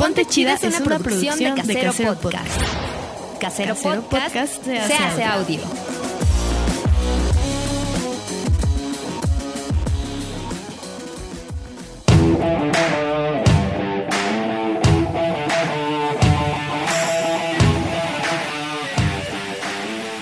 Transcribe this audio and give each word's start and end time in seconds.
Ponte 0.00 0.24
Chida 0.24 0.54
es 0.54 0.62
una 0.62 0.98
producción 0.98 1.38
de 1.38 1.52
Casero 1.54 1.92
Podcast. 2.14 2.62
Casero 3.38 3.74
Podcast 3.74 4.64
se 4.64 4.78
hace 4.78 5.24
audio. 5.24 5.60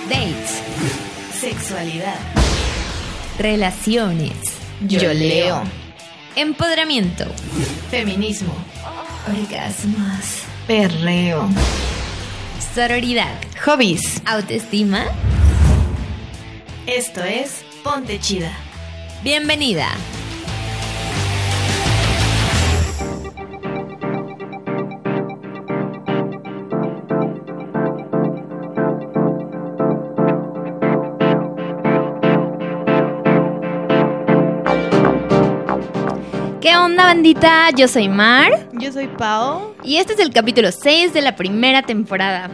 Dates. 0.09 0.61
Sexualidad. 1.41 2.19
Relaciones. 3.39 4.33
Yo 4.81 5.15
leo. 5.15 5.63
Empoderamiento. 6.35 7.27
Feminismo. 7.93 8.68
Orgasmos. 9.29 10.43
Perreo. 10.67 11.49
Sororidad. 12.75 13.35
Hobbies. 13.65 14.23
Autoestima. 14.25 15.05
Esto 16.87 17.23
es 17.23 17.63
Ponte 17.85 18.19
Chida. 18.19 18.51
Bienvenida. 19.23 19.87
¿Qué 36.61 36.77
onda, 36.77 37.05
bandita? 37.05 37.71
Yo 37.77 37.89
soy 37.89 38.09
Mar. 38.09 38.68
Yo 38.79 38.93
soy 38.93 39.09
Pau. 39.09 39.75
Y 39.83 39.97
este 39.97 40.13
es 40.13 40.21
el 40.21 40.31
capítulo 40.31 40.71
6 40.71 41.13
de 41.13 41.21
la 41.21 41.35
primera 41.35 41.83
temporada. 41.83 42.49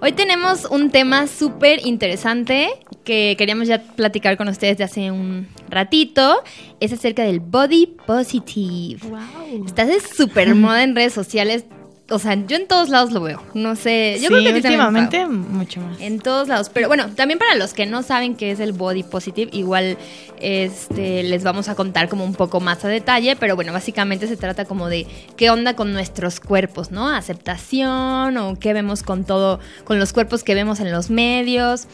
Hoy 0.00 0.12
tenemos 0.12 0.64
un 0.64 0.90
tema 0.90 1.28
súper 1.28 1.86
interesante 1.86 2.70
que 3.04 3.36
queríamos 3.38 3.68
ya 3.68 3.80
platicar 3.80 4.36
con 4.36 4.48
ustedes 4.48 4.78
de 4.78 4.84
hace 4.84 5.12
un 5.12 5.46
ratito. 5.68 6.42
Es 6.80 6.92
acerca 6.92 7.22
del 7.22 7.38
body 7.38 7.86
positive. 8.04 8.98
Wow. 9.08 9.64
Estás 9.64 9.86
de 9.86 10.00
súper 10.00 10.54
moda 10.56 10.82
en 10.82 10.96
redes 10.96 11.12
sociales. 11.12 11.64
O 12.10 12.18
sea, 12.18 12.34
yo 12.34 12.56
en 12.56 12.66
todos 12.66 12.88
lados 12.88 13.12
lo 13.12 13.20
veo. 13.20 13.42
No 13.54 13.76
sé. 13.76 14.18
Yo 14.20 14.28
sí, 14.28 14.34
creo 14.34 14.42
que 14.42 14.54
últimamente 14.54 15.26
mucho 15.26 15.80
más. 15.80 16.00
En 16.00 16.18
todos 16.18 16.48
lados. 16.48 16.68
Pero 16.68 16.88
bueno, 16.88 17.08
también 17.14 17.38
para 17.38 17.54
los 17.54 17.72
que 17.72 17.86
no 17.86 18.02
saben 18.02 18.34
qué 18.34 18.50
es 18.50 18.58
el 18.58 18.72
body 18.72 19.04
positive, 19.04 19.48
igual 19.52 19.96
este, 20.40 21.22
les 21.22 21.44
vamos 21.44 21.68
a 21.68 21.76
contar 21.76 22.08
como 22.08 22.24
un 22.24 22.34
poco 22.34 22.60
más 22.60 22.84
a 22.84 22.88
detalle. 22.88 23.36
Pero 23.36 23.54
bueno, 23.54 23.72
básicamente 23.72 24.26
se 24.26 24.36
trata 24.36 24.64
como 24.64 24.88
de 24.88 25.06
qué 25.36 25.50
onda 25.50 25.74
con 25.76 25.92
nuestros 25.92 26.40
cuerpos, 26.40 26.90
¿no? 26.90 27.08
Aceptación 27.08 28.36
o 28.36 28.58
qué 28.58 28.72
vemos 28.72 29.02
con 29.02 29.24
todo, 29.24 29.60
con 29.84 29.98
los 29.98 30.12
cuerpos 30.12 30.42
que 30.42 30.54
vemos 30.54 30.80
en 30.80 30.90
los 30.90 31.10
medios. 31.10 31.86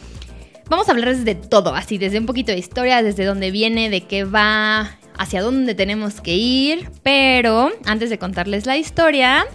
Vamos 0.69 0.89
a 0.89 0.91
hablar 0.91 1.15
desde 1.15 1.35
todo, 1.35 1.75
así, 1.75 1.97
desde 1.97 2.19
un 2.19 2.25
poquito 2.25 2.51
de 2.51 2.57
historia, 2.57 3.01
desde 3.01 3.23
dónde 3.23 3.51
viene, 3.51 3.89
de 3.89 4.01
qué 4.01 4.25
va, 4.25 4.97
hacia 5.17 5.41
dónde 5.41 5.75
tenemos 5.75 6.19
que 6.19 6.35
ir. 6.35 6.89
Pero 7.03 7.71
antes 7.85 8.09
de 8.09 8.17
contarles 8.17 8.65
la 8.65 8.77
historia, 8.77 9.45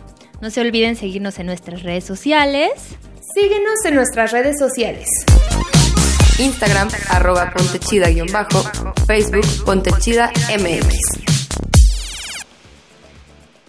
no 0.43 0.51
se 0.51 0.61
olviden 0.61 0.97
seguirnos 0.97 1.39
en 1.39 1.47
nuestras 1.47 1.83
redes 1.85 2.05
sociales. 2.05 2.73
Síguenos 3.33 3.85
en 3.87 3.95
nuestras 3.95 4.33
redes 4.33 4.59
sociales. 4.59 5.09
Instagram, 6.41 6.89
arroba 7.11 7.53
pontechida-bajo, 7.53 8.65
Facebook, 9.07 9.47
pontechida 9.65 10.33
MX. 10.59 10.97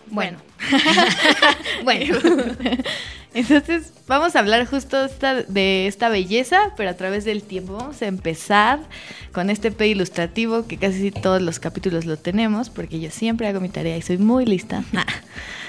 Bueno. 0.07 0.39
bueno. 1.83 2.17
Entonces, 3.35 3.93
vamos 4.07 4.35
a 4.35 4.39
hablar 4.39 4.65
justo 4.65 5.05
esta- 5.05 5.43
de 5.43 5.85
esta 5.85 6.09
belleza, 6.09 6.73
pero 6.75 6.89
a 6.89 6.93
través 6.95 7.23
del 7.23 7.43
tiempo. 7.43 7.73
Vamos 7.73 8.01
a 8.01 8.07
empezar 8.07 8.79
con 9.31 9.51
este 9.51 9.71
P 9.71 9.87
ilustrativo 9.89 10.65
que 10.65 10.77
casi 10.77 11.11
todos 11.11 11.39
los 11.39 11.59
capítulos 11.59 12.05
lo 12.05 12.17
tenemos, 12.17 12.71
porque 12.71 12.99
yo 12.99 13.11
siempre 13.11 13.47
hago 13.47 13.59
mi 13.59 13.69
tarea 13.69 13.95
y 13.95 14.01
soy 14.01 14.17
muy 14.17 14.45
lista. 14.47 14.83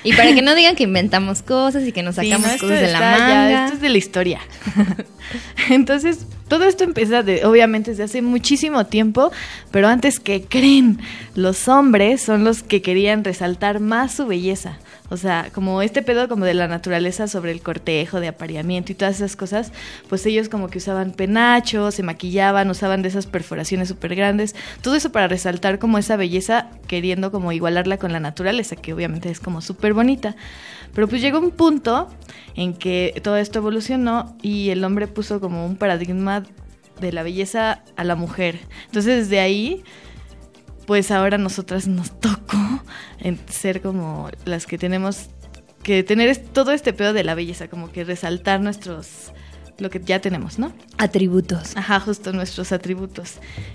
Y 0.04 0.12
para 0.12 0.34
que 0.34 0.42
no 0.42 0.54
digan 0.54 0.76
que 0.76 0.84
inventamos 0.84 1.42
cosas 1.42 1.84
y 1.86 1.92
que 1.92 2.02
nos 2.02 2.14
Sí, 2.16 2.28
sacamos 2.30 2.52
no, 2.52 2.58
cosas 2.58 2.80
de 2.80 2.92
la 2.92 3.00
ya- 3.00 3.18
manga. 3.18 3.64
esto 3.64 3.74
es 3.76 3.80
de 3.80 3.88
la 3.88 3.98
historia. 3.98 4.40
Entonces, 5.70 6.26
todo 6.48 6.64
esto 6.64 6.84
empieza 6.84 7.22
de, 7.22 7.44
obviamente 7.46 7.90
desde 7.90 8.04
hace 8.04 8.22
muchísimo 8.22 8.86
tiempo, 8.86 9.32
pero 9.70 9.88
antes 9.88 10.20
que 10.20 10.42
creen, 10.42 11.00
los 11.34 11.68
hombres 11.68 12.20
son 12.22 12.44
los 12.44 12.62
que 12.62 12.82
querían 12.82 13.24
resaltar 13.24 13.80
más 13.80 14.12
su 14.14 14.26
belleza. 14.26 14.78
O 15.10 15.16
sea, 15.18 15.50
como 15.54 15.82
este 15.82 16.00
pedo 16.02 16.28
como 16.28 16.44
de 16.46 16.54
la 16.54 16.66
naturaleza 16.66 17.28
sobre 17.28 17.52
el 17.52 17.60
cortejo, 17.60 18.20
de 18.20 18.28
apareamiento 18.28 18.90
y 18.90 18.94
todas 18.94 19.16
esas 19.16 19.36
cosas, 19.36 19.70
pues 20.08 20.24
ellos 20.26 20.48
como 20.48 20.68
que 20.68 20.78
usaban 20.78 21.12
penachos, 21.12 21.94
se 21.94 22.02
maquillaban, 22.02 22.70
usaban 22.70 23.02
de 23.02 23.08
esas 23.08 23.26
perforaciones 23.26 23.88
súper 23.88 24.14
grandes, 24.16 24.56
todo 24.80 24.94
eso 24.96 25.12
para 25.12 25.28
resaltar 25.28 25.78
como 25.78 25.98
esa 25.98 26.16
belleza, 26.16 26.68
queriendo 26.86 27.30
como 27.30 27.52
igualarla 27.52 27.98
con 27.98 28.12
la 28.12 28.20
naturaleza, 28.20 28.76
que 28.76 28.94
obviamente 28.94 29.30
es 29.30 29.40
como 29.40 29.60
súper 29.60 29.93
bonita. 29.94 30.36
Pero 30.92 31.08
pues 31.08 31.20
llegó 31.20 31.38
un 31.38 31.50
punto 31.50 32.08
en 32.54 32.74
que 32.74 33.20
todo 33.22 33.36
esto 33.36 33.58
evolucionó 33.58 34.36
y 34.42 34.70
el 34.70 34.84
hombre 34.84 35.08
puso 35.08 35.40
como 35.40 35.66
un 35.66 35.76
paradigma 35.76 36.44
de 37.00 37.12
la 37.12 37.22
belleza 37.22 37.82
a 37.96 38.04
la 38.04 38.14
mujer. 38.14 38.60
Entonces 38.86 39.24
desde 39.28 39.40
ahí, 39.40 39.82
pues 40.86 41.10
ahora 41.10 41.38
nosotras 41.38 41.88
nos 41.88 42.18
tocó 42.20 42.82
en 43.18 43.38
ser 43.48 43.80
como 43.80 44.30
las 44.44 44.66
que 44.66 44.78
tenemos 44.78 45.30
que 45.82 46.02
tener 46.02 46.36
todo 46.36 46.72
este 46.72 46.92
pedo 46.92 47.12
de 47.12 47.24
la 47.24 47.34
belleza, 47.34 47.68
como 47.68 47.90
que 47.90 48.04
resaltar 48.04 48.60
nuestros 48.60 49.32
lo 49.78 49.90
que 49.90 50.00
ya 50.00 50.20
tenemos, 50.20 50.58
¿no? 50.58 50.72
Atributos. 50.98 51.76
Ajá, 51.76 51.98
justo 52.00 52.32
nuestros 52.32 52.72
atributos. 52.72 53.34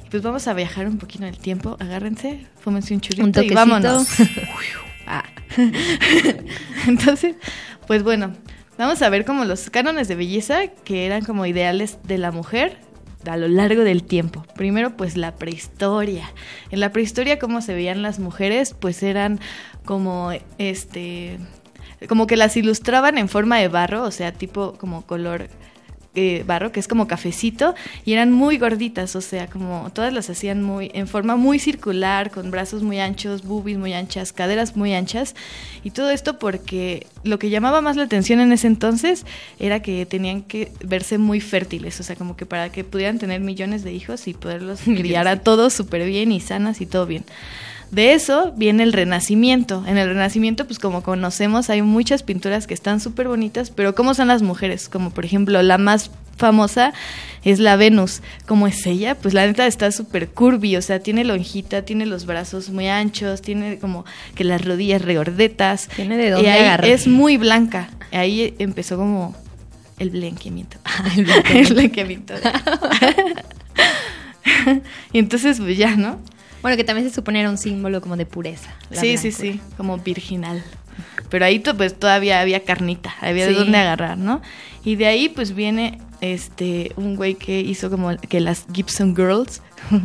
Pues 0.10 0.24
vamos 0.24 0.48
a 0.48 0.54
viajar 0.54 0.88
un 0.88 0.98
poquito 0.98 1.24
en 1.24 1.30
el 1.30 1.38
tiempo. 1.38 1.76
Agárrense, 1.80 2.48
fúmense 2.62 2.94
un 2.94 3.02
churrito 3.02 3.40
Un 3.42 3.46
y 3.46 3.50
vámonos. 3.50 4.08
Ah. 5.10 5.26
Entonces, 6.88 7.36
pues 7.88 8.04
bueno, 8.04 8.34
vamos 8.78 9.02
a 9.02 9.10
ver 9.10 9.26
como 9.26 9.44
los 9.44 9.70
cánones 9.72 10.08
de 10.08 10.16
belleza 10.16 10.68
que 10.68 11.08
eran 11.08 11.26
como 11.26 11.48
ideales 11.48 11.98
de 12.04 12.20
la 12.20 12.32
mujer 12.32 12.78
a 13.28 13.36
lo 13.36 13.48
largo 13.48 13.84
del 13.84 14.04
tiempo. 14.04 14.46
Primero, 14.56 14.96
pues 14.96 15.18
la 15.18 15.36
prehistoria. 15.36 16.32
En 16.70 16.80
la 16.80 16.92
prehistoria, 16.92 17.40
cómo 17.40 17.62
se 17.62 17.74
veían 17.74 18.04
las 18.04 18.20
mujeres, 18.20 18.76
pues 18.80 19.02
eran 19.04 19.40
como 19.84 20.32
este 20.60 21.40
como 22.08 22.28
que 22.28 22.38
las 22.38 22.56
ilustraban 22.56 23.18
en 23.18 23.28
forma 23.28 23.58
de 23.58 23.68
barro, 23.68 24.04
o 24.04 24.12
sea, 24.12 24.32
tipo 24.32 24.74
como 24.78 25.06
color 25.06 25.50
eh, 26.16 26.44
barro, 26.46 26.72
que 26.72 26.80
es 26.80 26.88
como 26.88 27.08
cafecito, 27.08 27.76
y 28.04 28.14
eran 28.14 28.32
muy 28.32 28.58
gorditas, 28.58 29.16
o 29.16 29.22
sea, 29.22 29.48
como 29.48 29.92
todas 29.94 30.12
las 30.12 30.30
hacían 30.30 30.64
muy, 30.64 30.90
en 30.94 31.08
forma 31.08 31.36
muy 31.36 31.60
circular, 31.60 32.32
con 32.32 32.50
brazos 32.50 32.82
muy 32.82 33.00
anchos, 33.00 33.44
boobies 33.44 33.78
muy 33.78 33.94
anchas, 33.94 34.34
caderas 34.34 34.76
muy 34.76 34.94
anchas, 34.94 35.36
y 35.84 35.92
todo 35.92 36.10
esto 36.10 36.40
porque 36.40 37.06
lo 37.24 37.38
que 37.38 37.50
llamaba 37.50 37.82
más 37.82 37.96
la 37.96 38.04
atención 38.04 38.40
en 38.40 38.52
ese 38.52 38.68
entonces 38.68 39.26
era 39.60 39.82
que 39.82 40.06
tenían 40.06 40.42
que 40.42 40.72
verse 40.84 41.18
muy 41.18 41.42
fértiles, 41.42 42.00
o 42.00 42.04
sea, 42.04 42.16
como 42.16 42.36
que 42.36 42.46
para 42.46 42.72
que 42.72 42.84
pudieran 42.84 43.20
tener 43.20 43.42
millones 43.42 43.84
de 43.84 43.94
hijos 43.94 44.28
y 44.28 44.34
poderlos 44.34 44.82
criar 44.86 45.28
a 45.28 45.42
todos 45.42 45.74
súper 45.74 46.06
bien 46.06 46.32
y 46.32 46.40
sanas 46.40 46.82
y 46.82 46.86
todo 46.86 47.06
bien. 47.06 47.24
De 47.92 48.14
eso 48.14 48.54
viene 48.56 48.84
el 48.84 48.94
Renacimiento. 48.94 49.84
En 49.88 49.98
el 49.98 50.08
Renacimiento, 50.10 50.66
pues 50.66 50.78
como 50.80 51.02
conocemos, 51.02 51.70
hay 51.70 51.82
muchas 51.82 52.24
pinturas 52.24 52.68
que 52.68 52.74
están 52.74 53.00
súper 53.00 53.28
bonitas, 53.28 53.72
pero 53.72 53.96
¿cómo 53.96 54.14
son 54.14 54.28
las 54.28 54.42
mujeres? 54.44 54.90
Como 54.90 55.10
por 55.10 55.26
ejemplo, 55.26 55.62
la 55.64 55.78
más 55.78 56.12
famosa 56.38 56.94
es 57.44 57.60
la 57.60 57.76
Venus. 57.76 58.22
¿Cómo 58.46 58.68
es 58.68 58.86
ella? 58.86 59.16
Pues 59.16 59.34
la 59.34 59.46
neta 59.46 59.66
está 59.66 59.92
súper 59.92 60.30
curvy, 60.30 60.78
o 60.78 60.82
sea, 60.82 61.00
tiene 61.00 61.24
lonjita, 61.24 61.84
tiene 61.84 62.06
los 62.06 62.26
brazos 62.26 62.70
muy 62.70 62.88
anchos, 62.88 63.42
tiene 63.42 63.80
como 63.80 64.06
que 64.36 64.44
las 64.44 64.64
rodillas 64.64 65.02
regordetas. 65.02 65.90
Tiene 65.96 66.18
de 66.18 66.28
y 66.28 66.30
dónde 66.30 66.52
ahí 66.52 66.62
agarrar. 66.62 66.90
es 66.90 67.08
muy 67.08 67.38
blanca. 67.38 67.90
Ahí 68.12 68.56
empezó 68.60 68.98
como 68.98 69.36
el 69.98 70.12
blanqueamiento. 70.12 70.78
el 71.18 71.28
el 71.58 71.74
blanqueamiento. 71.74 72.36
y 75.14 75.20
entonces, 75.20 75.60
pues 75.60 75.78
ya, 75.78 75.96
¿no? 75.96 76.20
Bueno, 76.62 76.78
que 76.78 76.84
también 76.84 77.08
se 77.08 77.14
supone 77.14 77.40
era 77.40 77.50
un 77.50 77.58
símbolo 77.58 78.02
como 78.02 78.18
de 78.18 78.26
pureza. 78.26 78.74
Sí, 78.92 79.18
sí, 79.18 79.32
sí, 79.32 79.62
como 79.78 79.98
virginal. 79.98 80.64
Pero 81.30 81.46
ahí 81.46 81.60
pues 81.60 81.98
todavía 81.98 82.42
había 82.42 82.64
carnita, 82.64 83.16
había 83.22 83.46
de 83.46 83.54
dónde 83.54 83.78
agarrar, 83.78 84.18
¿no? 84.18 84.42
Y 84.84 84.96
de 84.96 85.08
ahí 85.08 85.30
pues 85.30 85.54
viene 85.54 86.00
este 86.22 86.92
un 86.98 87.16
güey 87.16 87.36
que 87.36 87.62
hizo 87.62 87.90
como 87.90 88.18
que 88.18 88.42
las 88.42 88.66
Gibson 88.74 89.16
Girls 89.16 89.62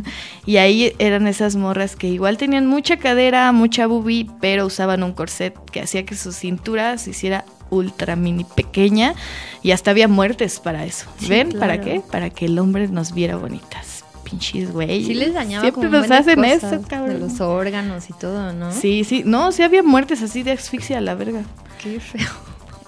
y 0.47 0.59
ahí 0.59 0.93
eran 0.99 1.27
esas 1.27 1.57
morras 1.57 1.97
que 1.97 2.09
igual 2.09 2.37
tenían 2.37 2.67
mucha 2.67 2.99
cadera, 2.99 3.51
mucha 3.53 3.87
boobie, 3.87 4.29
pero 4.41 4.67
usaban 4.67 5.03
un 5.03 5.13
corset 5.13 5.55
que 5.71 5.81
hacía 5.81 6.05
que 6.05 6.15
su 6.15 6.33
cintura 6.33 6.99
se 6.99 7.11
hiciera 7.11 7.45
ultra 7.71 8.17
mini 8.17 8.45
pequeña 8.45 9.15
y 9.63 9.73
hasta 9.73 9.91
había 9.91 10.09
muertes 10.09 10.61
para 10.61 10.85
eso. 10.85 11.07
Sí, 11.19 11.29
¿Ven? 11.29 11.59
¿Para 11.59 11.81
qué? 11.81 12.03
Para 12.11 12.31
que 12.31 12.47
el 12.47 12.59
hombre 12.59 12.89
nos 12.89 13.15
viera 13.15 13.37
bonitas. 13.37 13.94
Pinches 14.25 14.73
güey. 14.73 15.05
Sí 15.05 15.15
les 15.15 15.35
dañaba 15.35 15.63
Siempre 15.63 15.89
como 15.89 15.99
nos 15.99 16.11
hacen 16.11 16.45
eso, 16.45 16.83
cabrón. 16.89 17.15
De 17.15 17.19
los 17.21 17.41
órganos 17.41 18.11
y 18.11 18.13
todo, 18.15 18.53
¿no? 18.53 18.73
Sí, 18.73 19.05
sí. 19.05 19.23
No, 19.25 19.53
sí 19.53 19.63
había 19.63 19.83
muertes 19.83 20.23
así 20.23 20.43
de 20.43 20.53
asfixia 20.53 20.99
a 20.99 21.01
la 21.01 21.15
verga. 21.15 21.43
Qué 21.83 22.01
feo. 22.01 22.27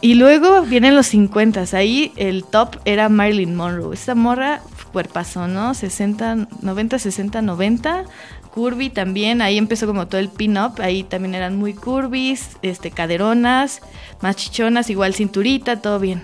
Y 0.01 0.15
luego 0.15 0.63
vienen 0.63 0.95
los 0.95 1.07
50. 1.07 1.65
Ahí 1.73 2.13
el 2.17 2.45
top 2.45 2.77
era 2.85 3.09
Marilyn 3.09 3.55
Monroe. 3.55 3.95
Esta 3.95 4.15
morra, 4.15 4.61
cuerpazo, 4.93 5.49
¿no? 5.49 5.75
60, 5.75 6.49
90, 6.61 6.99
60, 6.99 7.43
90. 7.43 8.05
Curvy 8.55 8.91
también. 8.91 9.43
Ahí 9.43 9.59
empezó 9.59 9.87
como 9.87 10.07
todo 10.07 10.21
el 10.21 10.29
pin-up. 10.29 10.81
Ahí 10.81 11.03
también 11.03 11.35
eran 11.35 11.57
muy 11.57 11.75
curvis, 11.75 12.57
este, 12.63 12.91
caderonas, 12.91 13.81
más 14.21 14.37
chichonas, 14.37 14.91
igual 14.91 15.15
cinturita, 15.15 15.81
todo 15.81 15.99
bien. 15.99 16.23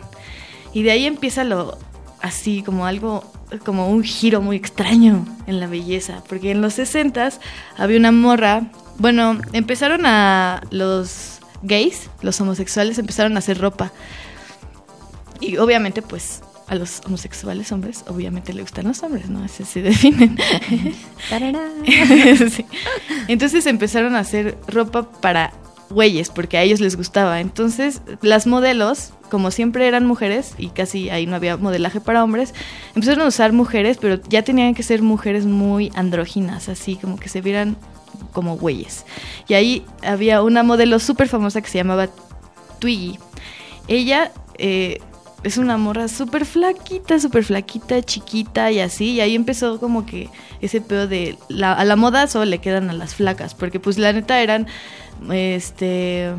Y 0.72 0.82
de 0.82 0.92
ahí 0.92 1.06
empieza 1.06 1.44
lo 1.44 1.78
así, 2.20 2.62
como 2.62 2.86
algo, 2.86 3.24
como 3.64 3.88
un 3.90 4.02
giro 4.02 4.40
muy 4.40 4.56
extraño 4.56 5.24
en 5.46 5.60
la 5.60 5.66
belleza. 5.66 6.22
Porque 6.28 6.50
en 6.50 6.60
los 6.60 6.74
60 6.74 7.30
había 7.76 7.98
una 7.98 8.12
morra. 8.12 8.64
Bueno, 8.98 9.40
empezaron 9.52 10.06
a 10.06 10.62
los 10.70 11.40
gays, 11.62 12.10
los 12.20 12.40
homosexuales, 12.40 12.98
empezaron 12.98 13.36
a 13.36 13.38
hacer 13.38 13.58
ropa. 13.58 13.92
Y 15.40 15.56
obviamente, 15.56 16.02
pues, 16.02 16.42
a 16.68 16.74
los 16.74 17.00
homosexuales 17.04 17.70
hombres, 17.72 18.04
obviamente 18.08 18.54
le 18.54 18.62
gustan 18.62 18.86
los 18.86 19.02
hombres, 19.02 19.28
¿no? 19.28 19.44
Así 19.44 19.64
se 19.64 19.82
definen. 19.82 20.38
Sí. 22.50 22.66
Entonces 23.28 23.66
empezaron 23.66 24.14
a 24.16 24.20
hacer 24.20 24.56
ropa 24.68 25.10
para 25.10 25.52
güeyes, 25.92 26.30
porque 26.30 26.58
a 26.58 26.62
ellos 26.62 26.80
les 26.80 26.96
gustaba. 26.96 27.40
Entonces, 27.40 28.02
las 28.20 28.46
modelos, 28.46 29.12
como 29.30 29.50
siempre 29.50 29.86
eran 29.86 30.06
mujeres, 30.06 30.54
y 30.58 30.68
casi 30.68 31.10
ahí 31.10 31.26
no 31.26 31.36
había 31.36 31.56
modelaje 31.56 32.00
para 32.00 32.24
hombres, 32.24 32.54
empezaron 32.94 33.24
a 33.24 33.28
usar 33.28 33.52
mujeres, 33.52 33.98
pero 34.00 34.20
ya 34.28 34.42
tenían 34.42 34.74
que 34.74 34.82
ser 34.82 35.02
mujeres 35.02 35.46
muy 35.46 35.92
andróginas, 35.94 36.68
así 36.68 36.96
como 36.96 37.18
que 37.18 37.28
se 37.28 37.40
vieran 37.40 37.76
como 38.32 38.56
güeyes. 38.56 39.04
Y 39.48 39.54
ahí 39.54 39.84
había 40.02 40.42
una 40.42 40.62
modelo 40.62 40.98
súper 40.98 41.28
famosa 41.28 41.60
que 41.60 41.68
se 41.68 41.78
llamaba 41.78 42.08
Twiggy. 42.78 43.18
Ella 43.88 44.32
eh, 44.58 45.00
es 45.42 45.56
una 45.56 45.76
morra 45.76 46.08
súper 46.08 46.44
flaquita, 46.44 47.18
súper 47.18 47.44
flaquita, 47.44 48.02
chiquita 48.02 48.70
y 48.70 48.80
así. 48.80 49.12
Y 49.12 49.20
ahí 49.20 49.34
empezó 49.34 49.80
como 49.80 50.06
que 50.06 50.28
ese 50.60 50.80
pedo 50.80 51.08
de 51.08 51.36
la, 51.48 51.72
a 51.72 51.84
la 51.84 51.96
moda 51.96 52.26
solo 52.26 52.44
le 52.44 52.58
quedan 52.58 52.90
a 52.90 52.92
las 52.92 53.14
flacas. 53.14 53.54
Porque 53.54 53.80
pues 53.80 53.98
la 53.98 54.12
neta 54.12 54.40
eran, 54.40 54.66
este, 55.30 56.30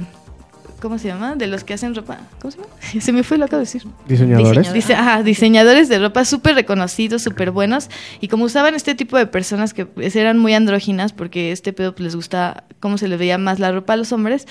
¿cómo 0.82 0.98
se 1.00 1.08
llama? 1.08 1.36
De 1.36 1.48
los 1.48 1.64
que 1.64 1.74
hacen 1.74 1.96
ropa. 1.96 2.20
¿Cómo 2.42 2.52
se 2.52 2.58
llama? 2.58 2.70
Se 3.02 3.14
me 3.14 3.24
fue 3.24 3.38
lo 3.38 3.46
acabo 3.46 3.60
de 3.60 3.66
decir. 3.66 3.84
Diseñadores. 4.08 4.50
Diseñador. 4.50 4.74
Dice, 4.74 4.96
ajá, 4.96 5.24
diseñadores 5.24 5.90
de 5.90 6.00
ropa 6.00 6.26
súper 6.26 6.56
reconocidos, 6.56 7.22
súper 7.22 7.52
buenos. 7.52 7.90
Y 8.20 8.28
como 8.28 8.46
usaban 8.46 8.76
este 8.76 8.94
tipo 8.94 9.18
de 9.18 9.26
personas 9.26 9.74
que 9.74 9.86
pues, 9.86 10.16
eran 10.16 10.38
muy 10.38 10.54
andróginas, 10.54 11.14
porque 11.14 11.52
este 11.52 11.74
pedo 11.74 11.94
pues, 11.94 12.04
les 12.04 12.16
gusta 12.16 12.66
cómo 12.80 12.98
se 12.98 13.08
le 13.08 13.18
veía 13.18 13.38
más 13.38 13.60
la 13.60 13.72
ropa 13.72 13.94
a 13.94 13.96
los 13.96 14.12
hombres, 14.12 14.46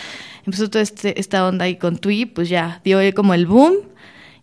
empezó 0.46 0.70
toda 0.70 0.82
este, 0.82 1.20
esta 1.20 1.46
onda 1.46 1.68
y 1.68 1.76
con 1.76 1.98
Twi, 1.98 2.24
pues 2.24 2.48
ya 2.48 2.80
dio 2.82 2.98
como 3.14 3.34
el 3.34 3.46
boom. 3.46 3.74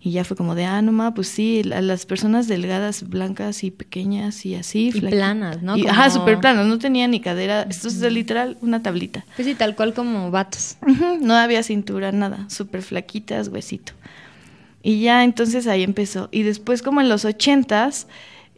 Y 0.01 0.11
ya 0.11 0.23
fue 0.23 0.37
como 0.37 0.55
de, 0.55 0.63
ah, 0.63 0.81
no 0.81 0.93
ma, 0.93 1.13
pues 1.13 1.27
sí, 1.27 1.61
la- 1.63 1.81
las 1.81 2.05
personas 2.05 2.47
delgadas, 2.47 3.09
blancas 3.09 3.65
y 3.65 3.71
pequeñas 3.71 4.45
y 4.45 4.55
así. 4.55 4.91
Y 4.95 5.01
planas, 5.01 5.61
¿no? 5.61 5.75
Y- 5.75 5.81
Como- 5.81 5.93
Ajá, 5.93 6.09
súper 6.09 6.39
planas, 6.39 6.65
no 6.67 6.79
tenía 6.79 7.05
ni 7.09 7.19
cadera. 7.19 7.63
Esto 7.63 7.89
es 7.89 7.99
de 7.99 8.09
literal 8.09 8.57
una 8.61 8.81
tablita. 8.81 9.25
Pues 9.35 9.45
sí, 9.47 9.55
tal 9.55 9.75
cual 9.75 9.93
como 9.93 10.31
vatos. 10.31 10.77
No 11.21 11.35
había 11.35 11.63
cintura, 11.63 12.13
nada, 12.13 12.45
súper 12.49 12.81
flaquitas, 12.81 13.49
huesito. 13.49 13.91
Y 14.81 15.01
ya 15.01 15.25
entonces 15.25 15.67
ahí 15.67 15.83
empezó. 15.83 16.29
Y 16.31 16.43
después 16.43 16.81
como 16.81 17.01
en 17.01 17.09
los 17.09 17.25
ochentas, 17.25 18.07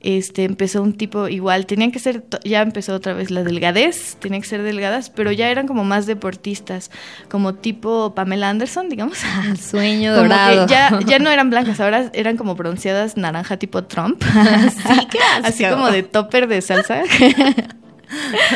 este, 0.03 0.43
empezó 0.43 0.81
un 0.81 0.93
tipo 0.93 1.27
igual, 1.27 1.65
tenían 1.65 1.91
que 1.91 1.99
ser, 1.99 2.23
ya 2.43 2.61
empezó 2.61 2.95
otra 2.95 3.13
vez 3.13 3.29
la 3.29 3.43
delgadez, 3.43 4.15
tenían 4.19 4.41
que 4.41 4.47
ser 4.47 4.63
delgadas, 4.63 5.09
pero 5.09 5.31
ya 5.31 5.49
eran 5.49 5.67
como 5.67 5.83
más 5.83 6.05
deportistas, 6.05 6.89
como 7.29 7.55
tipo 7.55 8.15
Pamela 8.15 8.49
Anderson, 8.49 8.89
digamos. 8.89 9.19
El 9.47 9.59
sueño 9.59 10.15
Como 10.15 10.23
que 10.23 10.29
dorado. 10.29 10.67
ya, 10.67 10.99
ya 11.05 11.19
no 11.19 11.29
eran 11.29 11.49
blancas, 11.49 11.79
ahora 11.79 12.09
eran 12.13 12.37
como 12.37 12.55
bronceadas 12.55 13.17
naranja 13.17 13.57
tipo 13.57 13.83
Trump. 13.83 14.23
Sí, 14.71 15.07
qué 15.11 15.19
Así 15.43 15.65
como 15.65 15.91
de 15.91 16.03
topper 16.03 16.47
de 16.47 16.61
salsa. 16.61 17.03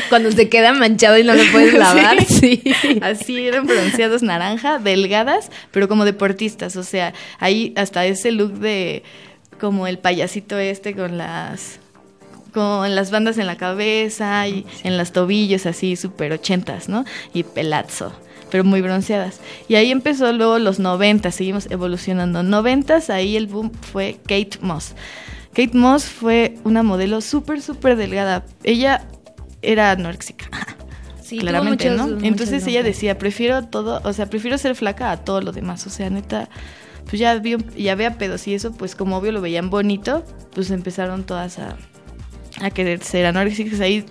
Cuando 0.09 0.31
se 0.31 0.49
queda 0.49 0.73
manchado 0.73 1.17
y 1.17 1.23
no 1.23 1.33
lo 1.33 1.43
puedes 1.51 1.73
lavar. 1.73 2.23
Sí. 2.25 2.61
Así 3.01 3.47
eran 3.47 3.65
bronceados 3.67 4.21
naranja, 4.21 4.79
delgadas, 4.79 5.51
pero 5.71 5.87
como 5.87 6.05
deportistas. 6.05 6.75
O 6.75 6.83
sea, 6.83 7.13
ahí 7.39 7.73
hasta 7.77 8.05
ese 8.05 8.31
look 8.31 8.53
de 8.59 9.03
como 9.59 9.87
el 9.87 9.97
payasito 9.99 10.57
este 10.57 10.95
con 10.95 11.17
las 11.17 11.79
con 12.53 12.95
las 12.95 13.11
bandas 13.11 13.37
en 13.37 13.47
la 13.47 13.57
cabeza 13.57 14.47
y 14.47 14.65
en 14.83 14.97
los 14.97 15.11
tobillos 15.11 15.65
así 15.65 15.97
súper 15.97 16.31
ochentas, 16.31 16.87
¿no? 16.87 17.03
Y 17.33 17.43
pelazo, 17.43 18.13
pero 18.49 18.63
muy 18.63 18.79
bronceadas. 18.81 19.41
Y 19.67 19.75
ahí 19.75 19.91
empezó 19.91 20.31
luego 20.31 20.57
los 20.57 20.79
noventas, 20.79 21.35
seguimos 21.35 21.69
evolucionando. 21.69 22.43
Noventas, 22.43 23.09
ahí 23.09 23.35
el 23.35 23.47
boom 23.47 23.71
fue 23.91 24.19
Kate 24.25 24.57
Moss. 24.61 24.93
Kate 25.53 25.77
Moss 25.77 26.05
fue 26.05 26.55
una 26.63 26.81
modelo 26.81 27.19
súper, 27.19 27.61
súper 27.61 27.97
delgada. 27.97 28.45
Ella 28.63 29.05
era 29.61 29.91
anoréxica. 29.91 30.45
Sí, 31.21 31.39
claramente, 31.39 31.89
muchos- 31.89 32.07
¿no? 32.21 32.25
Entonces 32.25 32.65
ella 32.67 32.83
decía, 32.83 33.17
prefiero 33.17 33.63
todo, 33.65 33.99
o 34.05 34.13
sea, 34.13 34.27
prefiero 34.27 34.57
ser 34.57 34.75
flaca 34.75 35.11
a 35.11 35.17
todo 35.25 35.41
lo 35.41 35.51
demás, 35.51 35.85
o 35.87 35.89
sea, 35.89 36.09
neta, 36.09 36.47
pues 37.05 37.19
ya 37.19 37.37
vio, 37.39 37.57
ya 37.75 37.95
vea 37.95 38.17
pedos 38.17 38.47
y 38.47 38.53
eso, 38.53 38.71
pues 38.73 38.95
como 38.95 39.17
obvio 39.17 39.31
lo 39.31 39.41
veían 39.41 39.69
bonito, 39.69 40.23
pues 40.53 40.71
empezaron 40.71 41.23
todas 41.23 41.59
a, 41.59 41.77
a 42.61 42.69
querer 42.69 43.03
ser 43.03 43.25
anoréxicas, 43.25 43.79
ahí 43.79 44.05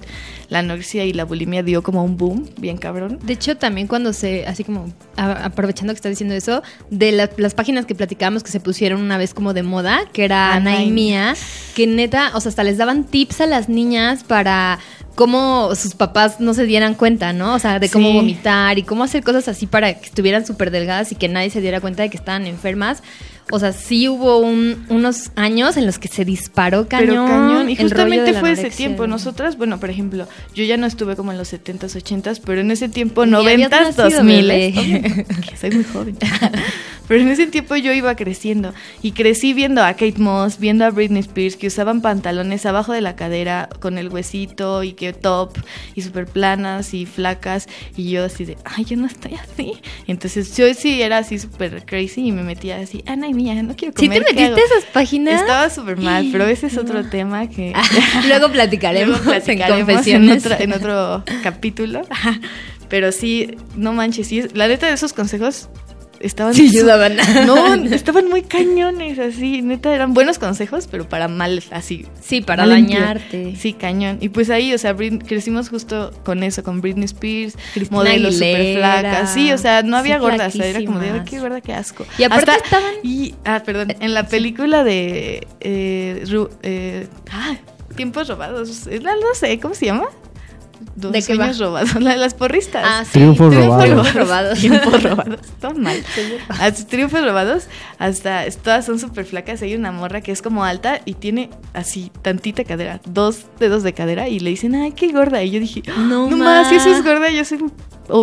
la 0.51 0.59
anorexia 0.59 1.05
y 1.05 1.15
la 1.15 1.25
bulimia 1.25 1.63
dio 1.63 1.83
como 1.83 2.05
un 2.05 2.17
boom, 2.19 2.49
bien 2.59 2.77
cabrón. 2.77 3.19
De 3.23 3.33
hecho, 3.33 3.57
también 3.57 3.87
cuando 3.87 4.13
se, 4.13 4.47
así 4.47 4.63
como 4.63 4.93
a- 5.17 5.47
aprovechando 5.47 5.93
que 5.95 5.97
estás 5.97 6.11
diciendo 6.11 6.35
eso, 6.35 6.63
de 6.91 7.13
la- 7.13 7.31
las 7.39 7.55
páginas 7.55 7.87
que 7.87 7.95
platicábamos 7.95 8.43
que 8.43 8.51
se 8.51 8.61
pusieron 8.61 9.01
una 9.01 9.17
vez 9.17 9.33
como 9.33 9.55
de 9.55 9.63
moda, 9.63 10.03
que 10.13 10.25
era 10.27 10.53
Ana 10.53 10.73
Ana 10.73 10.83
y- 10.85 10.89
y 10.89 10.91
Mía, 10.93 11.35
que 11.75 11.87
neta, 11.87 12.31
o 12.35 12.41
sea, 12.41 12.51
hasta 12.51 12.63
les 12.63 12.77
daban 12.77 13.05
tips 13.05 13.41
a 13.41 13.47
las 13.47 13.69
niñas 13.71 14.23
para 14.25 14.79
cómo 15.15 15.75
sus 15.77 15.95
papás 15.95 16.41
no 16.41 16.53
se 16.55 16.65
dieran 16.65 16.95
cuenta, 16.95 17.33
¿no? 17.33 17.55
O 17.55 17.59
sea, 17.59 17.79
de 17.79 17.89
cómo 17.89 18.09
Sí. 18.11 18.15
vomitar 18.17 18.79
y 18.79 18.83
cómo 18.83 19.05
hacer 19.05 19.23
cosas 19.23 19.49
así 19.49 19.67
para 19.67 19.95
que 19.95 20.07
estuvieran 20.07 20.45
súper 20.45 20.71
delgadas 20.71 21.11
y 21.13 21.15
que 21.15 21.29
nadie 21.29 21.51
se 21.51 21.61
diera 21.63 21.81
cuenta 21.81 22.03
de 22.03 22.11
que 22.11 22.17
estaban 22.17 22.47
enfermas. 22.47 23.03
O 23.51 23.59
sea, 23.59 23.73
sí 23.73 24.09
hubo 24.09 24.39
un- 24.39 24.87
unos 24.89 25.31
años 25.37 25.77
en 25.77 25.85
los 25.85 25.99
que 25.99 26.09
se 26.09 26.25
disparó 26.25 26.89
cañón. 26.89 27.09
Pero 27.09 27.27
cañón, 27.27 27.69
y 27.71 27.77
justamente 27.77 28.33
fue 28.41 28.53
ese 28.53 28.71
tiempo. 28.71 29.07
Nosotras, 29.07 29.59
bueno, 29.59 29.79
por 29.79 29.91
ejemplo, 29.91 30.27
yo 30.55 30.65
ya 30.65 30.77
no 30.79 30.87
estuve 30.87 31.15
como 31.15 31.31
en 31.31 31.39
los 31.39 31.53
70s, 31.53 31.95
80s, 31.95 32.41
pero 32.45 32.63
en 32.63 32.71
ese 32.71 32.89
tiempo, 32.89 33.27
Ni 33.27 33.35
habías 33.35 33.71
90s, 33.71 33.97
nacido, 33.97 34.05
2000 34.19 34.49
bebé. 34.49 35.27
Soy 35.61 35.71
muy 35.73 35.85
joven. 35.85 36.17
pero 37.09 37.21
en 37.21 37.29
ese 37.29 37.47
tiempo 37.47 37.77
yo 37.77 37.93
iba 37.93 38.15
creciendo 38.17 38.73
y 39.03 39.13
crecí 39.13 39.53
viendo 39.55 39.83
a 39.83 39.93
Kate 39.93 40.19
Moss, 40.19 40.59
viendo 40.59 40.85
a 40.85 40.91
Britney 40.91 41.21
Spears 41.21 41.57
que 41.57 41.67
usaban 41.67 42.01
pantalones 42.01 42.65
abajo 42.67 42.93
de 42.93 43.01
la 43.01 43.15
cadera 43.17 43.69
con 43.81 43.99
el 43.99 44.09
huesito 44.09 44.83
y 44.83 44.93
que 44.93 45.13
top 45.13 45.57
y 45.95 46.03
súper 46.03 46.27
planas 46.27 46.95
y 46.95 47.07
flacas 47.07 47.69
y 47.97 48.11
yo 48.11 48.25
así 48.25 48.45
de, 48.45 48.57
ay, 48.65 48.85
yo 48.85 48.97
no 48.97 49.07
estoy 49.07 49.35
así. 49.35 49.75
Entonces 50.07 50.57
yo 50.57 50.73
sí 50.75 51.03
era 51.03 51.19
así 51.19 51.39
súper 51.39 51.85
crazy 51.85 52.27
y 52.29 52.33
me 52.33 52.43
metía 52.43 52.79
así, 52.79 53.03
Ana 53.07 53.29
y 53.29 53.35
mía, 53.35 53.63
no 53.63 53.75
quiero 53.77 53.95
¿Sí 53.99 54.07
comer. 54.07 54.25
te 54.25 54.35
¿qué 54.35 54.41
metiste 54.43 54.61
hago?". 54.63 54.75
a 54.75 54.79
esas 54.79 54.91
páginas? 54.93 55.41
Estaba 55.41 55.71
súper 55.71 55.99
mal, 55.99 56.29
pero 56.33 56.47
ese 56.47 56.67
es 56.69 56.79
otro 56.79 57.05
tema 57.09 57.49
que 57.49 57.73
Luego 58.29 58.51
platicaremos, 58.51 59.19
luego 59.25 59.25
platicaremos 59.31 59.81
en 59.81 59.87
confesiones. 59.87 60.45
en, 60.47 60.53
otro, 60.53 60.65
en 60.65 60.73
otro 60.73 61.25
capítulo. 61.43 62.03
Pero 62.89 63.13
sí, 63.13 63.57
no 63.77 63.93
manches, 63.93 64.29
sí, 64.29 64.43
la 64.55 64.69
neta 64.69 64.87
de 64.87 64.93
esos 64.95 65.13
consejos 65.13 65.69
estaban 66.25 66.55
Sí, 66.55 66.69
ayudaban. 66.69 67.17
No, 67.47 67.75
estaban 67.95 68.29
muy 68.29 68.43
cañones, 68.43 69.19
así, 69.19 69.63
neta 69.63 69.95
eran 69.95 70.15
buenos 70.15 70.39
consejos, 70.39 70.89
pero 70.91 71.09
para 71.09 71.29
mal, 71.29 71.63
así. 71.71 72.07
Sí, 72.21 72.41
para 72.41 72.67
dañarte. 72.67 73.55
Sí, 73.57 73.73
cañón. 73.73 74.19
Y 74.21 74.29
pues 74.31 74.51
ahí, 74.51 74.73
o 74.75 74.79
sea, 74.79 74.95
crecimos 75.27 75.69
justo 75.69 76.11
con 76.25 76.43
eso, 76.43 76.63
con 76.65 76.81
Britney 76.81 77.05
Spears, 77.05 77.57
Cristina 77.75 77.97
modelos 77.99 78.35
súper 78.35 78.77
flacas. 78.77 79.33
Sí, 79.35 79.53
o 79.53 79.59
sea, 79.59 79.83
no 79.83 79.97
Sí, 79.97 80.01
había 80.01 80.19
gordas, 80.19 80.55
o 80.55 80.59
sea, 80.59 80.67
era 80.67 80.85
como 80.85 80.99
de, 80.99 81.07
"Ay, 81.07 81.13
flaquísimas. 81.13 81.31
qué 81.31 81.41
gorda, 81.41 81.61
qué 81.61 81.73
asco. 81.75 82.07
Y 82.19 82.23
aparte 82.25 82.51
Hasta- 82.51 82.65
estaban- 82.65 82.95
Y, 83.03 83.35
ah, 83.45 83.63
perdón, 83.65 83.95
en 84.01 84.15
la 84.15 84.27
película 84.27 84.85
de. 84.85 85.47
Eh, 85.61 86.23
Ru- 86.27 86.51
eh, 86.63 87.07
ah, 87.31 87.57
Tiempos 87.97 88.27
robados. 88.29 88.87
No 88.89 89.35
sé, 89.35 89.61
¿cómo 89.61 89.75
se 89.75 89.87
llama? 89.87 90.07
Dos 90.97 91.11
¿De 91.13 91.19
qué 91.19 91.35
sueños 91.35 91.61
va? 91.61 91.67
robados, 91.67 91.95
la 92.01 92.11
de 92.13 92.17
las 92.19 92.35
porristas. 92.35 92.85
Ah, 92.87 93.05
sí. 93.05 93.13
Triunfos 93.15 93.51
Triunfos 93.51 93.89
robados. 93.89 94.15
robados. 94.15 94.59
Tiempos 94.61 95.03
robados. 95.03 95.41
Todo 95.61 95.75
mal. 95.75 95.97
Hasta 96.49 96.87
triunfos 96.87 97.25
robados, 97.25 97.65
hasta 97.99 98.45
todas 98.63 98.85
son 98.87 98.99
súper 98.99 99.25
flacas. 99.25 99.61
Hay 99.63 99.75
una 99.75 99.91
morra 99.93 100.21
que 100.21 100.31
es 100.33 100.41
como 100.43 100.65
alta 100.65 101.01
y 101.05 101.15
tiene 101.15 101.51
así 101.73 102.13
tantita 102.23 102.65
cadera, 102.65 103.01
dos 103.07 103.47
dedos 103.59 103.83
de 103.83 103.93
cadera 103.93 104.29
y 104.29 104.39
le 104.41 104.51
dicen, 104.51 104.75
ay, 104.77 104.93
qué 104.93 105.09
gorda. 105.13 105.43
Y 105.43 105.51
yo 105.51 105.61
dije, 105.61 105.83
No 105.97 106.29
no, 106.31 106.37
más, 106.37 106.69
si 106.69 106.77
eso 106.77 106.91
es 106.91 107.03
gorda, 107.05 107.31
yo 107.31 107.45
soy 107.45 107.59
un 107.59 107.73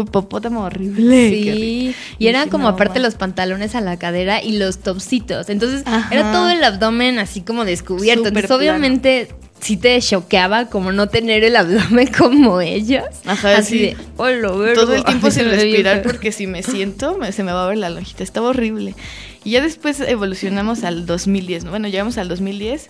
hipopótamo 0.07 0.61
horrible. 0.63 1.31
Qué 1.31 1.51
horrible. 1.51 1.55
Sí, 1.55 1.95
y 2.19 2.27
eran 2.27 2.49
como 2.49 2.63
"No, 2.65 2.69
aparte 2.69 2.99
ma". 2.99 3.05
los 3.05 3.15
pantalones 3.15 3.75
a 3.75 3.81
la 3.81 3.97
cadera 3.97 4.41
y 4.41 4.57
los 4.57 4.79
topsitos. 4.79 5.49
Entonces 5.49 5.83
Ajá. 5.85 6.07
era 6.15 6.31
todo 6.31 6.49
el 6.49 6.63
abdomen 6.63 7.19
así 7.19 7.41
como 7.41 7.65
descubierto. 7.65 8.25
Súper 8.29 8.45
Entonces, 8.45 8.57
obviamente, 8.57 9.35
sí 9.61 9.77
te 9.77 9.99
choqueaba 10.01 10.65
como 10.67 10.91
no 10.91 11.07
tener 11.07 11.43
el 11.43 11.55
abdomen 11.55 12.11
como 12.17 12.59
ellas. 12.61 13.05
Ajá, 13.25 13.57
Así 13.57 13.77
sí. 13.77 13.85
de, 13.85 13.97
"Hola, 14.17 14.51
verga". 14.51 14.73
Todo 14.81 14.93
el 14.95 15.03
tiempo 15.05 15.27
Ay, 15.27 15.31
sin 15.33 15.45
respirar 15.45 16.01
porque 16.01 16.31
si 16.31 16.47
me 16.47 16.63
siento 16.63 17.17
me- 17.17 17.31
se 17.31 17.43
me 17.43 17.51
va 17.53 17.65
a 17.65 17.67
ver 17.67 17.77
la 17.77 17.89
lonjita. 17.89 18.23
Estaba 18.23 18.49
horrible. 18.49 18.95
Y 19.43 19.51
ya 19.51 19.61
después 19.61 19.99
evolucionamos 20.01 20.83
al 20.83 21.05
2010. 21.05 21.63
¿no? 21.63 21.69
Bueno, 21.71 21.87
llegamos 21.87 22.17
al 22.17 22.27
2010 22.27 22.89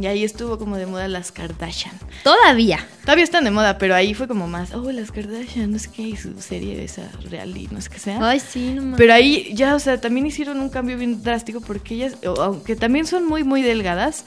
y 0.00 0.06
ahí 0.06 0.24
estuvo 0.24 0.58
como 0.58 0.78
de 0.78 0.86
moda 0.86 1.06
las 1.08 1.32
Kardashian. 1.32 1.94
Todavía. 2.24 2.86
Todavía 3.02 3.24
están 3.24 3.44
de 3.44 3.50
moda, 3.50 3.76
pero 3.76 3.94
ahí 3.94 4.14
fue 4.14 4.26
como 4.26 4.46
más, 4.48 4.72
oh, 4.74 4.90
las 4.90 5.12
Kardashian, 5.12 5.70
no 5.72 5.78
sé 5.78 5.90
qué, 5.94 6.02
y 6.02 6.16
su 6.16 6.40
serie 6.40 6.82
esa 6.82 7.02
real 7.30 7.54
y 7.56 7.68
no 7.70 7.78
sé 7.82 7.90
qué 7.90 7.98
sea. 7.98 8.18
Ay, 8.26 8.40
sí, 8.40 8.70
no 8.74 8.80
mames. 8.82 8.96
Pero 8.98 9.12
ahí 9.12 9.50
ya, 9.54 9.74
o 9.74 9.78
sea, 9.78 10.00
también 10.00 10.24
hicieron 10.26 10.60
un 10.60 10.70
cambio 10.70 10.96
bien 10.96 11.22
drástico 11.22 11.60
porque 11.60 11.94
ellas, 11.94 12.14
aunque 12.38 12.74
también 12.74 13.06
son 13.06 13.26
muy, 13.26 13.44
muy 13.44 13.60
delgadas, 13.60 14.24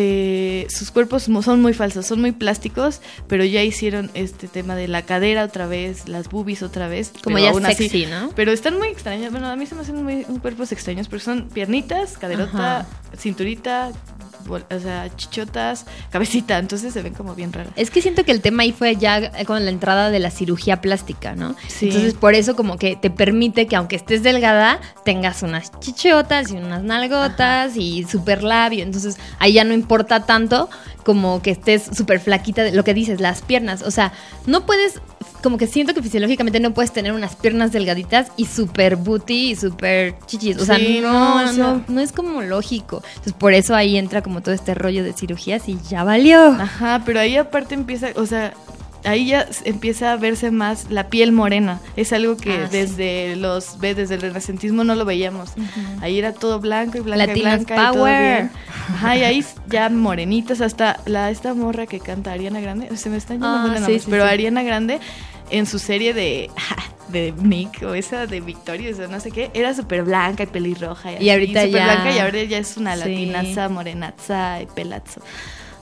eh, 0.00 0.64
sus 0.70 0.92
cuerpos 0.92 1.24
son 1.24 1.60
muy 1.60 1.74
falsos, 1.74 2.06
son 2.06 2.20
muy 2.20 2.30
plásticos, 2.30 3.00
pero 3.26 3.44
ya 3.44 3.64
hicieron 3.64 4.12
este 4.14 4.46
tema 4.46 4.76
de 4.76 4.86
la 4.86 5.02
cadera 5.02 5.42
otra 5.42 5.66
vez, 5.66 6.08
las 6.08 6.28
boobies 6.28 6.62
otra 6.62 6.86
vez. 6.86 7.10
Como 7.24 7.34
pero 7.34 7.46
ya 7.46 7.50
aún 7.50 7.66
así- 7.66 7.88
sexy, 7.88 8.06
¿no? 8.06 8.30
Pero 8.36 8.52
están 8.52 8.78
muy 8.78 8.86
extrañas, 8.88 9.32
bueno, 9.32 9.48
a 9.48 9.56
mí 9.56 9.66
se 9.66 9.74
me 9.74 9.80
hacen 9.80 10.04
muy 10.04 10.22
cuerpos 10.40 10.70
extraños, 10.70 11.08
porque 11.08 11.24
son 11.24 11.48
piernitas, 11.48 12.16
caderota, 12.16 12.80
Ajá. 12.80 12.86
cinturita, 13.16 13.90
o 14.48 14.80
sea, 14.80 15.14
chichotas, 15.16 15.84
cabecita, 16.10 16.58
entonces 16.58 16.92
se 16.94 17.02
ven 17.02 17.12
como 17.12 17.34
bien 17.34 17.52
raras. 17.52 17.72
Es 17.76 17.90
que 17.90 18.00
siento 18.00 18.24
que 18.24 18.30
el 18.32 18.40
tema 18.40 18.62
ahí 18.62 18.72
fue 18.72 18.96
ya 18.96 19.44
con 19.44 19.62
la 19.64 19.70
entrada 19.70 20.10
de 20.10 20.20
la 20.20 20.30
cirugía 20.30 20.80
plástica, 20.80 21.34
¿no? 21.34 21.54
Sí. 21.66 21.88
Entonces, 21.88 22.14
por 22.14 22.34
eso 22.34 22.56
como 22.56 22.78
que 22.78 22.96
te 22.96 23.10
permite 23.10 23.66
que 23.66 23.76
aunque 23.76 23.96
estés 23.96 24.22
delgada, 24.22 24.80
tengas 25.04 25.42
unas 25.42 25.70
chichotas 25.80 26.50
y 26.50 26.56
unas 26.56 26.82
nalgotas 26.82 27.76
y 27.76 28.04
super 28.04 28.42
labio. 28.42 28.84
Entonces, 28.84 29.18
ahí 29.38 29.52
ya 29.54 29.64
no 29.64 29.74
importa 29.88 30.26
tanto 30.26 30.68
como 31.02 31.40
que 31.40 31.50
estés 31.50 31.88
súper 31.96 32.20
flaquita, 32.20 32.62
de 32.62 32.72
lo 32.72 32.84
que 32.84 32.92
dices, 32.92 33.22
las 33.22 33.40
piernas. 33.40 33.80
O 33.80 33.90
sea, 33.90 34.12
no 34.46 34.66
puedes, 34.66 35.00
como 35.42 35.56
que 35.56 35.66
siento 35.66 35.94
que 35.94 36.02
fisiológicamente 36.02 36.60
no 36.60 36.74
puedes 36.74 36.92
tener 36.92 37.12
unas 37.14 37.36
piernas 37.36 37.72
delgaditas 37.72 38.30
y 38.36 38.44
super 38.44 38.96
booty 38.96 39.52
y 39.52 39.56
super 39.56 40.14
chichis. 40.26 40.58
O 40.58 40.66
sea, 40.66 40.76
Sí, 40.76 40.98
no, 41.00 41.10
no, 41.12 41.36
o 41.36 41.40
no, 41.46 41.52
sea- 41.54 41.80
no 41.88 42.00
es 42.02 42.12
como 42.12 42.42
lógico. 42.42 43.02
Entonces, 43.14 43.32
por 43.32 43.54
eso 43.54 43.74
ahí 43.74 43.96
entra 43.96 44.20
como 44.20 44.42
todo 44.42 44.54
este 44.54 44.74
rollo 44.74 45.02
de 45.02 45.14
cirugías 45.14 45.66
y 45.70 45.78
ya 45.88 46.04
valió. 46.04 46.48
Ajá, 46.50 47.00
pero 47.06 47.20
ahí 47.20 47.36
aparte 47.38 47.74
empieza, 47.74 48.08
o 48.16 48.26
sea, 48.26 48.52
ahí 49.04 49.26
ya 49.28 49.46
empieza 49.64 50.12
a 50.12 50.16
verse 50.16 50.50
más 50.50 50.90
la 50.90 51.08
piel 51.08 51.32
morena. 51.32 51.80
Es 51.96 52.12
algo 52.12 52.36
que 52.36 52.50
Ah, 52.52 52.68
sí. 52.70 52.76
desde 52.78 53.36
los 53.36 53.78
ve 53.78 53.94
desde 53.94 54.16
el 54.16 54.20
renacentismo 54.22 54.84
no 54.84 54.94
lo 54.94 55.04
veíamos. 55.04 55.50
Ahí 56.00 56.18
era 56.18 56.32
todo 56.32 56.60
blanco 56.60 56.98
y 56.98 57.00
blanca 57.00 57.26
Latinas 57.26 57.62
y 57.62 57.64
blanca 57.64 57.74
y 57.74 57.92
todo 57.92 57.94
power. 58.04 58.20
bien. 58.22 58.50
Ajá, 58.94 59.16
y 59.16 59.22
ahí 59.24 59.44
ya 59.68 59.88
morenitas 59.88 60.60
hasta 60.60 61.00
la 61.06 61.30
esta 61.30 61.54
morra 61.54 61.86
que 61.86 62.00
canta 62.00 62.32
Ariana 62.32 62.60
Grande, 62.60 62.96
se 62.96 63.10
me 63.10 63.16
están 63.16 63.42
Ah, 63.42 63.46
llamando 63.46 63.68
sí, 63.74 63.80
nombres, 63.80 64.02
sí, 64.04 64.08
pero. 64.10 64.24
Ariana 64.24 64.62
Grande 64.62 65.00
en 65.50 65.66
su 65.66 65.78
serie 65.78 66.12
de 66.14 66.50
de 67.08 67.32
Nick 67.40 67.82
o 67.84 67.94
esa 67.94 68.26
de 68.26 68.40
Victoria, 68.42 68.94
o 68.94 69.08
no 69.10 69.18
sé 69.18 69.30
qué, 69.30 69.50
era 69.54 69.72
súper 69.72 70.02
blanca 70.02 70.42
y 70.42 70.46
pelirroja 70.46 71.12
y, 71.12 71.14
Y 71.14 71.16
así, 71.16 71.30
ahorita 71.30 71.62
súper 71.64 71.76
ya- 71.80 71.84
blanca 71.94 72.10
y 72.14 72.18
ahora 72.18 72.42
ya 72.44 72.58
es 72.58 72.76
una 72.76 72.96
latinaza, 72.96 73.68
morenaza 73.70 74.60
y 74.60 74.66
pelazo. 74.66 75.22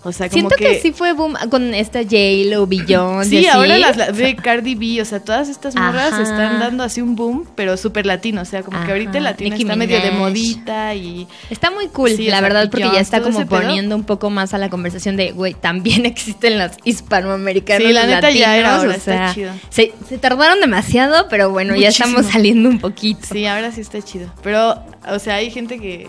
O 0.07 0.13
sea, 0.13 0.29
como 0.29 0.49
Siento 0.49 0.57
que... 0.57 0.81
sí 0.81 0.93
fue 0.93 1.13
boom 1.13 1.35
con 1.51 1.75
esta 1.75 2.03
J-Lo, 2.03 2.67
Beyoncé. 2.67 3.29
Sí, 3.31 3.39
así. 3.39 3.47
ahora 3.49 3.79
las 3.79 3.97
la- 3.97 4.11
ve 4.13 4.37
Cardi 4.37 4.75
B, 4.75 5.03
o 5.03 5.05
sea, 5.05 5.21
todas 5.21 5.49
estas 5.49 5.75
morras 5.75 6.13
Ajá. 6.13 6.23
están 6.23 6.61
dando 6.61 6.83
así 6.85 7.01
un 7.01 7.17
boom, 7.17 7.47
pero 7.55 7.77
súper 7.77 8.07
latino, 8.07 8.43
o 8.43 8.45
sea, 8.45 8.63
como 8.63 8.83
que 8.85 8.93
ahorita 8.93 9.19
el 9.19 9.27
Ajá, 9.27 9.33
latino 9.33 9.51
Nicki 9.51 9.63
está 9.63 9.77
medio 9.77 9.97
de 9.97 10.03
Minaj. 10.11 10.19
modita 10.21 10.95
y 10.95 11.27
Está 11.51 11.71
muy 11.71 11.89
cool, 11.89 12.11
Sí, 12.11 12.27
la 12.29 12.41
verdad, 12.41 12.71
porque 12.71 12.89
ya 12.93 13.01
está 13.01 13.21
como 13.21 13.39
ese 13.39 13.47
pedo. 13.47 13.61
poniendo 13.61 13.95
un 13.97 14.05
poco 14.05 14.31
más 14.31 14.55
a 14.55 14.59
la 14.59 14.71
conversación 14.71 15.17
de, 15.17 15.33
güey, 15.33 15.55
también 15.55 16.07
existen 16.07 16.59
los 16.59 16.73
hispanoamericanos. 16.85 17.87
Sí, 17.87 17.93
la 17.93 18.07
neta 18.07 18.31
ya 18.31 18.57
era 18.57 18.73
latinos, 18.77 18.85
hora, 18.85 18.91
o 18.93 18.97
está 18.97 19.13
sea, 19.27 19.35
chido. 19.35 19.53
Se, 19.71 19.93
se 20.09 20.19
tardaron 20.19 20.61
demasiado, 20.61 21.27
pero 21.29 21.51
bueno, 21.51 21.75
ya 21.75 21.87
Muchísimo. 21.89 22.09
estamos 22.09 22.33
saliendo 22.33 22.69
un 22.69 22.79
poquito. 22.79 23.27
sí, 23.33 23.47
ahora 23.47 23.73
sí 23.73 23.81
está 23.81 24.01
chido. 24.03 24.33
Pero, 24.43 24.83
o 25.09 25.19
sea, 25.19 25.35
hay 25.37 25.51
gente 25.51 25.79
que, 25.79 26.09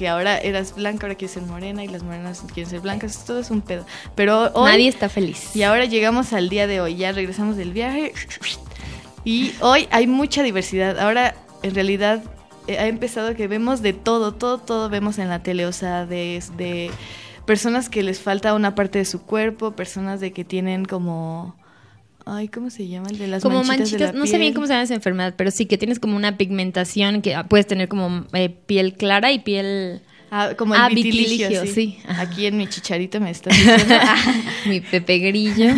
que 0.00 0.08
ahora 0.08 0.38
eras 0.38 0.74
blanca, 0.74 1.06
ahora 1.06 1.14
quiere 1.14 1.34
ser 1.34 1.42
morena 1.42 1.84
y 1.84 1.86
las 1.86 2.02
morenas 2.02 2.42
quieren 2.54 2.70
ser 2.70 2.80
blancas, 2.80 3.22
todo 3.26 3.38
es 3.38 3.50
un 3.50 3.60
pedo. 3.60 3.84
Pero 4.14 4.50
hoy, 4.54 4.70
Nadie 4.72 4.88
está 4.88 5.10
feliz. 5.10 5.54
y 5.54 5.62
ahora 5.62 5.84
llegamos 5.84 6.32
al 6.32 6.48
día 6.48 6.66
de 6.66 6.80
hoy, 6.80 6.96
ya 6.96 7.12
regresamos 7.12 7.58
del 7.58 7.74
viaje 7.74 8.14
y 9.26 9.52
hoy 9.60 9.88
hay 9.90 10.06
mucha 10.06 10.42
diversidad. 10.42 10.98
Ahora, 10.98 11.34
en 11.62 11.74
realidad, 11.74 12.22
eh, 12.66 12.78
ha 12.78 12.86
empezado 12.86 13.34
que 13.34 13.46
vemos 13.46 13.82
de 13.82 13.92
todo, 13.92 14.32
todo, 14.32 14.56
todo 14.56 14.88
vemos 14.88 15.18
en 15.18 15.28
la 15.28 15.42
tele, 15.42 15.66
o 15.66 15.72
sea, 15.72 16.06
de, 16.06 16.42
de 16.56 16.90
personas 17.44 17.90
que 17.90 18.02
les 18.02 18.22
falta 18.22 18.54
una 18.54 18.74
parte 18.74 19.00
de 19.00 19.04
su 19.04 19.20
cuerpo, 19.20 19.72
personas 19.72 20.18
de 20.20 20.32
que 20.32 20.46
tienen 20.46 20.86
como... 20.86 21.59
Ay, 22.32 22.46
¿cómo 22.46 22.70
se 22.70 22.86
llama? 22.86 23.08
El 23.10 23.18
de 23.18 23.26
las 23.26 23.42
como 23.42 23.56
manchitas, 23.56 23.78
manchitas, 23.78 24.00
de 24.12 24.12
la 24.12 24.18
no 24.20 24.26
sé 24.26 24.38
bien 24.38 24.54
cómo 24.54 24.66
se 24.68 24.72
llama 24.72 24.84
esa 24.84 24.94
enfermedad, 24.94 25.34
pero 25.36 25.50
sí 25.50 25.66
que 25.66 25.76
tienes 25.78 25.98
como 25.98 26.14
una 26.16 26.36
pigmentación 26.36 27.22
que 27.22 27.34
ah, 27.34 27.48
puedes 27.48 27.66
tener 27.66 27.88
como 27.88 28.24
eh, 28.32 28.50
piel 28.66 28.94
clara 28.94 29.32
y 29.32 29.40
piel... 29.40 30.02
Ah, 30.32 30.50
como 30.56 30.76
el 30.76 30.80
Ah, 30.80 30.88
vitiligo, 30.88 31.66
sí. 31.66 31.98
Aquí 32.06 32.46
en 32.46 32.56
mi 32.56 32.68
chicharito 32.68 33.18
me 33.18 33.32
está 33.32 33.50
diciendo. 33.54 33.96
Mi 34.66 34.80
Pepe 34.80 35.18
Grillo. 35.18 35.74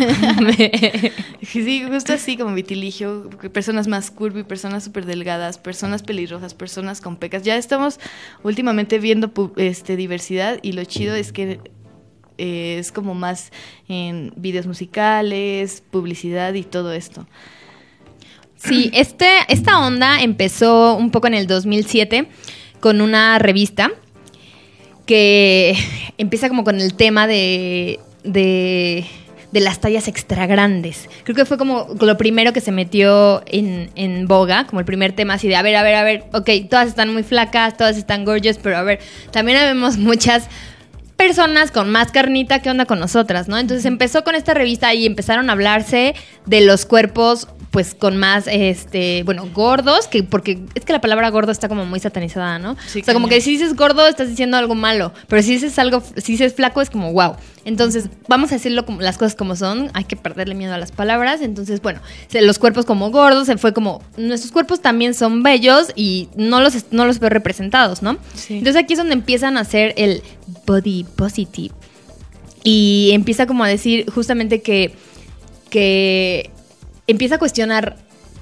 sí, 1.41 1.83
justo 1.89 2.13
así 2.13 2.37
como 2.37 2.53
vitiligio, 2.53 3.31
personas 3.51 3.87
más 3.87 4.11
curvy, 4.11 4.43
personas 4.43 4.83
súper 4.83 5.07
delgadas, 5.07 5.57
personas 5.57 6.03
pelirrojas, 6.03 6.53
personas 6.53 7.01
con 7.01 7.17
pecas. 7.17 7.41
Ya 7.41 7.57
estamos 7.57 7.99
últimamente 8.43 8.99
viendo 8.99 9.33
este 9.57 9.95
diversidad 9.95 10.59
y 10.61 10.73
lo 10.73 10.85
chido 10.85 11.15
es 11.15 11.31
que 11.31 11.59
eh, 12.37 12.77
es 12.79 12.91
como 12.91 13.13
más 13.13 13.51
en 13.87 14.33
videos 14.35 14.67
musicales, 14.67 15.83
publicidad 15.91 16.53
y 16.53 16.63
todo 16.63 16.93
esto. 16.93 17.27
Sí, 18.55 18.89
este, 18.93 19.27
esta 19.49 19.85
onda 19.85 20.21
empezó 20.21 20.95
un 20.95 21.11
poco 21.11 21.27
en 21.27 21.33
el 21.33 21.47
2007 21.47 22.27
con 22.79 23.01
una 23.01 23.37
revista 23.37 23.91
que 25.05 25.75
empieza 26.17 26.49
como 26.49 26.63
con 26.63 26.79
el 26.79 26.93
tema 26.93 27.27
de, 27.27 27.99
de, 28.23 29.05
de 29.51 29.59
las 29.59 29.79
tallas 29.79 30.07
extra 30.07 30.47
grandes. 30.47 31.09
Creo 31.23 31.35
que 31.35 31.45
fue 31.45 31.57
como 31.57 31.87
lo 31.99 32.17
primero 32.17 32.53
que 32.53 32.61
se 32.61 32.71
metió 32.71 33.43
en, 33.47 33.89
en 33.95 34.27
boga, 34.27 34.65
como 34.65 34.79
el 34.79 34.85
primer 34.85 35.13
tema 35.13 35.35
así 35.35 35.47
de, 35.47 35.55
a 35.55 35.61
ver, 35.61 35.75
a 35.75 35.83
ver, 35.83 35.95
a 35.95 36.03
ver, 36.03 36.23
ok, 36.33 36.49
todas 36.69 36.87
están 36.87 37.11
muy 37.13 37.23
flacas, 37.23 37.75
todas 37.75 37.97
están 37.97 38.23
gorgeous, 38.23 38.57
pero 38.57 38.77
a 38.77 38.83
ver, 38.83 38.99
también 39.31 39.59
vemos 39.59 39.97
muchas 39.97 40.47
personas 41.17 41.71
con 41.71 41.89
más 41.89 42.11
carnita 42.11 42.61
que 42.61 42.69
onda 42.69 42.85
con 42.85 42.99
nosotras, 42.99 43.47
¿no? 43.47 43.57
Entonces 43.57 43.85
empezó 43.85 44.23
con 44.23 44.35
esta 44.35 44.53
revista 44.53 44.93
y 44.93 45.05
empezaron 45.05 45.49
a 45.49 45.53
hablarse 45.53 46.15
de 46.45 46.61
los 46.61 46.85
cuerpos 46.85 47.47
pues 47.73 47.95
con 47.95 48.17
más, 48.17 48.45
este, 48.45 49.23
bueno, 49.23 49.49
gordos, 49.51 50.07
que 50.07 50.21
porque 50.21 50.59
es 50.75 50.85
que 50.85 50.93
la 50.93 51.01
palabra 51.01 51.31
gordo 51.31 51.51
está 51.51 51.67
como 51.67 51.87
muy 51.87 51.99
satanizada, 51.99 52.59
¿no? 52.59 52.77
Sí, 52.85 53.01
o 53.01 53.03
sea, 53.03 53.15
como 53.15 53.27
que 53.27 53.41
si 53.41 53.49
dices 53.49 53.75
gordo 53.75 54.07
estás 54.07 54.29
diciendo 54.29 54.57
algo 54.57 54.75
malo, 54.75 55.11
pero 55.27 55.41
si 55.41 55.53
dices 55.53 55.79
algo, 55.79 56.03
si 56.17 56.33
dices 56.33 56.53
flaco 56.53 56.83
es 56.83 56.91
como 56.91 57.11
wow. 57.11 57.35
Entonces, 57.65 58.09
vamos 58.27 58.51
a 58.51 58.55
decirlo 58.55 58.85
como 58.85 59.01
las 59.01 59.17
cosas 59.17 59.33
como 59.33 59.55
son, 59.55 59.89
hay 59.95 60.03
que 60.03 60.15
perderle 60.15 60.53
miedo 60.53 60.71
a 60.71 60.77
las 60.77 60.91
palabras. 60.91 61.41
Entonces, 61.41 61.81
bueno, 61.81 61.99
los 62.31 62.59
cuerpos 62.59 62.85
como 62.85 63.09
gordos, 63.09 63.47
se 63.47 63.57
fue 63.57 63.73
como, 63.73 64.03
nuestros 64.17 64.51
cuerpos 64.51 64.79
también 64.79 65.15
son 65.15 65.41
bellos 65.41 65.93
y 65.95 66.29
no 66.35 66.61
los, 66.61 66.91
no 66.91 67.07
los 67.07 67.17
veo 67.17 67.31
representados, 67.31 68.03
¿no? 68.03 68.19
Sí. 68.35 68.59
Entonces 68.59 68.83
aquí 68.83 68.93
es 68.93 68.99
donde 68.99 69.13
empiezan 69.13 69.57
a 69.57 69.61
hacer 69.61 69.95
el 69.97 70.21
body 70.67 71.05
positive. 71.15 71.73
Y 72.63 73.09
empieza 73.13 73.47
como 73.47 73.63
a 73.63 73.67
decir 73.67 74.05
justamente 74.11 74.61
que, 74.61 74.93
que 75.71 76.51
empieza 77.07 77.35
a 77.35 77.39
cuestionar, 77.39 77.97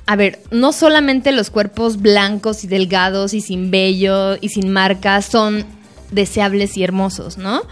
a 0.06 0.16
ver, 0.16 0.40
no 0.52 0.74
solamente 0.74 1.32
los 1.32 1.50
cuerpos 1.50 2.02
blancos 2.02 2.64
y 2.64 2.68
delgados 2.68 3.34
y 3.34 3.42
sin 3.42 3.72
vello 3.72 4.38
y 4.40 4.50
sin 4.50 4.72
marcas 4.72 5.26
son 5.26 5.66
deseables 6.12 6.78
y 6.78 6.84
hermosos, 6.84 7.38
¿no? 7.38 7.64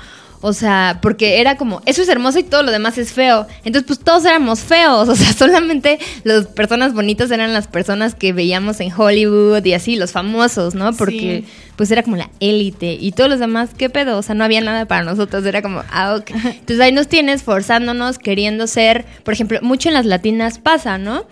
O 0.42 0.54
sea, 0.54 1.00
porque 1.02 1.42
era 1.42 1.58
como, 1.58 1.82
eso 1.86 2.02
es 2.02 2.08
hermoso 2.08 2.40
y 2.40 2.44
todo 2.44 2.64
lo 2.64 2.72
demás 2.72 2.98
es 2.98 3.12
feo. 3.12 3.46
Entonces, 3.66 3.84
pues 3.86 4.00
todos 4.00 4.24
éramos 4.26 4.62
feos. 4.62 5.10
O 5.10 5.16
sea, 5.16 5.34
solamente 5.34 6.00
las 6.24 6.46
personas 6.48 6.94
bonitas 6.94 7.30
eran 7.32 7.52
las 7.54 7.68
personas 7.68 8.16
que 8.16 8.32
veíamos 8.32 8.80
en 8.80 8.92
Hollywood 8.96 9.66
y 9.66 9.74
así, 9.74 9.98
los 9.98 10.12
famosos, 10.14 10.76
¿no? 10.76 10.94
Porque 10.94 11.44
Sí. 11.46 11.54
pues 11.76 11.92
era 11.92 12.04
como 12.04 12.16
la 12.16 12.30
élite. 12.40 12.94
Y 12.94 13.12
todos 13.12 13.30
los 13.30 13.40
demás, 13.40 13.72
¿qué 13.78 13.90
pedo? 13.90 14.18
O 14.18 14.22
sea, 14.22 14.34
no 14.36 14.44
había 14.46 14.62
nada 14.62 14.86
para 14.86 15.04
nosotros. 15.04 15.46
Era 15.46 15.62
como, 15.62 15.84
ah, 15.92 16.16
ok. 16.16 16.30
Entonces 16.32 16.80
ahí 16.80 16.92
nos 16.94 17.08
tienes 17.10 17.44
forzándonos, 17.44 18.18
queriendo 18.18 18.66
ser, 18.68 19.06
por 19.24 19.34
ejemplo, 19.34 19.60
mucho 19.62 19.90
en 19.90 19.94
las 19.96 20.06
latinas 20.06 20.58
pasa, 20.60 20.98
¿no? 20.98 21.26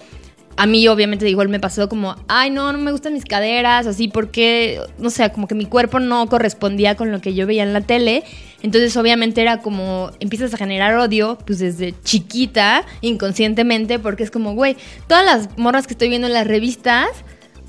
A 0.58 0.66
mí 0.66 0.88
obviamente 0.88 1.30
igual 1.30 1.50
me 1.50 1.60
pasó 1.60 1.88
como, 1.88 2.16
ay 2.28 2.50
no, 2.50 2.72
no 2.74 2.80
me 2.80 2.92
gustan 2.92 3.14
mis 3.14 3.26
caderas, 3.26 3.86
así 3.86 4.08
porque, 4.08 4.82
no 4.98 5.12
sé, 5.12 5.32
como 5.32 5.48
que 5.48 5.54
mi 5.54 5.66
cuerpo 5.66 6.00
no 6.00 6.28
correspondía 6.28 6.96
con 6.96 7.12
lo 7.12 7.22
que 7.22 7.36
yo 7.36 7.46
veía 7.46 7.62
en 7.64 7.74
la 7.74 7.82
tele. 7.82 8.24
Entonces 8.64 8.98
obviamente 8.98 9.42
era 9.42 9.62
como, 9.62 10.12
empiezas 10.20 10.54
a 10.54 10.58
generar 10.58 10.96
odio, 10.96 11.38
pues 11.46 11.60
desde 11.60 11.94
chiquita, 12.04 12.84
inconscientemente, 13.02 14.00
porque 14.00 14.24
es 14.24 14.32
como, 14.32 14.56
güey, 14.56 14.76
todas 15.08 15.24
las 15.24 15.58
morras 15.60 15.86
que 15.86 15.94
estoy 15.94 16.10
viendo 16.10 16.28
en 16.28 16.34
las 16.34 16.48
revistas, 16.48 17.08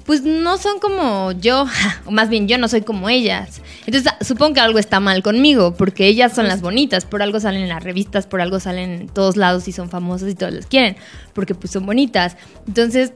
pues 0.08 0.22
no 0.22 0.56
son 0.56 0.80
como 0.80 1.32
yo, 1.32 1.66
o 2.06 2.10
más 2.10 2.30
bien 2.30 2.48
yo 2.48 2.56
no 2.56 2.66
soy 2.66 2.80
como 2.80 3.10
ellas. 3.10 3.60
Entonces 3.84 4.10
supongo 4.22 4.54
que 4.54 4.60
algo 4.60 4.78
está 4.78 5.00
mal 5.00 5.22
conmigo, 5.22 5.74
porque 5.74 6.06
ellas 6.06 6.34
son 6.34 6.48
las 6.48 6.62
bonitas, 6.62 7.04
por 7.04 7.20
algo 7.20 7.40
salen 7.40 7.64
en 7.64 7.68
las 7.68 7.84
revistas, 7.84 8.26
por 8.26 8.40
algo 8.40 8.58
salen 8.58 9.02
en 9.02 9.08
todos 9.08 9.36
lados 9.36 9.68
y 9.68 9.72
son 9.72 9.90
famosas 9.90 10.30
y 10.30 10.34
todos 10.34 10.54
las 10.54 10.64
quieren, 10.64 10.96
porque 11.34 11.54
pues 11.54 11.72
son 11.72 11.84
bonitas. 11.84 12.38
Entonces 12.66 13.12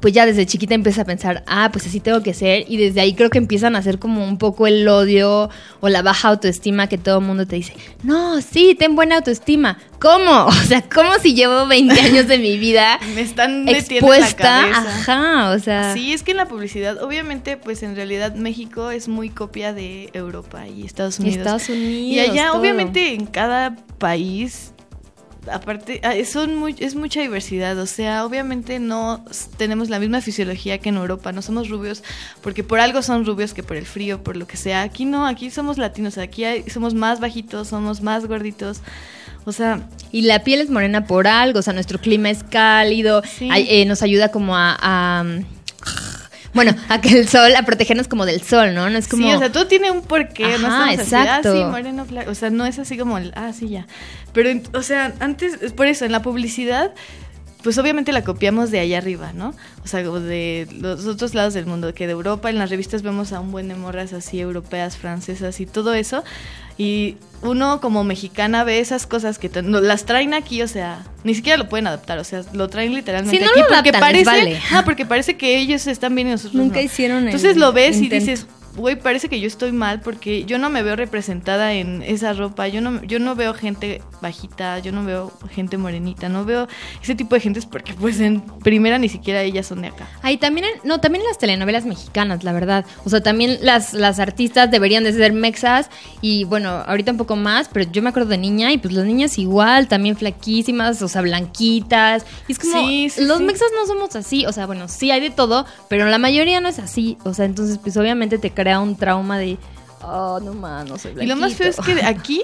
pues 0.00 0.14
ya 0.14 0.26
desde 0.26 0.46
chiquita 0.46 0.74
empieza 0.74 1.02
a 1.02 1.04
pensar, 1.04 1.44
ah, 1.46 1.70
pues 1.72 1.86
así 1.86 2.00
tengo 2.00 2.22
que 2.22 2.34
ser. 2.34 2.64
Y 2.68 2.76
desde 2.76 3.00
ahí 3.00 3.14
creo 3.14 3.30
que 3.30 3.38
empiezan 3.38 3.76
a 3.76 3.78
hacer 3.78 3.98
como 3.98 4.24
un 4.24 4.38
poco 4.38 4.66
el 4.66 4.86
odio 4.88 5.50
o 5.80 5.88
la 5.88 6.02
baja 6.02 6.28
autoestima 6.28 6.88
que 6.88 6.98
todo 6.98 7.18
el 7.18 7.24
mundo 7.24 7.46
te 7.46 7.56
dice, 7.56 7.74
no, 8.02 8.40
sí, 8.40 8.76
ten 8.78 8.94
buena 8.96 9.16
autoestima. 9.16 9.78
¿Cómo? 10.00 10.48
O 10.58 10.70
sea, 10.70 10.82
¿cómo 10.82 11.14
si 11.22 11.34
llevo 11.34 11.66
20 11.66 11.98
años 12.00 12.28
de 12.28 12.38
mi 12.38 12.58
vida 12.58 12.98
Me 13.14 13.22
están 13.22 13.64
metiendo 13.64 14.14
en 14.14 14.20
la 14.20 14.28
expuesta? 14.28 14.64
Ajá, 14.66 15.50
o 15.50 15.58
sea. 15.58 15.94
Sí, 15.94 16.12
es 16.12 16.22
que 16.22 16.32
en 16.32 16.36
la 16.36 16.46
publicidad, 16.46 17.02
obviamente, 17.02 17.56
pues 17.56 17.82
en 17.82 17.96
realidad 17.96 18.34
México 18.34 18.90
es 18.90 19.08
muy 19.08 19.30
copia 19.30 19.72
de 19.72 20.10
Europa 20.12 20.68
y 20.68 20.84
Estados 20.84 21.18
y 21.18 21.22
Unidos. 21.22 21.38
Estados 21.38 21.68
Unidos. 21.70 22.12
Y 22.12 22.20
allá, 22.20 22.48
todo. 22.48 22.60
obviamente, 22.60 23.14
en 23.14 23.26
cada 23.26 23.76
país, 23.98 24.72
aparte, 25.52 26.00
ah, 26.04 26.14
son 26.24 26.54
muy, 26.56 26.74
es 26.78 26.94
mucha 26.94 27.20
diversidad. 27.20 27.78
O 27.78 27.86
sea, 27.86 28.24
obviamente 28.24 28.78
no 28.78 29.24
tenemos 29.56 29.88
la 29.90 29.98
misma 29.98 30.20
fisiología 30.20 30.78
que 30.78 30.88
en 30.88 30.96
Europa. 30.96 31.32
No 31.32 31.42
somos 31.42 31.68
rubios 31.68 32.02
porque 32.42 32.64
por 32.64 32.80
algo 32.80 33.02
son 33.02 33.24
rubios 33.24 33.54
que 33.54 33.62
por 33.62 33.76
el 33.76 33.86
frío, 33.86 34.22
por 34.22 34.36
lo 34.36 34.46
que 34.46 34.56
sea. 34.56 34.82
Aquí 34.82 35.04
no, 35.04 35.26
aquí 35.26 35.50
somos 35.50 35.78
latinos. 35.78 36.18
Aquí 36.18 36.44
hay- 36.44 36.68
somos 36.70 36.94
más 36.94 37.20
bajitos, 37.20 37.68
somos 37.68 38.00
más 38.02 38.26
gorditos. 38.26 38.80
O 39.44 39.52
sea, 39.52 39.80
Y 40.10 40.22
la 40.22 40.42
piel 40.44 40.60
es 40.60 40.70
morena 40.70 41.06
por 41.06 41.26
algo, 41.26 41.58
o 41.58 41.62
sea, 41.62 41.72
nuestro 41.74 41.98
clima 41.98 42.30
es 42.30 42.42
cálido, 42.42 43.22
Sí. 43.24 43.48
eh, 43.52 43.84
nos 43.84 44.02
ayuda 44.02 44.30
como 44.30 44.56
a, 44.56 44.76
a, 44.80 45.24
Bueno, 46.58 46.74
a 46.88 47.00
que 47.00 47.16
el 47.16 47.28
sol, 47.28 47.54
a 47.54 47.62
protegernos 47.62 48.08
como 48.08 48.26
del 48.26 48.42
sol, 48.42 48.74
¿no? 48.74 48.90
No 48.90 48.98
es 48.98 49.06
como... 49.06 49.28
Sí, 49.28 49.32
o 49.32 49.38
sea, 49.38 49.52
todo 49.52 49.68
tiene 49.68 49.92
un 49.92 50.02
porqué. 50.02 50.42
no 50.58 50.66
Ajá, 50.66 50.90
estamos 50.90 51.12
así, 51.12 51.14
ah, 51.14 51.22
exacto. 51.22 51.52
sí, 51.54 51.64
moreno. 51.64 52.04
O 52.26 52.34
sea, 52.34 52.50
no 52.50 52.66
es 52.66 52.80
así 52.80 52.98
como 52.98 53.16
el, 53.16 53.32
ah, 53.36 53.52
sí, 53.52 53.68
ya. 53.68 53.86
Pero, 54.32 54.60
o 54.74 54.82
sea, 54.82 55.14
antes, 55.20 55.62
es 55.62 55.72
por 55.72 55.86
eso, 55.86 56.04
en 56.04 56.10
la 56.10 56.20
publicidad, 56.20 56.92
pues 57.62 57.78
obviamente 57.78 58.10
la 58.12 58.24
copiamos 58.24 58.72
de 58.72 58.80
allá 58.80 58.98
arriba, 58.98 59.32
¿no? 59.32 59.54
O 59.84 59.86
sea, 59.86 60.02
de 60.02 60.66
los 60.72 61.06
otros 61.06 61.34
lados 61.34 61.54
del 61.54 61.66
mundo, 61.66 61.94
que 61.94 62.06
de 62.06 62.12
Europa, 62.12 62.50
en 62.50 62.58
las 62.58 62.70
revistas 62.70 63.02
vemos 63.02 63.32
a 63.32 63.38
un 63.38 63.52
buen 63.52 63.68
de 63.68 63.76
morras 63.76 64.12
así, 64.12 64.40
europeas, 64.40 64.96
francesas 64.96 65.60
y 65.60 65.66
todo 65.66 65.94
eso. 65.94 66.24
Y 66.78 67.16
uno 67.42 67.80
como 67.80 68.04
mexicana 68.04 68.62
ve 68.64 68.78
esas 68.80 69.06
cosas 69.06 69.38
que 69.38 69.48
te- 69.48 69.62
no, 69.62 69.80
las 69.80 70.04
traen 70.06 70.32
aquí, 70.32 70.62
o 70.62 70.68
sea, 70.68 71.04
ni 71.24 71.34
siquiera 71.34 71.58
lo 71.58 71.68
pueden 71.68 71.86
adaptar, 71.88 72.18
o 72.18 72.24
sea, 72.24 72.42
lo 72.52 72.68
traen 72.68 72.94
literalmente 72.94 73.36
Si 73.36 73.44
no 73.44 73.50
aquí 73.50 73.60
lo 73.60 73.66
porque 73.66 73.90
adaptan, 73.90 74.00
parece, 74.00 74.24
vale. 74.24 74.60
ah, 74.72 74.82
porque 74.84 75.04
parece 75.04 75.36
que 75.36 75.56
ellos 75.58 75.86
están 75.88 76.14
bien 76.14 76.28
y 76.28 76.30
nosotros 76.32 76.54
Nunca 76.54 76.76
no. 76.76 76.82
hicieron 76.82 77.18
el 77.18 77.24
Entonces 77.26 77.56
lo 77.56 77.72
ves 77.72 78.00
y 78.00 78.08
dices, 78.08 78.46
güey, 78.78 78.96
parece 78.96 79.28
que 79.28 79.40
yo 79.40 79.46
estoy 79.46 79.72
mal 79.72 80.00
porque 80.00 80.44
yo 80.44 80.58
no 80.58 80.70
me 80.70 80.82
veo 80.82 80.96
representada 80.96 81.72
en 81.74 82.02
esa 82.02 82.32
ropa, 82.32 82.68
yo 82.68 82.80
no, 82.80 83.02
yo 83.04 83.18
no 83.18 83.34
veo 83.34 83.52
gente 83.54 84.00
bajita, 84.22 84.78
yo 84.78 84.92
no 84.92 85.04
veo 85.04 85.32
gente 85.50 85.76
morenita, 85.76 86.28
no 86.28 86.44
veo 86.44 86.68
ese 87.02 87.14
tipo 87.14 87.34
de 87.34 87.40
gentes 87.40 87.66
porque 87.66 87.92
pues 87.94 88.20
en 88.20 88.40
primera 88.40 88.98
ni 88.98 89.08
siquiera 89.08 89.42
ellas 89.42 89.66
son 89.66 89.82
de 89.82 89.88
acá. 89.88 90.08
Ahí 90.22 90.36
también, 90.38 90.66
en- 90.66 90.88
no, 90.88 91.00
también 91.00 91.22
en 91.22 91.28
las 91.28 91.38
telenovelas 91.38 91.84
mexicanas, 91.84 92.44
la 92.44 92.52
verdad. 92.52 92.84
O 93.04 93.10
sea, 93.10 93.22
también 93.22 93.58
las, 93.62 93.92
las 93.92 94.18
artistas 94.20 94.70
deberían 94.70 95.04
de 95.04 95.12
ser 95.12 95.32
mexas 95.32 95.90
y 96.20 96.44
bueno, 96.44 96.70
ahorita 96.86 97.12
un 97.12 97.18
poco 97.18 97.36
más, 97.36 97.68
pero 97.72 97.90
yo 97.90 98.00
me 98.02 98.08
acuerdo 98.10 98.30
de 98.30 98.38
niña 98.38 98.72
y 98.72 98.78
pues 98.78 98.94
las 98.94 99.04
niñas 99.04 99.38
igual, 99.38 99.88
también 99.88 100.16
flaquísimas, 100.16 101.02
o 101.02 101.08
sea, 101.08 101.22
blanquitas. 101.22 102.24
Y 102.46 102.52
es 102.52 102.58
como, 102.58 102.72
Sí, 102.88 103.08
sí, 103.10 103.24
los 103.24 103.38
sí. 103.38 103.44
mexas 103.44 103.68
no 103.74 103.86
somos 103.86 104.14
así, 104.16 104.46
o 104.46 104.52
sea, 104.52 104.66
bueno, 104.66 104.88
sí 104.88 105.10
hay 105.10 105.20
de 105.20 105.30
todo, 105.30 105.66
pero 105.88 106.06
la 106.06 106.18
mayoría 106.18 106.60
no 106.60 106.68
es 106.68 106.78
así. 106.78 107.16
O 107.24 107.34
sea, 107.34 107.44
entonces 107.44 107.78
pues 107.78 107.96
obviamente 107.96 108.38
te 108.38 108.50
crea 108.68 108.80
un 108.80 108.96
trauma 108.96 109.38
de, 109.38 109.56
oh, 110.02 110.38
no 110.42 110.52
man, 110.52 110.86
no 110.86 110.98
soy 110.98 111.14
Y 111.18 111.26
lo 111.26 111.36
más 111.36 111.54
feo 111.54 111.70
es 111.70 111.76
blanquito". 111.76 112.00
que 112.00 112.06
aquí 112.06 112.42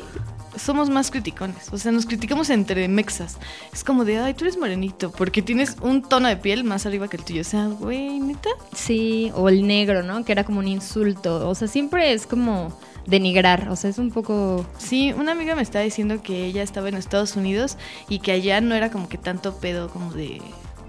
somos 0.56 0.88
más 0.88 1.10
criticones, 1.10 1.68
o 1.70 1.76
sea, 1.76 1.92
nos 1.92 2.06
criticamos 2.06 2.48
entre 2.48 2.88
mexas. 2.88 3.36
Es 3.74 3.84
como 3.84 4.06
de, 4.06 4.18
ay, 4.18 4.32
tú 4.32 4.44
eres 4.44 4.56
morenito 4.56 5.12
porque 5.12 5.42
tienes 5.42 5.76
un 5.82 6.00
tono 6.00 6.28
de 6.28 6.36
piel 6.38 6.64
más 6.64 6.86
arriba 6.86 7.08
que 7.08 7.18
el 7.18 7.24
tuyo. 7.24 7.42
O 7.42 7.44
sea, 7.44 7.66
güey, 7.66 8.20
neta. 8.20 8.48
Sí, 8.72 9.32
o 9.34 9.50
el 9.50 9.66
negro, 9.66 10.02
¿no? 10.02 10.24
Que 10.24 10.32
era 10.32 10.44
como 10.44 10.60
un 10.60 10.68
insulto. 10.68 11.46
O 11.46 11.54
sea, 11.54 11.68
siempre 11.68 12.12
es 12.12 12.26
como 12.26 12.72
denigrar. 13.06 13.68
O 13.68 13.76
sea, 13.76 13.90
es 13.90 13.98
un 13.98 14.12
poco... 14.12 14.64
Sí, 14.78 15.12
una 15.12 15.32
amiga 15.32 15.56
me 15.56 15.62
estaba 15.62 15.84
diciendo 15.84 16.22
que 16.22 16.46
ella 16.46 16.62
estaba 16.62 16.88
en 16.88 16.94
Estados 16.94 17.34
Unidos 17.36 17.76
y 18.08 18.20
que 18.20 18.30
allá 18.30 18.60
no 18.60 18.76
era 18.76 18.90
como 18.90 19.08
que 19.08 19.18
tanto 19.18 19.56
pedo 19.56 19.90
como 19.90 20.12
de... 20.12 20.40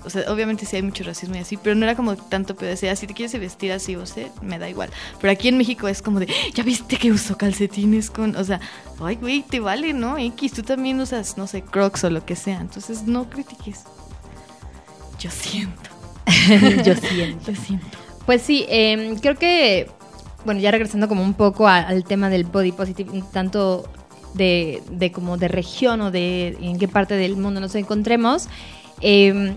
O 0.05 0.09
sea, 0.09 0.31
obviamente 0.31 0.65
sí 0.65 0.75
hay 0.75 0.81
mucho 0.81 1.03
racismo 1.03 1.35
y 1.35 1.39
así, 1.39 1.57
pero 1.57 1.75
no 1.75 1.83
era 1.85 1.95
como 1.95 2.15
tanto 2.15 2.55
pedo. 2.55 2.73
O 2.73 2.77
sea, 2.77 2.95
si 2.95 3.07
te 3.07 3.13
quieres 3.13 3.37
vestir 3.39 3.71
así, 3.71 3.95
o 3.95 4.05
sea, 4.05 4.27
me 4.41 4.59
da 4.59 4.69
igual. 4.69 4.89
Pero 5.19 5.31
aquí 5.31 5.47
en 5.47 5.57
México 5.57 5.87
es 5.87 6.01
como 6.01 6.19
de, 6.19 6.27
ya 6.53 6.63
viste 6.63 6.97
que 6.97 7.11
uso 7.11 7.37
calcetines 7.37 8.09
con... 8.11 8.35
O 8.35 8.43
sea, 8.43 8.59
ay, 9.01 9.15
güey, 9.15 9.41
te 9.43 9.59
vale, 9.59 9.93
¿no? 9.93 10.17
X, 10.17 10.53
tú 10.53 10.63
también 10.63 10.99
usas, 10.99 11.37
no 11.37 11.47
sé, 11.47 11.61
crocs 11.61 12.03
o 12.03 12.09
lo 12.09 12.25
que 12.25 12.35
sea. 12.35 12.59
Entonces, 12.61 13.03
no 13.03 13.29
critiques. 13.29 13.83
Yo 15.19 15.29
siento. 15.31 15.89
Yo 16.85 16.95
siento. 16.95 17.51
Yo 17.51 17.55
siento. 17.55 17.85
Pues 18.25 18.41
sí, 18.41 18.65
eh, 18.69 19.15
creo 19.21 19.35
que, 19.37 19.89
bueno, 20.45 20.59
ya 20.59 20.71
regresando 20.71 21.07
como 21.07 21.23
un 21.23 21.33
poco 21.35 21.67
a- 21.67 21.79
al 21.81 22.03
tema 22.03 22.29
del 22.29 22.43
body 22.45 22.71
positive, 22.71 23.23
tanto 23.31 23.87
de, 24.33 24.81
de 24.91 25.11
como 25.11 25.37
de 25.37 25.47
región 25.47 26.01
o 26.01 26.11
de 26.11 26.57
en 26.59 26.77
qué 26.79 26.87
parte 26.87 27.15
del 27.15 27.37
mundo 27.37 27.59
nos 27.61 27.75
encontremos, 27.75 28.47
eh, 29.01 29.55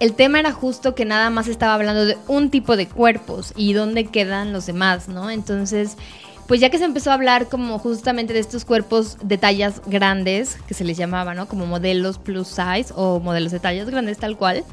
el 0.00 0.14
tema 0.14 0.38
era 0.40 0.52
justo 0.52 0.94
que 0.94 1.04
nada 1.04 1.30
más 1.30 1.48
estaba 1.48 1.74
hablando 1.74 2.04
de 2.06 2.16
un 2.28 2.50
tipo 2.50 2.76
de 2.76 2.86
cuerpos 2.88 3.52
y 3.56 3.72
dónde 3.72 4.06
quedan 4.06 4.52
los 4.52 4.66
demás, 4.66 5.08
¿no? 5.08 5.30
Entonces, 5.30 5.96
pues 6.46 6.60
ya 6.60 6.70
que 6.70 6.78
se 6.78 6.84
empezó 6.84 7.10
a 7.10 7.14
hablar 7.14 7.48
como 7.48 7.78
justamente 7.78 8.32
de 8.32 8.38
estos 8.38 8.64
cuerpos 8.64 9.18
de 9.22 9.36
tallas 9.38 9.82
grandes, 9.86 10.56
que 10.66 10.74
se 10.74 10.84
les 10.84 10.96
llamaba, 10.96 11.34
¿no? 11.34 11.46
Como 11.46 11.66
modelos 11.66 12.18
plus 12.18 12.48
size 12.48 12.92
o 12.94 13.20
modelos 13.20 13.52
de 13.52 13.60
tallas 13.60 13.90
grandes 13.90 14.18
tal 14.18 14.36
cual, 14.36 14.64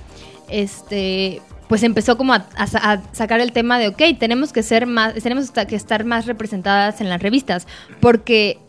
este, 0.48 1.42
pues 1.68 1.84
empezó 1.84 2.18
como 2.18 2.34
a, 2.34 2.46
a 2.56 2.68
sa- 2.68 2.92
a 2.92 3.02
sacar 3.12 3.40
el 3.42 3.52
tema 3.52 3.80
de, 3.80 3.88
ok, 3.90 4.02
tenemos 4.20 4.54
que 4.54 4.64
ser 4.64 4.86
más, 4.86 5.16
tenemos 5.16 5.50
que 5.52 5.76
estar 5.76 6.06
más 6.06 6.28
representadas 6.28 7.02
en 7.02 7.10
las 7.10 7.22
revistas, 7.22 7.68
porque 8.00 8.60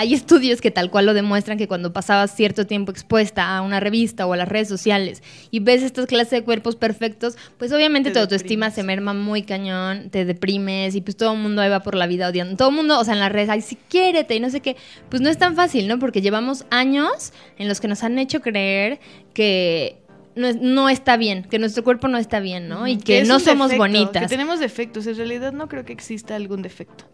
hay 0.00 0.14
estudios 0.14 0.62
que 0.62 0.70
tal 0.70 0.90
cual 0.90 1.04
lo 1.04 1.12
demuestran 1.12 1.58
que 1.58 1.68
cuando 1.68 1.92
pasabas 1.92 2.34
cierto 2.34 2.66
tiempo 2.66 2.90
expuesta 2.90 3.54
a 3.54 3.60
una 3.60 3.80
revista 3.80 4.26
o 4.26 4.32
a 4.32 4.36
las 4.38 4.48
redes 4.48 4.66
sociales 4.66 5.22
y 5.50 5.60
ves 5.60 5.82
estas 5.82 6.06
clases 6.06 6.30
de 6.30 6.42
cuerpos 6.42 6.74
perfectos, 6.76 7.36
pues 7.58 7.70
obviamente 7.72 8.08
Te 8.08 8.14
tu 8.14 8.20
autoestima 8.20 8.66
deprimes. 8.66 8.74
se 8.74 8.82
merma 8.82 9.12
muy 9.12 9.42
cañón, 9.42 10.08
te 10.08 10.24
deprimes 10.24 10.94
y 10.94 11.02
pues 11.02 11.16
todo 11.18 11.34
el 11.34 11.38
mundo 11.40 11.60
ahí 11.60 11.68
va 11.68 11.80
por 11.80 11.96
la 11.96 12.06
vida 12.06 12.28
odiando. 12.28 12.56
Todo 12.56 12.70
el 12.70 12.74
mundo, 12.76 12.98
o 12.98 13.04
sea, 13.04 13.12
en 13.12 13.20
las 13.20 13.30
redes, 13.30 13.50
ay, 13.50 13.60
si 13.60 13.76
quiérete 13.76 14.34
y 14.34 14.40
no 14.40 14.48
sé 14.48 14.60
qué. 14.60 14.76
Pues 15.10 15.20
no 15.20 15.28
es 15.28 15.36
tan 15.36 15.54
fácil, 15.54 15.86
¿no? 15.86 15.98
Porque 15.98 16.22
llevamos 16.22 16.64
años 16.70 17.32
en 17.58 17.68
los 17.68 17.80
que 17.80 17.88
nos 17.88 18.02
han 18.02 18.18
hecho 18.18 18.40
creer 18.40 19.00
que 19.34 19.98
no, 20.34 20.46
es- 20.48 20.56
no 20.56 20.88
está 20.88 21.16
bien, 21.16 21.42
que 21.44 21.58
nuestro 21.58 21.84
cuerpo 21.84 22.08
no 22.08 22.16
está 22.16 22.40
bien, 22.40 22.68
¿no? 22.68 22.86
Y 22.86 22.96
que, 22.96 23.24
no 23.24 23.38
somos 23.40 23.68
defecto, 23.68 23.82
bonitas. 23.82 24.22
Que 24.22 24.28
tenemos 24.28 24.60
defectos. 24.60 25.06
En 25.06 25.16
realidad 25.16 25.52
no 25.52 25.68
creo 25.68 25.84
que 25.84 25.92
exista 25.92 26.36
algún 26.36 26.62
defecto. 26.62 27.04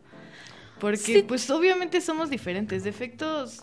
Porque, 0.81 0.99
Sí. 0.99 1.25
pues, 1.27 1.49
obviamente 1.51 2.01
somos 2.01 2.29
diferentes. 2.31 2.85
Defectos, 2.85 3.62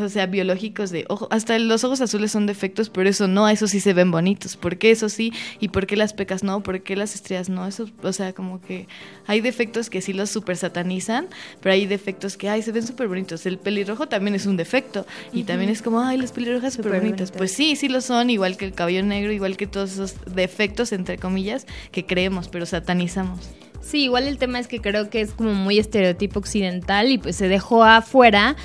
o 0.00 0.08
sea, 0.08 0.24
biológicos 0.24 0.90
de 0.90 1.04
ojo. 1.10 1.28
Hasta 1.30 1.58
los 1.58 1.84
ojos 1.84 2.00
azules 2.00 2.32
son 2.32 2.46
defectos, 2.46 2.88
pero 2.88 3.10
eso 3.10 3.28
no, 3.28 3.46
eso 3.50 3.66
sí 3.66 3.78
se 3.80 3.92
ven 3.92 4.10
bonitos. 4.10 4.56
¿Por 4.56 4.78
qué 4.78 4.90
eso 4.90 5.10
sí? 5.10 5.34
¿Y 5.60 5.68
por 5.68 5.86
qué 5.86 5.96
las 5.96 6.14
pecas 6.14 6.42
no? 6.42 6.62
¿Por 6.62 6.82
qué 6.82 6.96
las 6.96 7.14
estrellas 7.14 7.50
no? 7.50 7.66
Eso, 7.66 7.90
o 8.02 8.12
sea, 8.14 8.32
como 8.32 8.62
que 8.62 8.88
hay 9.26 9.42
defectos 9.42 9.90
que 9.90 10.00
sí 10.00 10.14
los 10.14 10.30
super 10.30 10.56
satanizan, 10.56 11.26
pero 11.60 11.74
hay 11.74 11.84
defectos 11.86 12.38
que, 12.38 12.48
ay, 12.48 12.62
se 12.62 12.72
ven 12.72 12.86
súper 12.86 13.08
bonitos. 13.08 13.44
El 13.44 13.58
pelirrojo 13.58 14.08
también 14.08 14.34
es 14.34 14.46
un 14.46 14.56
defecto. 14.56 15.06
Y 15.34 15.42
también 15.44 15.68
es 15.68 15.82
como, 15.82 16.00
ay, 16.00 16.16
las 16.16 16.32
pelirrojas 16.32 16.72
súper 16.72 16.98
bonitas. 16.98 17.30
Pues 17.30 17.52
sí, 17.52 17.76
sí 17.76 17.90
lo 17.90 18.00
son, 18.00 18.30
igual 18.30 18.56
que 18.56 18.64
el 18.64 18.72
cabello 18.72 19.02
negro, 19.02 19.30
igual 19.32 19.58
que 19.58 19.66
todos 19.66 19.92
esos 19.92 20.14
defectos, 20.34 20.92
entre 20.92 21.18
comillas, 21.18 21.66
que 21.90 22.06
creemos, 22.06 22.48
pero 22.48 22.64
satanizamos. 22.64 23.50
Sí, 23.82 24.04
igual 24.04 24.28
el 24.28 24.38
tema 24.38 24.58
es 24.58 24.68
que 24.68 24.80
creo 24.80 25.10
que 25.10 25.20
es 25.20 25.32
como 25.32 25.52
muy 25.54 25.78
estereotipo 25.78 26.38
occidental 26.38 27.10
y 27.10 27.18
pues 27.18 27.36
se 27.36 27.48
dejó 27.48 27.84
afuera 27.84 28.56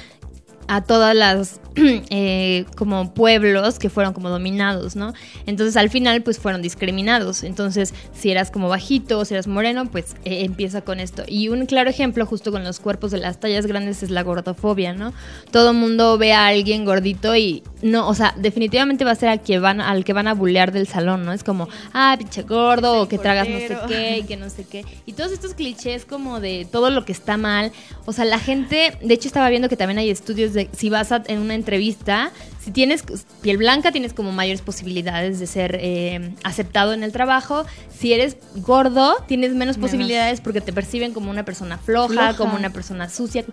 a 0.67 0.81
todas 0.81 1.15
las 1.15 1.59
eh, 1.75 2.65
como 2.75 3.13
pueblos 3.13 3.79
que 3.79 3.89
fueron 3.89 4.13
como 4.13 4.29
dominados, 4.29 4.95
¿no? 4.95 5.13
Entonces 5.45 5.77
al 5.77 5.89
final 5.89 6.21
pues 6.21 6.39
fueron 6.39 6.61
discriminados. 6.61 7.43
Entonces 7.43 7.93
si 8.13 8.31
eras 8.31 8.51
como 8.51 8.69
bajito, 8.69 9.23
si 9.25 9.33
eras 9.33 9.47
moreno, 9.47 9.85
pues 9.89 10.15
eh, 10.25 10.43
empieza 10.43 10.81
con 10.81 10.99
esto. 10.99 11.23
Y 11.27 11.49
un 11.49 11.65
claro 11.65 11.89
ejemplo 11.89 12.25
justo 12.25 12.51
con 12.51 12.63
los 12.63 12.79
cuerpos 12.79 13.11
de 13.11 13.19
las 13.19 13.39
tallas 13.39 13.65
grandes 13.65 14.03
es 14.03 14.09
la 14.09 14.23
gordofobia, 14.23 14.93
¿no? 14.93 15.13
Todo 15.51 15.73
mundo 15.73 16.17
ve 16.17 16.33
a 16.33 16.47
alguien 16.47 16.85
gordito 16.85 17.35
y 17.35 17.63
no, 17.81 18.07
o 18.07 18.13
sea, 18.15 18.33
definitivamente 18.37 19.05
va 19.05 19.11
a 19.11 19.15
ser 19.15 19.29
al 19.29 19.41
que 19.41 19.59
van, 19.59 19.81
al 19.81 20.03
que 20.03 20.13
van 20.13 20.27
a 20.27 20.33
bullear 20.33 20.71
del 20.71 20.87
salón, 20.87 21.25
¿no? 21.25 21.33
Es 21.33 21.43
como, 21.43 21.67
ah, 21.93 22.15
pinche 22.17 22.41
gordo, 22.41 23.01
o 23.01 23.07
que 23.07 23.17
tragas 23.17 23.47
no 23.47 23.59
sé 23.59 23.77
qué, 23.87 24.17
y 24.19 24.23
que 24.23 24.35
no 24.35 24.49
sé 24.49 24.65
qué. 24.65 24.83
Y 25.05 25.13
todos 25.13 25.31
estos 25.31 25.53
clichés 25.53 26.05
como 26.05 26.39
de 26.39 26.67
todo 26.69 26.89
lo 26.89 27.05
que 27.05 27.11
está 27.11 27.37
mal. 27.37 27.71
O 28.05 28.13
sea, 28.13 28.25
la 28.25 28.39
gente, 28.39 28.97
de 29.01 29.13
hecho 29.13 29.27
estaba 29.27 29.49
viendo 29.49 29.69
que 29.69 29.77
también 29.77 29.99
hay 29.99 30.09
estudios 30.09 30.53
de 30.53 30.56
si 30.75 30.89
vas 30.89 31.11
a, 31.11 31.23
en 31.27 31.39
una 31.39 31.53
entrevista, 31.55 32.31
si 32.63 32.71
tienes 32.71 33.03
piel 33.41 33.57
blanca, 33.57 33.91
tienes 33.91 34.13
como 34.13 34.31
mayores 34.31 34.61
posibilidades 34.61 35.39
de 35.39 35.47
ser 35.47 35.77
eh, 35.81 36.33
aceptado 36.43 36.93
en 36.93 37.03
el 37.03 37.11
trabajo. 37.11 37.65
Si 37.97 38.13
eres 38.13 38.37
gordo, 38.55 39.15
tienes 39.27 39.51
menos, 39.51 39.77
Menos. 39.77 39.89
posibilidades 39.89 40.41
porque 40.41 40.61
te 40.61 40.73
perciben 40.73 41.13
como 41.13 41.29
una 41.31 41.43
persona 41.45 41.77
floja, 41.77 42.07
Floja. 42.13 42.33
como 42.37 42.55
una 42.55 42.71
persona 42.71 43.09
sucia. 43.09 43.45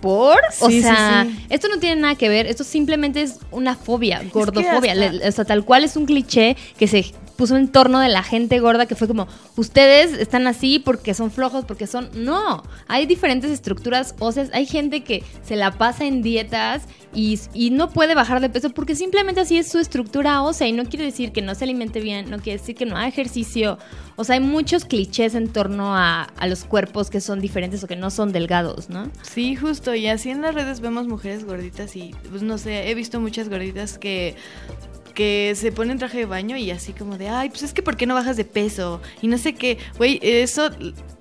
¿Por? 0.00 0.38
o 0.60 0.68
Sí, 0.68 0.76
sí, 0.76 0.82
sea, 0.82 1.26
sí. 1.28 1.46
esto 1.50 1.68
no 1.68 1.78
tiene 1.78 2.00
nada 2.00 2.14
que 2.14 2.28
ver, 2.30 2.46
esto 2.46 2.64
simplemente 2.64 3.20
es 3.22 3.36
una 3.50 3.74
fobia, 3.76 4.22
gordofobia. 4.32 4.92
hasta- 4.92 5.12
Le- 5.12 5.28
o 5.28 5.32
sea, 5.32 5.44
tal 5.44 5.64
cual 5.64 5.84
es 5.84 5.96
un 5.96 6.06
cliché 6.06 6.56
que 6.78 6.86
se 6.88 7.04
puso 7.40 7.56
en 7.56 7.68
torno 7.68 8.00
de 8.00 8.10
la 8.10 8.22
gente 8.22 8.60
gorda 8.60 8.84
que 8.84 8.94
fue 8.94 9.08
como, 9.08 9.26
ustedes 9.56 10.12
están 10.12 10.46
así 10.46 10.78
porque 10.78 11.14
son 11.14 11.30
flojos, 11.30 11.64
porque 11.64 11.86
son... 11.86 12.10
No, 12.12 12.62
hay 12.86 13.06
diferentes 13.06 13.50
estructuras 13.50 14.14
óseas, 14.18 14.50
hay 14.52 14.66
gente 14.66 15.04
que 15.04 15.24
se 15.42 15.56
la 15.56 15.70
pasa 15.70 16.04
en 16.04 16.20
dietas 16.20 16.82
y, 17.14 17.40
y 17.54 17.70
no 17.70 17.88
puede 17.88 18.14
bajar 18.14 18.42
de 18.42 18.50
peso 18.50 18.68
porque 18.68 18.94
simplemente 18.94 19.40
así 19.40 19.56
es 19.56 19.70
su 19.70 19.78
estructura 19.78 20.42
ósea 20.42 20.68
y 20.68 20.72
no 20.72 20.84
quiere 20.84 21.06
decir 21.06 21.32
que 21.32 21.40
no 21.40 21.54
se 21.54 21.64
alimente 21.64 22.00
bien, 22.00 22.28
no 22.28 22.40
quiere 22.40 22.58
decir 22.58 22.74
que 22.74 22.84
no 22.84 22.94
haga 22.94 23.08
ejercicio. 23.08 23.78
O 24.16 24.24
sea, 24.24 24.34
hay 24.34 24.42
muchos 24.42 24.84
clichés 24.84 25.34
en 25.34 25.48
torno 25.48 25.96
a, 25.96 26.24
a 26.24 26.46
los 26.46 26.64
cuerpos 26.64 27.08
que 27.08 27.22
son 27.22 27.40
diferentes 27.40 27.82
o 27.82 27.86
que 27.86 27.96
no 27.96 28.10
son 28.10 28.32
delgados, 28.32 28.90
¿no? 28.90 29.10
Sí, 29.22 29.56
justo. 29.56 29.94
Y 29.94 30.08
así 30.08 30.28
en 30.28 30.42
las 30.42 30.54
redes 30.54 30.80
vemos 30.80 31.08
mujeres 31.08 31.46
gorditas 31.46 31.96
y, 31.96 32.14
pues 32.28 32.42
no 32.42 32.58
sé, 32.58 32.90
he 32.90 32.94
visto 32.94 33.18
muchas 33.18 33.48
gorditas 33.48 33.96
que 33.96 34.36
que 35.20 35.52
se 35.54 35.70
ponen 35.70 35.98
traje 35.98 36.16
de 36.16 36.24
baño 36.24 36.56
y 36.56 36.70
así 36.70 36.94
como 36.94 37.18
de, 37.18 37.28
ay, 37.28 37.50
pues 37.50 37.62
es 37.62 37.74
que 37.74 37.82
¿por 37.82 37.98
qué 37.98 38.06
no 38.06 38.14
bajas 38.14 38.38
de 38.38 38.46
peso? 38.46 39.02
Y 39.20 39.28
no 39.28 39.36
sé 39.36 39.54
qué, 39.54 39.76
güey, 39.98 40.18
eso, 40.22 40.70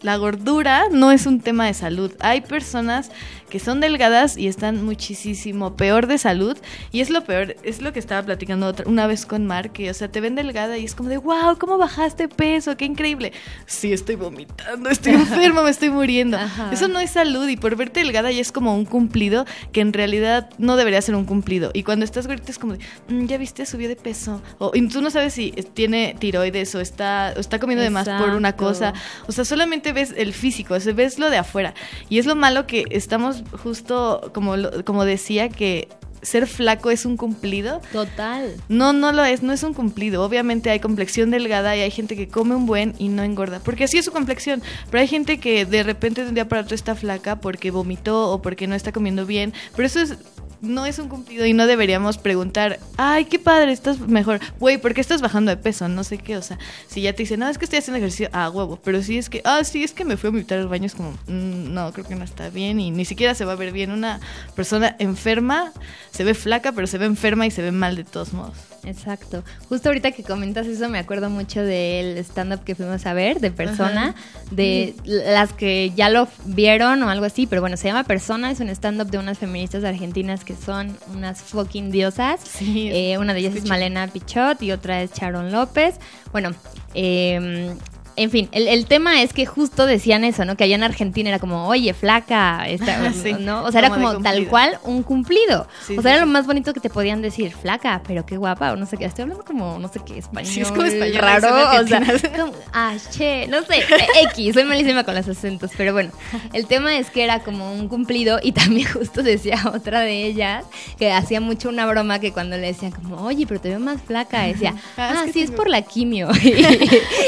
la 0.02 0.16
gordura 0.16 0.86
no 0.90 1.12
es 1.12 1.26
un 1.26 1.42
tema 1.42 1.66
de 1.66 1.74
salud. 1.74 2.10
Hay 2.22 2.40
personas 2.40 3.12
que 3.50 3.60
son 3.60 3.80
delgadas 3.80 4.38
y 4.38 4.48
están 4.48 4.84
muchísimo 4.86 5.76
peor 5.76 6.08
de 6.08 6.18
salud 6.18 6.58
y 6.92 7.02
es 7.02 7.10
lo 7.10 7.24
peor, 7.24 7.56
es 7.64 7.82
lo 7.82 7.92
que 7.94 8.00
estaba 8.00 8.24
platicando 8.24 8.68
otra, 8.68 8.88
una 8.88 9.08
vez 9.08 9.26
con 9.26 9.46
Mar, 9.46 9.72
que, 9.72 9.90
o 9.90 9.94
sea, 9.94 10.10
te 10.10 10.22
ven 10.22 10.36
delgada 10.36 10.78
y 10.78 10.86
es 10.86 10.96
como 10.96 11.10
de, 11.10 11.18
wow, 11.18 11.58
¿cómo 11.58 11.78
bajaste 11.78 12.28
peso? 12.28 12.78
Qué 12.78 12.86
increíble. 12.86 13.34
Sí, 13.66 13.92
estoy 13.94 14.16
vomitando, 14.16 14.90
estoy 14.90 15.14
enfermo, 15.16 15.64
me 15.64 15.70
estoy 15.72 15.90
muriendo. 15.90 16.38
Ajá. 16.38 16.72
Eso 16.72 16.88
no 16.88 17.00
es 17.00 17.12
salud 17.12 17.48
y 17.48 17.58
por 17.58 17.76
verte 17.76 18.02
delgada 18.02 18.32
ya 18.32 18.42
es 18.42 18.52
como 18.52 18.76
un 18.76 18.86
cumplido 18.86 19.46
que 19.72 19.82
en 19.82 19.94
realidad 19.94 20.50
no 20.58 20.76
debería 20.76 21.02
ser 21.02 21.16
un 21.16 21.26
cumplido. 21.26 21.72
Y 21.74 21.84
cuando 21.84 22.06
estás 22.06 22.28
gordita 22.28 22.52
es 22.52 22.60
como 22.60 22.74
de, 22.74 22.80
"Mm, 23.08 23.26
ya 23.26 23.38
viste, 23.38 23.66
subió 23.66 23.88
de 23.90 23.96
peso. 23.96 24.42
O, 24.60 24.72
y 24.74 24.88
tú 24.88 25.02
no 25.02 25.10
sabes 25.10 25.34
si 25.34 25.52
tiene 25.74 26.16
tiroides 26.20 26.74
o 26.76 26.82
está, 26.82 27.34
o 27.36 27.40
está 27.40 27.60
comiendo 27.60 27.84
de 27.84 27.90
más 27.90 28.08
por 28.08 28.30
una 28.30 28.56
cosa. 28.56 28.94
O 29.28 29.32
sea, 29.32 29.46
solamente 29.46 29.94
ves 29.94 30.14
el 30.16 30.34
físico, 30.34 30.76
o 30.76 30.80
sea, 30.80 30.94
ves 30.94 31.20
lo 31.20 31.30
de 31.30 31.38
afuera. 31.38 31.74
Y 32.10 32.20
es 32.20 32.26
lo 32.26 32.36
malo 32.36 32.68
que 32.68 32.86
estamos 32.92 33.39
justo, 33.64 34.32
como, 34.34 34.56
como 34.86 35.06
decía, 35.06 35.50
que 35.50 35.88
ser 36.22 36.48
flaco 36.48 36.92
es 36.92 37.06
un 37.06 37.18
cumplido. 37.18 37.82
Total. 37.92 38.56
No, 38.68 38.94
no 38.94 39.12
lo 39.12 39.24
es, 39.24 39.44
no 39.44 39.54
es 39.54 39.64
un 39.64 39.74
cumplido. 39.74 40.24
Obviamente 40.24 40.70
hay 40.70 40.80
complexión 40.80 41.32
delgada 41.32 41.76
y 41.76 41.82
hay 41.82 41.92
gente 41.92 42.16
que 42.16 42.28
come 42.28 42.56
un 42.56 42.66
buen 42.66 42.94
y 42.98 43.08
no 43.10 43.24
engorda, 43.24 43.60
porque 43.60 43.86
así 43.86 43.98
es 43.98 44.06
su 44.06 44.12
complexión. 44.12 44.62
Pero 44.90 45.02
hay 45.02 45.08
gente 45.08 45.40
que 45.40 45.66
de 45.66 45.84
repente 45.84 46.24
de 46.24 46.30
un 46.30 46.36
día 46.36 46.48
para 46.48 46.62
otro 46.62 46.76
está 46.76 46.96
flaca 46.96 47.38
porque 47.38 47.72
vomitó 47.72 48.32
o 48.32 48.42
porque 48.42 48.68
no 48.68 48.76
está 48.76 48.92
comiendo 48.92 49.26
bien. 49.26 49.54
Pero 49.76 49.86
eso 49.86 50.00
es 50.00 50.18
no 50.62 50.86
es 50.86 51.00
un 51.00 51.10
cumplido 51.10 51.46
y 51.46 51.54
no 51.54 51.68
deberíamos 51.68 52.18
preguntar, 52.18 52.80
ay, 52.98 53.26
qué 53.26 53.40
padre, 53.40 53.72
estás 53.72 54.00
mejor. 54.00 54.40
Güey, 54.60 54.78
¿por 54.78 54.94
qué 54.94 55.02
estás 55.02 55.22
bajando 55.22 55.50
de 55.52 55.58
peso? 55.58 55.88
No 55.88 56.04
sé 56.04 56.18
qué, 56.18 56.38
o 56.38 56.42
sea, 56.42 56.58
si 56.88 57.02
ya 57.02 57.14
te 57.14 57.24
dicen, 57.24 57.40
no, 57.40 57.48
es 57.48 57.58
que 57.58 57.66
estoy 57.66 57.80
haciendo 57.80 57.98
ejercicio, 57.98 58.30
ah, 58.34 58.50
huevo. 58.50 58.80
Pero 58.84 59.02
si 59.02 59.18
es 59.18 59.30
que, 59.30 59.42
ah, 59.46 59.64
sí, 59.64 59.84
es 59.84 59.92
que 59.94 60.06
me 60.06 60.18
fui 60.18 60.28
a 60.28 60.32
vomitar 60.32 60.60
al 60.60 60.68
baño, 60.68 60.90
como, 60.96 61.12
"Mm, 61.28 61.74
no, 61.74 61.92
creo 61.94 62.06
que 62.06 62.16
no 62.16 62.24
está 62.24 62.50
bien 62.50 62.80
y 62.80 62.92
ni 62.92 63.06
siquiera 63.06 63.36
se 63.36 63.46
va 63.46 63.54
a 63.54 63.56
ver 63.56 63.72
bien. 63.72 63.92
Una 63.92 64.20
persona 64.56 64.96
enferma 65.00 65.72
se 66.12 66.24
ve 66.24 66.34
flaca, 66.34 66.72
pero 66.72 66.88
se 66.88 66.98
ve 66.98 67.06
enferma 67.06 67.46
y 67.46 67.52
se 67.52 67.62
ve 67.62 67.72
mal 67.72 67.96
de 67.96 68.04
todos 68.04 68.34
modos. 68.34 68.56
Exacto. 68.84 69.44
Justo 69.68 69.90
ahorita 69.90 70.12
que 70.12 70.24
comentas 70.24 70.68
eso, 70.68 70.90
me 70.90 71.00
acuerdo 71.00 71.30
mucho 71.30 71.62
del 71.62 72.18
stand-up 72.20 72.64
que 72.64 72.76
fuimos 72.76 73.06
a 73.06 73.14
ver, 73.14 73.40
de 73.40 73.52
Persona, 73.52 74.16
de 74.52 74.96
las 75.06 75.54
que 75.54 75.92
ya 75.96 76.10
lo 76.10 76.28
vieron 76.46 77.04
o 77.04 77.10
algo 77.10 77.26
así, 77.26 77.48
pero 77.48 77.62
bueno, 77.62 77.78
se 77.78 77.88
llama 77.88 78.04
Persona, 78.04 78.52
es 78.52 78.60
un 78.60 78.70
stand-up 78.70 79.10
de 79.10 79.18
unas 79.18 79.38
feministas 79.38 79.84
argentinas 79.84 80.44
que 80.44 80.56
son 80.56 80.98
unas 81.14 81.42
fucking 81.42 81.92
diosas. 81.92 82.40
Sí, 82.44 82.90
Eh, 82.92 83.18
una 83.18 83.34
de 83.34 83.42
ellas 83.42 83.56
es. 83.56 83.66
Malena 83.66 84.08
Pichot 84.08 84.62
y 84.64 84.72
otra 84.72 85.02
es 85.02 85.14
Sharon 85.14 85.52
López. 85.52 85.96
Bueno, 86.32 86.52
eh, 86.94 87.74
en 88.20 88.32
fin, 88.32 88.50
el, 88.52 88.68
el 88.68 88.86
tema 88.86 89.22
es 89.22 89.34
que 89.34 89.46
justo 89.46 89.86
decían 89.86 90.24
eso, 90.24 90.46
¿no? 90.46 90.56
Que 90.56 90.66
allá 90.66 90.76
en 90.76 90.84
Argentina 90.84 91.30
era 91.30 91.40
como, 91.40 91.68
oye, 91.68 91.94
flaca, 91.94 92.68
esta, 92.68 93.12
Sí, 93.14 93.34
¿no? 93.40 93.64
O 93.64 93.72
sea, 93.72 93.80
era 93.80 93.90
como 93.90 94.22
tal 94.22 94.48
cual 94.48 94.78
un 94.84 95.04
cumplido. 95.04 95.68
Sí, 95.86 95.98
o 95.98 96.02
sea, 96.02 96.12
sí, 96.12 96.18
era 96.18 96.26
lo 96.26 96.32
más 96.32 96.46
bonito 96.46 96.74
que 96.74 96.80
te 96.80 96.90
podían 96.90 97.22
decir, 97.22 97.54
flaca, 97.54 98.02
pero 98.08 98.26
qué 98.26 98.38
guapa, 98.38 98.72
o 98.72 98.76
no 98.76 98.86
sé 98.86 98.98
qué. 98.98 99.06
Estoy 99.06 99.24
hablando 99.24 99.44
como, 99.44 99.80
no 99.80 99.88
sé 99.88 100.00
qué, 100.06 100.18
español. 100.18 100.52
Sí, 100.52 100.62
es 100.62 100.70
como 100.70 100.84
español, 100.84 101.18
raro. 101.18 101.50
O 101.82 101.88
sea, 101.88 102.02
como, 102.38 102.54
ah, 102.74 102.96
che, 103.12 103.48
no 103.48 103.64
sé, 103.64 103.84
X, 104.32 104.54
soy 104.54 104.64
malísima 104.64 105.04
con 105.04 105.16
los 105.16 105.28
acentos, 105.28 105.72
pero 105.78 105.94
bueno, 105.94 106.12
el 106.54 106.68
tema 106.68 106.98
es 106.98 107.10
que 107.10 107.24
era 107.24 107.40
como 107.40 107.74
un 107.74 107.88
cumplido 107.88 108.40
y 108.42 108.52
también 108.52 108.88
justo 108.94 109.24
decía 109.24 109.60
otra 109.74 110.02
de 110.02 110.26
ellas 110.26 110.66
que 110.98 111.12
hacía 111.12 111.42
mucho 111.42 111.70
una 111.70 111.86
broma 111.86 112.20
que 112.20 112.32
cuando 112.32 112.58
le 112.58 112.68
decían 112.68 112.92
como, 112.92 113.24
oye, 113.24 113.46
pero 113.48 113.60
te 113.60 113.70
veo 113.70 113.80
más 113.80 114.02
flaca, 114.02 114.44
decía, 114.44 114.76
Ah, 114.98 115.12
es 115.14 115.18
ah, 115.20 115.26
que 115.26 115.34
sí, 115.34 115.42
es 115.42 115.52
por 115.52 115.70
la 115.70 115.82
quimio. 115.82 116.30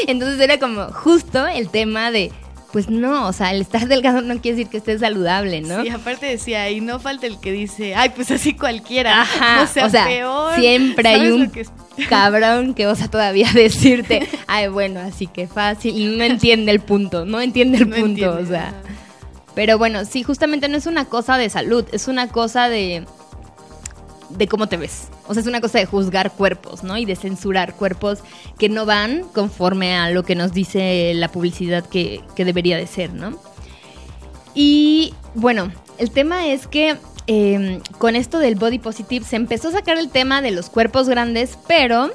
Entonces 0.08 0.40
era 0.40 0.60
como 0.60 0.81
justo 0.94 1.48
el 1.48 1.70
tema 1.70 2.12
de, 2.12 2.32
pues 2.72 2.90
no, 2.90 3.28
o 3.28 3.34
sea, 3.34 3.52
el 3.52 3.62
estar 3.62 3.88
delgado 3.88 4.22
no 4.22 4.40
quiere 4.42 4.58
decir 4.58 4.72
que 4.72 4.78
estés 4.78 5.02
saludable, 5.02 5.62
¿no? 5.62 5.82
Sí, 5.84 5.90
aparte 5.90 6.26
decía, 6.26 6.70
y 6.70 6.82
no 6.82 7.00
falta 7.00 7.28
el 7.28 7.40
que 7.40 7.52
dice, 7.52 7.96
ay, 7.96 8.10
pues 8.16 8.32
así 8.32 8.54
cualquiera. 8.54 9.22
Ajá, 9.22 9.64
o 9.64 9.90
sea, 9.90 10.06
peor. 10.06 10.56
siempre 10.56 11.10
hay 11.10 11.16
¿Sabes 11.18 11.34
un 11.34 11.50
que 11.52 11.66
cabrón 12.10 12.74
que 12.74 12.88
osa 12.88 13.10
todavía 13.10 13.50
decirte, 13.54 14.28
ay, 14.48 14.70
bueno, 14.70 15.00
así 15.02 15.28
que 15.28 15.48
fácil, 15.48 15.98
y 15.98 16.16
no 16.18 16.24
entiende 16.24 16.72
el 16.72 16.80
punto, 16.80 17.26
no 17.26 17.42
entiende 17.42 17.80
el 17.80 17.90
No 17.90 17.96
punto, 17.96 18.08
entiende, 18.10 18.44
o 18.44 18.46
sea. 18.46 18.70
ajá. 18.70 18.78
Pero 19.54 19.78
bueno, 19.78 20.06
sí, 20.06 20.24
justamente 20.24 20.70
no 20.70 20.78
es 20.78 20.86
una 20.86 21.06
cosa 21.06 21.38
de 21.38 21.50
salud, 21.50 21.86
es 21.92 22.08
una 22.08 22.30
cosa 22.30 22.70
de 22.70 23.06
de 24.30 24.48
cómo 24.48 24.68
te 24.68 24.78
ves. 24.78 25.10
O 25.32 25.34
sea, 25.34 25.42
es 25.42 25.48
una 25.48 25.62
cosa 25.62 25.80
de 25.80 25.86
juzgar 25.86 26.34
cuerpos, 26.34 26.84
¿no? 26.84 26.98
Y 26.98 27.06
de 27.06 27.16
censurar 27.16 27.74
cuerpos 27.76 28.20
que 28.60 28.68
no 28.68 28.86
van 28.86 29.24
conforme 29.34 29.96
a 29.96 30.10
lo 30.10 30.24
que 30.24 30.36
nos 30.36 30.52
dice 30.52 31.14
la 31.16 31.30
publicidad 31.30 31.88
que, 31.88 32.22
que 32.36 32.44
debería 32.44 32.76
de 32.76 32.86
ser, 32.86 33.14
¿no? 33.14 33.40
Y 34.54 35.14
bueno, 35.34 35.72
el 35.98 36.12
tema 36.12 36.48
es 36.48 36.68
que 36.68 36.98
eh, 37.28 37.80
con 37.98 38.18
esto 38.18 38.40
del 38.40 38.56
body 38.56 38.80
positive 38.80 39.26
se 39.26 39.38
empezó 39.38 39.70
a 39.70 39.72
sacar 39.72 39.98
el 39.98 40.10
tema 40.10 40.42
de 40.42 40.52
los 40.52 40.70
cuerpos 40.70 41.08
grandes, 41.08 41.58
pero 41.66 42.12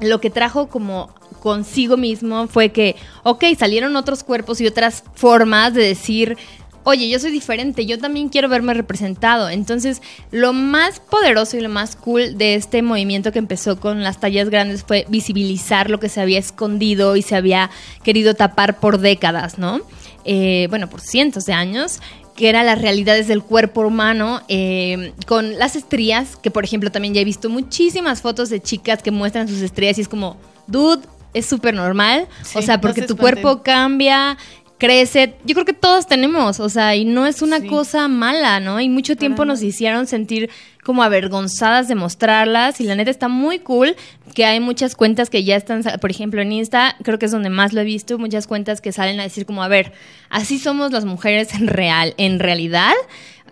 lo 0.00 0.20
que 0.20 0.28
trajo 0.28 0.68
como 0.68 1.14
consigo 1.40 1.96
mismo 1.96 2.46
fue 2.46 2.72
que, 2.72 2.96
ok, 3.22 3.44
salieron 3.58 3.96
otros 3.96 4.22
cuerpos 4.22 4.60
y 4.60 4.66
otras 4.66 5.02
formas 5.14 5.72
de 5.72 5.82
decir, 5.82 6.36
oye, 6.84 7.08
yo 7.08 7.18
soy 7.18 7.30
diferente, 7.30 7.86
yo 7.86 7.98
también 7.98 8.28
quiero 8.28 8.48
verme 8.48 8.74
representado. 8.74 9.48
Entonces, 9.48 10.00
lo 10.30 10.52
más 10.52 11.00
poderoso 11.00 11.56
y 11.56 11.60
lo 11.60 11.68
más 11.68 11.96
cool 11.96 12.38
de 12.38 12.54
este 12.54 12.82
movimiento 12.82 13.32
que 13.32 13.38
empezó 13.38 13.80
con 13.80 14.02
las 14.02 14.20
tallas 14.20 14.50
grandes 14.50 14.84
fue 14.84 15.06
visibilizar 15.08 15.90
lo 15.90 15.98
que 15.98 16.08
se 16.08 16.20
había 16.20 16.38
escondido 16.38 17.16
y 17.16 17.22
se 17.22 17.36
había 17.36 17.70
querido 18.02 18.34
tapar 18.34 18.78
por 18.78 18.98
décadas, 18.98 19.58
¿no? 19.58 19.80
Eh, 20.24 20.66
bueno, 20.70 20.88
por 20.88 21.00
cientos 21.00 21.46
de 21.46 21.52
años 21.52 22.00
que 22.36 22.48
eran 22.48 22.66
las 22.66 22.80
realidades 22.80 23.28
del 23.28 23.42
cuerpo 23.42 23.82
humano 23.82 24.42
eh, 24.48 25.12
con 25.26 25.56
las 25.58 25.76
estrías, 25.76 26.36
que 26.36 26.50
por 26.50 26.64
ejemplo 26.64 26.90
también 26.90 27.14
ya 27.14 27.20
he 27.20 27.24
visto 27.24 27.48
muchísimas 27.48 28.22
fotos 28.22 28.50
de 28.50 28.60
chicas 28.60 29.02
que 29.02 29.10
muestran 29.10 29.46
sus 29.46 29.60
estrías 29.60 29.98
y 29.98 30.00
es 30.00 30.08
como, 30.08 30.36
dude, 30.66 31.06
es 31.32 31.46
súper 31.46 31.74
normal, 31.74 32.28
Sí, 32.42 32.58
o 32.58 32.62
sea, 32.62 32.76
no 32.76 32.80
porque 32.80 33.02
se 33.02 33.06
tu 33.06 33.16
cuerpo 33.16 33.62
cambia, 33.62 34.36
crece, 34.78 35.34
yo 35.44 35.54
creo 35.54 35.64
que 35.64 35.72
todos 35.72 36.06
tenemos, 36.06 36.58
o 36.60 36.68
sea, 36.68 36.96
y 36.96 37.04
no 37.04 37.26
es 37.26 37.42
una 37.42 37.60
Sí. 37.60 37.68
cosa 37.68 38.08
mala, 38.08 38.58
¿no? 38.60 38.80
Y 38.80 38.88
mucho 38.88 39.16
tiempo 39.16 39.44
nos 39.44 39.62
hicieron 39.62 40.06
sentir 40.06 40.50
como 40.82 41.02
avergonzadas 41.02 41.88
de 41.88 41.94
mostrarlas 41.94 42.80
y 42.80 42.84
la 42.84 42.94
neta 42.94 43.10
está 43.10 43.28
muy 43.28 43.60
cool 43.60 43.96
que 44.34 44.44
hay 44.44 44.60
muchas 44.60 44.96
cuentas 44.96 45.30
que 45.30 45.44
ya 45.44 45.56
están, 45.56 45.82
por 46.00 46.10
ejemplo 46.10 46.42
en 46.42 46.52
Insta, 46.52 46.96
creo 47.02 47.18
que 47.18 47.26
es 47.26 47.32
donde 47.32 47.48
más 47.50 47.72
lo 47.72 47.80
he 47.80 47.84
visto, 47.84 48.18
muchas 48.18 48.46
cuentas 48.46 48.80
que 48.80 48.92
salen 48.92 49.20
a 49.20 49.22
decir 49.22 49.46
como, 49.46 49.62
a 49.62 49.68
ver, 49.68 49.92
así 50.28 50.58
somos 50.58 50.90
las 50.92 51.04
mujeres 51.04 51.54
en 51.54 51.68
real, 51.68 52.12
en 52.18 52.38
realidad, 52.40 52.92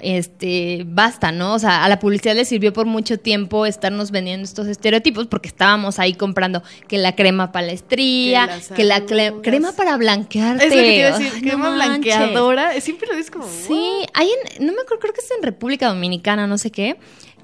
este, 0.02 0.84
basta, 0.86 1.32
¿no? 1.32 1.54
O 1.54 1.58
sea, 1.58 1.84
a 1.84 1.88
la 1.88 1.98
publicidad 1.98 2.34
le 2.34 2.44
sirvió 2.44 2.72
por 2.72 2.86
mucho 2.86 3.18
tiempo 3.18 3.66
estarnos 3.66 4.10
vendiendo 4.10 4.44
estos 4.44 4.66
estereotipos 4.66 5.26
porque 5.28 5.48
estábamos 5.48 5.98
ahí 5.98 6.14
comprando 6.14 6.62
que 6.88 6.98
la 6.98 7.14
crema 7.14 7.52
para 7.52 7.66
la 7.68 7.72
estría, 7.72 8.46
Que 8.74 8.84
la 8.84 8.96
crema 9.42 9.72
para 9.72 9.96
blanquearte. 9.96 10.66
Es 10.66 10.70
lo 10.74 10.76
que 10.76 10.82
te 10.88 10.98
iba 10.98 11.08
a 11.08 11.18
decir, 11.18 11.32
Ay, 11.34 11.40
crema 11.40 11.68
no 11.70 11.74
blanqueadora. 11.76 12.80
Siempre 12.80 13.08
lo 13.08 13.14
ves 13.16 13.30
como. 13.30 13.46
Sí, 13.48 13.90
hay 14.14 14.28
en, 14.58 14.66
no 14.66 14.72
me 14.72 14.80
acuerdo, 14.82 15.00
creo 15.00 15.14
que 15.14 15.20
es 15.20 15.30
en 15.36 15.42
República 15.42 15.88
Dominicana, 15.88 16.46
no 16.46 16.58
sé 16.58 16.70
qué, 16.70 16.96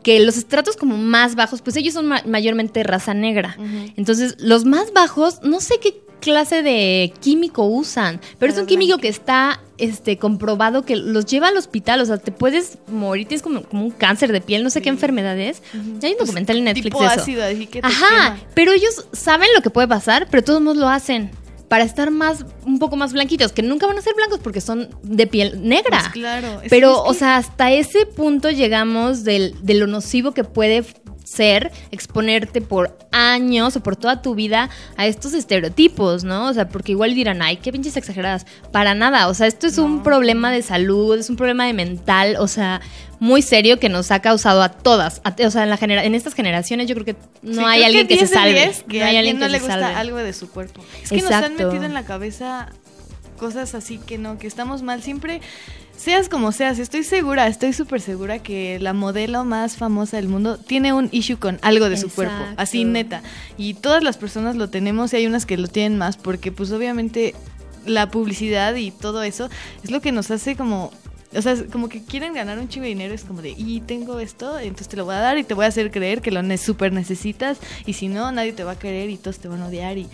que 0.02 0.20
los 0.20 0.36
estratos 0.36 0.76
como 0.76 0.96
más 0.96 1.34
bajos, 1.34 1.62
pues 1.62 1.76
ellos 1.76 1.94
son 1.94 2.06
ma- 2.06 2.22
mayormente 2.26 2.82
raza 2.82 3.14
negra. 3.14 3.56
Entonces, 3.96 4.36
los 4.38 4.64
más 4.64 4.92
bajos, 4.92 5.40
no 5.42 5.60
sé 5.60 5.74
qué 5.80 5.94
clase 6.20 6.62
de 6.62 7.12
químico 7.20 7.64
usan, 7.64 8.20
pero 8.38 8.52
es 8.52 8.58
un 8.58 8.66
químico 8.66 8.98
que 8.98 9.08
está 9.08 9.60
este 9.78 10.18
comprobado 10.18 10.84
que 10.84 10.96
los 10.96 11.24
lleva 11.26 11.48
al 11.48 11.56
hospital, 11.56 12.00
o 12.00 12.04
sea, 12.06 12.18
te 12.18 12.32
puedes 12.32 12.78
morir, 12.88 13.28
tienes 13.28 13.42
como, 13.42 13.62
como 13.62 13.84
un 13.84 13.90
cáncer 13.90 14.32
de 14.32 14.40
piel, 14.40 14.64
no 14.64 14.70
sé 14.70 14.82
qué 14.82 14.88
enfermedad 14.88 15.38
es. 15.38 15.62
Hay 16.02 16.12
un 16.12 16.18
documental 16.18 16.56
en 16.58 16.64
Netflix 16.64 16.84
Tipo 16.84 17.00
de 17.00 17.06
eso. 17.06 17.20
ácido, 17.20 17.44
así 17.44 17.66
que 17.66 17.80
te 17.80 17.86
Ajá, 17.86 18.34
quema. 18.34 18.38
pero 18.54 18.72
ellos 18.72 19.06
saben 19.12 19.48
lo 19.54 19.62
que 19.62 19.70
puede 19.70 19.86
pasar, 19.86 20.26
pero 20.30 20.42
todos 20.42 20.60
modos 20.60 20.78
lo 20.78 20.88
hacen 20.88 21.30
para 21.68 21.84
estar 21.84 22.10
más 22.10 22.44
un 22.64 22.78
poco 22.78 22.96
más 22.96 23.12
blanquitos, 23.12 23.52
que 23.52 23.62
nunca 23.62 23.86
van 23.86 23.98
a 23.98 24.02
ser 24.02 24.14
blancos 24.14 24.40
porque 24.42 24.60
son 24.60 24.88
de 25.02 25.26
piel 25.26 25.60
negra. 25.68 25.98
Pues 26.00 26.12
claro. 26.12 26.60
es- 26.62 26.70
Pero, 26.70 27.04
que- 27.04 27.10
o 27.10 27.14
sea, 27.14 27.36
hasta 27.36 27.70
ese 27.72 28.06
punto 28.06 28.50
llegamos 28.50 29.24
del, 29.24 29.54
de 29.62 29.74
lo 29.74 29.86
nocivo 29.86 30.32
que 30.32 30.44
puede 30.44 30.84
ser 31.24 31.70
exponerte 31.90 32.62
por 32.62 32.96
años 33.12 33.76
o 33.76 33.82
por 33.82 33.96
toda 33.96 34.22
tu 34.22 34.34
vida 34.34 34.70
a 34.96 35.06
estos 35.06 35.34
estereotipos, 35.34 36.24
¿no? 36.24 36.46
O 36.48 36.54
sea, 36.54 36.70
porque 36.70 36.92
igual 36.92 37.14
dirán, 37.14 37.42
ay, 37.42 37.58
qué 37.58 37.70
pinches 37.70 37.98
exageradas. 37.98 38.46
Para 38.72 38.94
nada, 38.94 39.28
o 39.28 39.34
sea, 39.34 39.46
esto 39.46 39.66
es 39.66 39.76
un 39.76 40.02
problema 40.02 40.50
de 40.50 40.62
salud, 40.62 41.18
es 41.18 41.28
un 41.28 41.36
problema 41.36 41.66
de 41.66 41.74
mental, 41.74 42.36
o 42.40 42.48
sea, 42.48 42.80
muy 43.20 43.42
serio 43.42 43.78
que 43.80 43.88
nos 43.88 44.10
ha 44.10 44.20
causado 44.20 44.62
a 44.62 44.68
todas. 44.68 45.20
a- 45.24 45.34
o 45.46 45.50
sea, 45.50 45.64
en, 45.64 45.70
la 45.70 45.76
genera- 45.76 46.04
en 46.04 46.14
estas 46.14 46.34
generaciones 46.34 46.86
yo 46.88 46.94
creo 46.94 47.04
que 47.06 47.16
no 47.42 47.54
Sí, 47.54 47.64
hay 47.66 47.82
alguien 47.84 48.06
que, 48.06 48.14
10 48.16 48.28
se 48.28 48.34
salve. 48.34 48.52
10 48.54 48.84
que 48.88 49.00
no 49.00 49.04
hay 49.06 49.16
alguien 49.16 49.38
no 49.38 49.46
que 49.46 49.52
le 49.52 49.58
se 49.58 49.64
gusta 49.64 49.80
salve. 49.80 49.94
algo 49.98 50.16
de 50.18 50.32
su 50.32 50.48
cuerpo. 50.50 50.82
Es 51.02 51.10
que 51.10 51.22
nos 51.22 51.32
han 51.32 51.52
metido 51.56 51.84
en 51.84 51.94
la 51.94 52.04
cabeza 52.04 52.68
cosas 53.38 53.74
así 53.74 53.98
que 53.98 54.18
no, 54.18 54.38
que 54.38 54.46
estamos 54.46 54.82
mal. 54.82 55.02
Siempre, 55.02 55.40
seas 55.96 56.28
como 56.28 56.50
seas, 56.52 56.78
estoy 56.80 57.02
segura, 57.04 57.46
estoy 57.46 57.72
súper 57.72 58.00
segura 58.00 58.40
que 58.40 58.78
la 58.80 58.92
modelo 58.92 59.44
más 59.44 59.76
famosa 59.76 60.16
del 60.16 60.28
mundo 60.28 60.58
tiene 60.58 60.92
un 60.92 61.08
issue 61.12 61.38
con 61.38 61.58
algo 61.62 61.88
de 61.88 61.96
su 61.96 62.10
cuerpo. 62.10 62.34
Así 62.56 62.84
neta. 62.84 63.22
Y 63.56 63.74
todas 63.74 64.02
las 64.02 64.16
personas 64.16 64.56
lo 64.56 64.70
tenemos 64.70 65.12
y 65.12 65.16
hay 65.16 65.26
unas 65.26 65.46
que 65.46 65.56
lo 65.56 65.68
tienen 65.68 65.98
más 65.98 66.16
porque 66.16 66.50
pues 66.52 66.70
obviamente 66.72 67.34
la 67.86 68.10
publicidad 68.10 68.74
y 68.74 68.90
todo 68.90 69.22
eso 69.22 69.48
es 69.82 69.90
lo 69.90 70.00
que 70.00 70.12
nos 70.12 70.30
hace 70.30 70.56
como... 70.56 70.92
O 71.36 71.42
sea, 71.42 71.56
como 71.70 71.88
que 71.88 72.02
quieren 72.02 72.32
ganar 72.32 72.58
un 72.58 72.68
chingo 72.68 72.84
de 72.84 72.88
dinero, 72.88 73.14
es 73.14 73.24
como 73.24 73.42
de, 73.42 73.50
y 73.50 73.80
tengo 73.80 74.18
esto, 74.18 74.58
entonces 74.58 74.88
te 74.88 74.96
lo 74.96 75.04
voy 75.04 75.14
a 75.14 75.18
dar 75.18 75.38
y 75.38 75.44
te 75.44 75.54
voy 75.54 75.66
a 75.66 75.68
hacer 75.68 75.90
creer 75.90 76.22
que 76.22 76.30
lo 76.30 76.42
ne 76.42 76.56
super 76.56 76.92
necesitas, 76.92 77.58
y 77.84 77.92
si 77.92 78.08
no, 78.08 78.32
nadie 78.32 78.52
te 78.52 78.64
va 78.64 78.72
a 78.72 78.78
querer 78.78 79.10
y 79.10 79.18
todos 79.18 79.38
te 79.38 79.48
van 79.48 79.60
a 79.62 79.66
odiar 79.66 79.98
y 79.98 80.08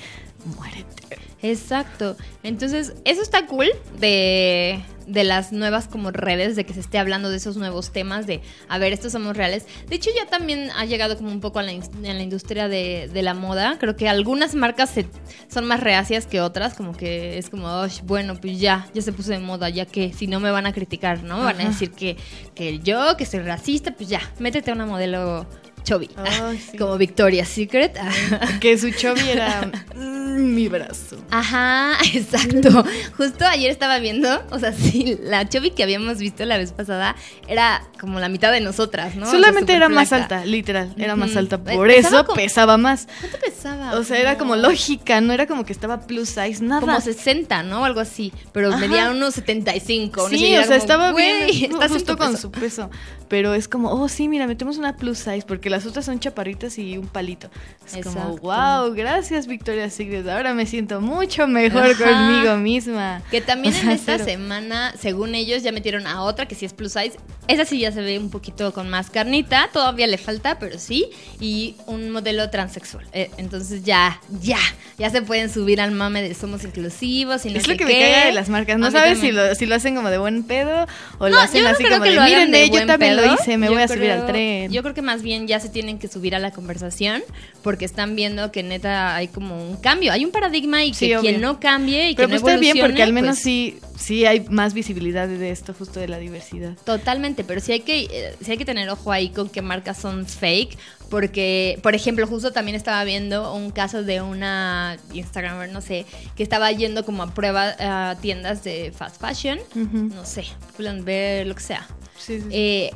muérete. 0.56 1.18
Exacto. 1.42 2.16
Entonces, 2.42 2.94
eso 3.04 3.22
está 3.22 3.46
cool 3.46 3.68
de, 4.00 4.80
de 5.06 5.24
las 5.24 5.52
nuevas 5.52 5.88
como 5.88 6.10
redes, 6.10 6.56
de 6.56 6.64
que 6.64 6.72
se 6.74 6.80
esté 6.80 6.98
hablando 6.98 7.30
de 7.30 7.36
esos 7.36 7.56
nuevos 7.56 7.92
temas, 7.92 8.26
de, 8.26 8.40
a 8.68 8.78
ver, 8.78 8.92
estos 8.92 9.12
somos 9.12 9.36
reales. 9.36 9.66
De 9.88 9.96
hecho, 9.96 10.10
ya 10.16 10.26
también 10.28 10.70
ha 10.76 10.84
llegado 10.84 11.16
como 11.16 11.30
un 11.30 11.40
poco 11.40 11.58
a 11.58 11.62
la, 11.62 11.72
in- 11.72 11.82
en 12.04 12.16
la 12.16 12.22
industria 12.22 12.68
de, 12.68 13.10
de 13.12 13.22
la 13.22 13.34
moda. 13.34 13.76
Creo 13.78 13.96
que 13.96 14.08
algunas 14.08 14.54
marcas 14.54 14.90
se- 14.90 15.06
son 15.48 15.66
más 15.66 15.80
reacias 15.80 16.26
que 16.26 16.40
otras, 16.40 16.74
como 16.74 16.96
que 16.96 17.38
es 17.38 17.50
como, 17.50 17.66
"Osh, 17.80 18.00
bueno, 18.02 18.34
pues 18.40 18.58
ya, 18.60 18.86
ya 18.94 19.02
se 19.02 19.12
puso 19.12 19.30
de 19.30 19.38
moda, 19.38 19.68
ya 19.68 19.86
que 19.86 20.12
si 20.12 20.26
no 20.26 20.40
me 20.40 20.50
van 20.50 20.66
a 20.66 20.72
criticar, 20.72 21.22
¿no? 21.22 21.38
Me 21.38 21.44
van 21.44 21.60
a 21.60 21.68
decir 21.68 21.90
que, 21.90 22.16
que 22.54 22.78
yo, 22.80 23.16
que 23.16 23.26
soy 23.26 23.40
racista, 23.40 23.92
pues 23.92 24.08
ya, 24.08 24.20
métete 24.38 24.70
a 24.70 24.74
una 24.74 24.86
modelo 24.86 25.46
chubby, 25.84 26.10
sí. 26.72 26.76
como 26.78 26.98
Victoria's 26.98 27.48
Secret. 27.48 27.96
Que 28.60 28.76
su 28.78 28.90
chubby 28.90 29.28
era 29.30 29.70
mm, 29.94 30.54
mi 30.54 30.68
brazo. 30.68 31.16
Ajá, 31.30 31.92
exacto. 32.14 32.84
Justo 33.16 33.44
ayer 33.46 33.70
estaba 33.70 33.98
viendo, 33.98 34.42
o 34.50 34.58
sea, 34.58 34.72
sí, 34.72 35.16
la 35.22 35.48
Chubby 35.48 35.70
que 35.70 35.82
habíamos 35.82 36.18
visto 36.18 36.44
la 36.44 36.56
vez 36.58 36.72
pasada 36.72 37.14
era 37.48 37.82
como 38.00 38.18
la 38.20 38.28
mitad 38.28 38.50
de 38.52 38.60
nosotras, 38.60 39.14
¿no? 39.16 39.22
O 39.26 39.30
sea, 39.30 39.38
Solamente 39.38 39.74
era 39.74 39.88
más 39.88 40.12
alta, 40.12 40.44
literal, 40.44 40.94
era 40.98 41.14
más 41.16 41.36
alta. 41.36 41.58
Por 41.58 41.86
pesaba 41.86 42.18
eso 42.18 42.26
como- 42.26 42.36
pesaba 42.36 42.76
más. 42.78 43.06
¿Cuánto 43.20 43.38
pesaba? 43.38 43.94
O 43.98 44.04
sea, 44.04 44.18
era 44.18 44.38
como 44.38 44.56
lógica, 44.56 45.20
no 45.20 45.32
era 45.32 45.46
como 45.46 45.64
que 45.64 45.72
estaba 45.72 46.00
plus 46.06 46.30
size, 46.30 46.62
nada. 46.64 46.80
Como 46.80 47.00
60, 47.00 47.62
¿no? 47.62 47.82
O 47.82 47.84
algo 47.84 48.00
así. 48.00 48.32
Pero 48.52 48.70
Ajá. 48.70 48.78
medía 48.78 49.10
unos 49.10 49.34
75. 49.34 50.22
no 50.22 50.28
sé, 50.28 50.36
Sí, 50.38 50.46
y 50.46 50.54
o 50.56 50.58
sea, 50.58 50.64
como, 50.66 50.74
estaba 50.76 51.12
"Güey, 51.12 51.46
bien 51.50 51.72
justo 51.88 52.16
con 52.16 52.30
peso". 52.32 52.40
su 52.42 52.50
peso. 52.50 52.90
Pero 53.28 53.54
es 53.54 53.68
como, 53.68 53.90
oh, 53.90 54.08
sí, 54.08 54.28
mira, 54.28 54.46
metemos 54.46 54.76
una 54.78 54.96
plus 54.96 55.18
size 55.18 55.42
porque 55.46 55.70
las 55.74 55.86
otras 55.86 56.04
son 56.04 56.20
chaparritas 56.20 56.78
y 56.78 56.96
un 56.96 57.06
palito. 57.06 57.50
Es 57.86 58.04
como, 58.04 58.36
wow, 58.38 58.92
gracias 58.94 59.46
Victoria's 59.46 59.92
Secret. 59.92 60.26
Ahora 60.28 60.54
me 60.54 60.66
siento 60.66 61.00
mucho 61.00 61.46
mejor 61.46 61.82
Ajá. 61.84 62.04
conmigo 62.04 62.56
misma. 62.56 63.22
Que 63.30 63.40
también 63.40 63.74
O 63.78 63.78
en 63.80 63.90
esta 63.90 64.18
semana, 64.18 64.94
según 64.98 65.34
ellos, 65.34 65.62
ya 65.62 65.72
metieron 65.72 66.06
a 66.06 66.22
otra 66.22 66.46
que 66.46 66.54
sí 66.54 66.64
es 66.64 66.72
plus 66.72 66.92
size. 66.92 67.16
Esa 67.48 67.64
sí 67.64 67.78
ya 67.80 67.92
se 67.92 68.00
ve 68.00 68.18
un 68.18 68.30
poquito 68.30 68.72
con 68.72 68.88
más 68.88 69.10
carnita, 69.10 69.68
todavía 69.72 70.06
le 70.06 70.16
falta, 70.18 70.58
pero 70.58 70.78
sí. 70.78 71.06
Y 71.40 71.76
un 71.86 72.10
modelo 72.10 72.48
transexual. 72.50 73.04
Eh, 73.12 73.30
entonces 73.36 73.82
ya, 73.84 74.20
ya, 74.40 74.58
ya 74.98 75.10
se 75.10 75.22
pueden 75.22 75.50
subir 75.50 75.80
al 75.80 75.90
mame 75.90 76.22
de 76.22 76.34
somos 76.34 76.64
inclusivos 76.64 77.44
y 77.46 77.50
no 77.50 77.58
es 77.58 77.64
sé 77.64 77.72
lo 77.72 77.76
que 77.78 77.84
qué. 77.84 77.92
me 77.94 78.00
caga 78.00 78.26
de 78.26 78.32
las 78.32 78.48
marcas. 78.48 78.78
No 78.78 78.90
sabes 78.90 79.18
si 79.18 79.32
lo, 79.32 79.54
si 79.54 79.66
lo 79.66 79.74
hacen 79.74 79.94
como 79.96 80.08
de 80.10 80.18
buen 80.18 80.44
pedo 80.44 80.86
o 81.18 81.28
lo 81.28 81.38
hacen 81.38 81.62
yo 81.62 81.68
no 81.68 81.74
así 81.74 81.84
creo 81.84 81.98
como 81.98 82.04
que 82.04 82.10
de, 82.10 82.16
lo 82.16 82.22
miren, 82.22 82.50
de 82.52 82.64
eh, 82.64 82.70
yo 82.70 82.86
también 82.86 83.16
pedo. 83.16 83.26
lo 83.26 83.34
hice, 83.34 83.58
me 83.58 83.66
Yo 83.66 83.72
voy 83.72 83.82
a 83.82 83.88
subir 83.88 84.10
al 84.10 84.26
tren. 84.26 84.72
Yo 84.72 84.82
creo 84.82 84.94
que 84.94 85.02
más 85.02 85.22
bien 85.22 85.46
ya 85.46 85.60
se 85.64 85.70
tienen 85.70 85.98
que 85.98 86.08
subir 86.08 86.34
a 86.34 86.38
la 86.38 86.50
conversación 86.50 87.22
porque 87.62 87.86
están 87.86 88.14
viendo 88.16 88.52
que 88.52 88.62
neta 88.62 89.16
hay 89.16 89.28
como 89.28 89.66
un 89.66 89.76
cambio, 89.76 90.12
hay 90.12 90.24
un 90.24 90.30
paradigma 90.30 90.84
y 90.84 90.92
que 90.92 91.08
Sí, 91.08 91.14
quien 91.20 91.40
no 91.40 91.58
cambie 91.58 92.10
y 92.10 92.14
Pero 92.14 92.28
que 92.28 92.32
pues 92.32 92.42
no 92.42 92.48
está 92.48 92.60
bien 92.60 92.76
porque 92.78 93.02
evolucione, 93.02 93.02
al 93.02 93.12
menos 93.12 93.36
pues, 93.36 93.42
sí, 93.42 93.78
sí 93.96 94.26
hay 94.26 94.40
más 94.50 94.74
visibilidad 94.74 95.26
de 95.26 95.50
esto, 95.50 95.72
justo 95.72 96.00
de 96.00 96.08
la 96.08 96.18
diversidad. 96.18 96.74
Totalmente, 96.84 97.44
pero 97.44 97.60
sí 97.60 97.72
hay 97.72 97.80
que 97.80 98.04
eh, 98.04 98.36
sí 98.42 98.50
hay 98.50 98.58
que 98.58 98.66
tener 98.66 98.90
ojo 98.90 99.10
ahí 99.10 99.30
con 99.30 99.48
qué 99.48 99.62
marcas 99.62 99.98
son 99.98 100.26
fake, 100.26 100.76
porque 101.08 101.78
por 101.82 101.94
ejemplo, 101.94 102.26
justo 102.26 102.52
también 102.52 102.76
estaba 102.76 103.02
viendo 103.04 103.54
un 103.54 103.70
caso 103.70 104.02
de 104.02 104.20
una 104.20 104.98
Instagramer, 105.14 105.72
no 105.72 105.80
sé, 105.80 106.04
que 106.36 106.42
estaba 106.42 106.70
yendo 106.72 107.06
como 107.06 107.22
a 107.22 107.32
prueba 107.32 107.74
a 107.78 108.16
tiendas 108.20 108.64
de 108.64 108.92
fast 108.94 109.20
fashion, 109.20 109.58
Ujú. 109.74 110.14
no 110.14 110.26
sé, 110.26 110.44
ver 110.78 111.46
lo 111.46 111.54
que 111.54 111.62
sea. 111.62 111.86
Sí, 112.18 112.40
sí. 112.40 112.46
Eh, 112.50 112.90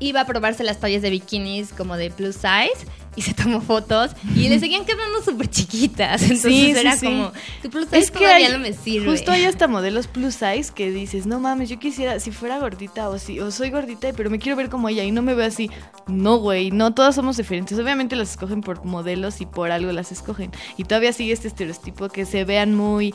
iba 0.00 0.22
a 0.22 0.26
probarse 0.26 0.64
las 0.64 0.80
tallas 0.80 1.02
de 1.02 1.10
bikinis 1.10 1.72
como 1.72 1.96
de 1.96 2.10
plus 2.10 2.34
size 2.36 2.86
y 3.16 3.22
se 3.22 3.34
tomó 3.34 3.60
fotos 3.60 4.12
y 4.36 4.48
le 4.48 4.58
seguían 4.60 4.84
quedando 4.84 5.22
súper 5.22 5.48
chiquitas. 5.48 6.22
Entonces 6.22 6.42
Sí, 6.52 6.72
sí, 6.72 6.78
era 6.80 6.96
sí. 6.96 7.06
como, 7.06 7.32
tu 7.62 7.68
plus 7.70 7.84
size 7.86 7.98
Es 7.98 8.10
que 8.10 8.18
todavía 8.18 8.46
hay, 8.46 8.52
no 8.52 8.58
me 8.60 8.72
sirve. 8.72 9.10
justo 9.10 9.30
hay 9.32 9.44
hasta 9.44 9.66
modelos 9.68 10.06
plus 10.06 10.34
size 10.34 10.72
que 10.74 10.90
dices, 10.90 11.26
no 11.26 11.40
mames, 11.40 11.68
yo 11.68 11.78
quisiera, 11.78 12.20
si 12.20 12.30
fuera 12.30 12.58
gordita 12.58 13.08
o 13.08 13.18
si, 13.18 13.40
o 13.40 13.50
soy 13.50 13.70
gordita, 13.70 14.08
pero 14.16 14.30
me 14.30 14.38
quiero 14.38 14.56
ver 14.56 14.68
como 14.70 14.88
ella 14.88 15.02
y 15.04 15.10
no 15.10 15.22
me 15.22 15.34
veo 15.34 15.46
así. 15.46 15.70
No, 16.06 16.36
güey, 16.38 16.70
no, 16.70 16.94
todas 16.94 17.14
somos 17.14 17.36
diferentes. 17.36 17.78
Obviamente 17.78 18.16
las 18.16 18.30
escogen 18.30 18.60
por 18.62 18.84
modelos 18.84 19.40
y 19.40 19.46
por 19.46 19.70
algo 19.72 19.90
las 19.92 20.12
escogen. 20.12 20.50
Y 20.76 20.84
todavía 20.84 21.12
sigue 21.12 21.32
este 21.32 21.48
estereotipo 21.48 22.08
que 22.08 22.24
se 22.26 22.44
vean 22.44 22.74
muy 22.74 23.12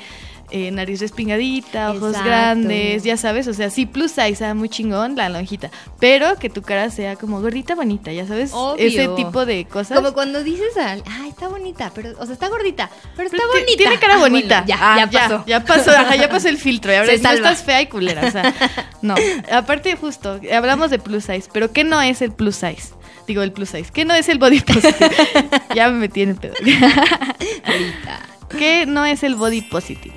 eh, 0.52 0.72
nariz 0.72 1.00
respingadita, 1.02 1.92
ojos 1.92 2.10
Exacto. 2.10 2.26
grandes, 2.30 3.04
ya 3.04 3.18
sabes, 3.18 3.48
o 3.48 3.54
sea, 3.54 3.70
sí, 3.70 3.86
plus 3.86 4.12
size, 4.12 4.46
ah, 4.46 4.54
muy 4.54 4.70
chingón, 4.70 5.16
la 5.16 5.28
lonjita, 5.30 5.72
pero 6.00 6.38
que 6.38 6.50
tu 6.50 6.62
cara 6.62 6.90
sea 6.92 7.16
como 7.16 7.42
gordita 7.42 7.76
bonita, 7.76 8.12
ya 8.12 8.26
sabes, 8.28 8.52
Obvio. 8.54 8.86
ese 8.86 9.08
tipo 9.10 9.46
de 9.46 9.66
cosas. 9.66 9.98
Como 9.98 10.14
cuando 10.14 10.44
dices, 10.44 10.78
al- 10.78 11.04
ay, 11.10 11.30
está 11.30 11.48
bonita, 11.48 11.92
pero, 11.96 12.12
o 12.20 12.26
sea, 12.26 12.34
está 12.34 12.48
gordita, 12.50 12.90
pero 13.16 13.28
está 13.28 13.38
Pero 13.38 13.50
bonita. 13.50 13.78
Tiene 13.78 14.00
cara 14.00 14.16
Ah, 14.16 14.20
bueno, 14.20 14.36
bonita. 14.36 14.64
ya, 14.68 14.78
Ah, 14.80 14.98
ya 14.98 15.10
pasó. 15.20 15.44
Ya, 15.48 15.64
pasó, 15.66 15.92
ajá, 15.92 16.16
ya 16.16 16.30
pasó 16.30 16.48
el 16.48 16.58
filtro. 16.58 16.92
Y 16.92 16.96
ahora 16.96 17.12
no 17.22 17.30
estás 17.32 17.64
fea 17.64 17.82
y 17.82 17.88
culera. 17.88 18.28
O 18.28 18.32
sea, 18.32 18.54
no. 19.02 19.16
Aparte, 19.52 19.96
justo, 19.96 20.40
hablamos 20.54 20.90
de 20.92 21.00
plus 21.00 21.24
size. 21.26 21.50
Pero 21.52 21.72
¿qué 21.72 21.84
no 21.84 22.02
es 22.02 22.22
el 22.22 22.32
plus 22.32 22.56
size? 22.56 22.94
Digo, 23.28 23.42
el 23.42 23.52
plus 23.52 23.70
size. 23.70 23.90
¿Qué 23.92 24.06
no 24.06 24.14
es 24.14 24.30
el 24.30 24.38
body 24.38 24.60
positive? 24.62 25.10
ya 25.76 25.90
me 25.90 25.98
metí 26.00 26.22
en 26.22 26.30
el 26.30 26.36
pedo. 26.36 26.54
Ahorita. 27.64 28.20
¿Qué 28.58 28.86
no 28.86 29.06
es 29.06 29.24
el 29.24 29.36
body 29.36 29.62
positive? 29.62 30.14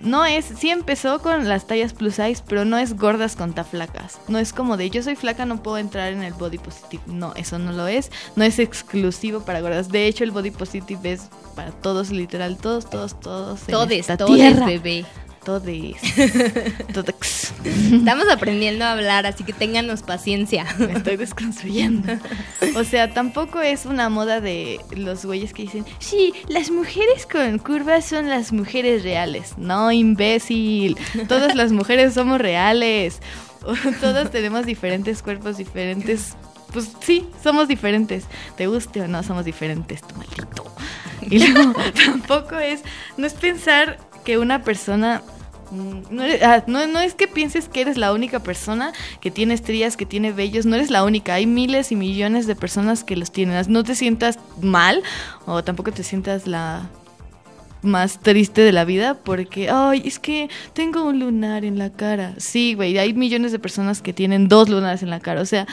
No 0.00 0.24
es, 0.26 0.44
sí 0.44 0.70
empezó 0.70 1.20
con 1.20 1.48
las 1.48 1.66
tallas 1.66 1.92
plus 1.94 2.14
size, 2.14 2.42
pero 2.46 2.64
no 2.64 2.76
es 2.78 2.96
gordas 2.96 3.34
contra 3.34 3.64
flacas. 3.64 4.18
No 4.28 4.38
es 4.38 4.52
como 4.52 4.76
de 4.76 4.90
yo 4.90 5.02
soy 5.02 5.16
flaca, 5.16 5.46
no 5.46 5.62
puedo 5.62 5.78
entrar 5.78 6.12
en 6.12 6.22
el 6.22 6.34
body 6.34 6.58
positive. 6.58 7.02
No, 7.06 7.32
eso 7.34 7.58
no 7.58 7.72
lo 7.72 7.86
es. 7.88 8.10
No 8.36 8.44
es 8.44 8.58
exclusivo 8.58 9.40
para 9.40 9.60
gordas. 9.60 9.88
De 9.88 10.06
hecho, 10.06 10.24
el 10.24 10.30
body 10.32 10.50
positive 10.50 11.12
es 11.12 11.28
para 11.54 11.70
todos, 11.70 12.10
literal, 12.10 12.56
todos, 12.58 12.88
todos, 12.90 13.18
todos. 13.20 13.60
en 13.62 13.72
Todes, 13.72 14.00
esta 14.00 14.16
todes, 14.16 14.34
tierra. 14.36 14.66
bebé. 14.66 15.06
Todes. 15.46 15.96
Todex. 16.92 17.54
Estamos 17.92 18.28
aprendiendo 18.28 18.84
a 18.84 18.90
hablar, 18.90 19.26
así 19.26 19.44
que 19.44 19.52
ténganos 19.52 20.02
paciencia. 20.02 20.66
Me 20.76 20.94
estoy 20.94 21.16
desconstruyendo. 21.16 22.14
O 22.74 22.82
sea, 22.82 23.14
tampoco 23.14 23.60
es 23.60 23.86
una 23.86 24.08
moda 24.08 24.40
de 24.40 24.80
los 24.90 25.24
güeyes 25.24 25.52
que 25.52 25.62
dicen, 25.62 25.86
sí, 26.00 26.34
las 26.48 26.72
mujeres 26.72 27.28
con 27.30 27.60
curvas 27.60 28.06
son 28.06 28.28
las 28.28 28.52
mujeres 28.52 29.04
reales. 29.04 29.56
No, 29.56 29.92
imbécil. 29.92 30.98
Todas 31.28 31.54
las 31.54 31.70
mujeres 31.70 32.14
somos 32.14 32.40
reales. 32.40 33.20
Todas 34.00 34.32
tenemos 34.32 34.66
diferentes 34.66 35.22
cuerpos, 35.22 35.58
diferentes... 35.58 36.34
Pues 36.72 36.90
sí, 36.98 37.24
somos 37.40 37.68
diferentes. 37.68 38.24
Te 38.56 38.66
guste 38.66 39.00
o 39.00 39.06
no, 39.06 39.22
somos 39.22 39.44
diferentes, 39.44 40.02
tu 40.02 40.16
maldito. 40.16 40.74
Y 41.20 41.38
luego, 41.38 41.72
tampoco 42.04 42.58
es... 42.58 42.82
No 43.16 43.28
es 43.28 43.34
pensar 43.34 43.98
que 44.24 44.38
una 44.38 44.64
persona 44.64 45.22
No, 45.72 46.22
eres- 46.22 46.42
ah, 46.42 46.62
no, 46.66 46.86
no 46.86 47.00
es 47.00 47.14
que 47.14 47.26
pienses 47.26 47.68
que 47.68 47.80
eres 47.80 47.96
la 47.96 48.12
única 48.12 48.38
persona 48.40 48.92
que 49.20 49.30
tiene 49.30 49.54
estrías, 49.54 49.96
que 49.96 50.06
tiene 50.06 50.32
vellos, 50.32 50.64
no 50.66 50.76
eres 50.76 50.90
la 50.90 51.02
única, 51.04 51.34
hay 51.34 51.46
miles 51.46 51.90
y 51.92 51.96
millones 51.96 52.46
de 52.46 52.54
personas 52.54 53.02
que 53.04 53.16
los 53.16 53.32
tienen. 53.32 53.60
No 53.68 53.82
te 53.82 53.94
sientas 53.94 54.38
mal 54.60 55.02
o 55.44 55.64
tampoco 55.64 55.90
te 55.92 56.02
sientas 56.04 56.46
la 56.46 56.88
más 57.82 58.20
triste 58.20 58.62
de 58.62 58.72
la 58.72 58.84
vida 58.84 59.14
porque, 59.22 59.68
ay, 59.70 60.02
es 60.04 60.18
que 60.18 60.48
tengo 60.72 61.04
un 61.04 61.20
lunar 61.20 61.64
en 61.64 61.78
la 61.78 61.90
cara. 61.92 62.34
Sí, 62.38 62.74
güey, 62.74 62.98
hay 62.98 63.12
millones 63.14 63.52
de 63.52 63.58
personas 63.58 64.02
que 64.02 64.12
tienen 64.12 64.48
dos 64.48 64.68
lunares 64.68 65.02
en 65.02 65.10
la 65.10 65.20
cara. 65.20 65.40
O 65.40 65.46
sea, 65.46 65.66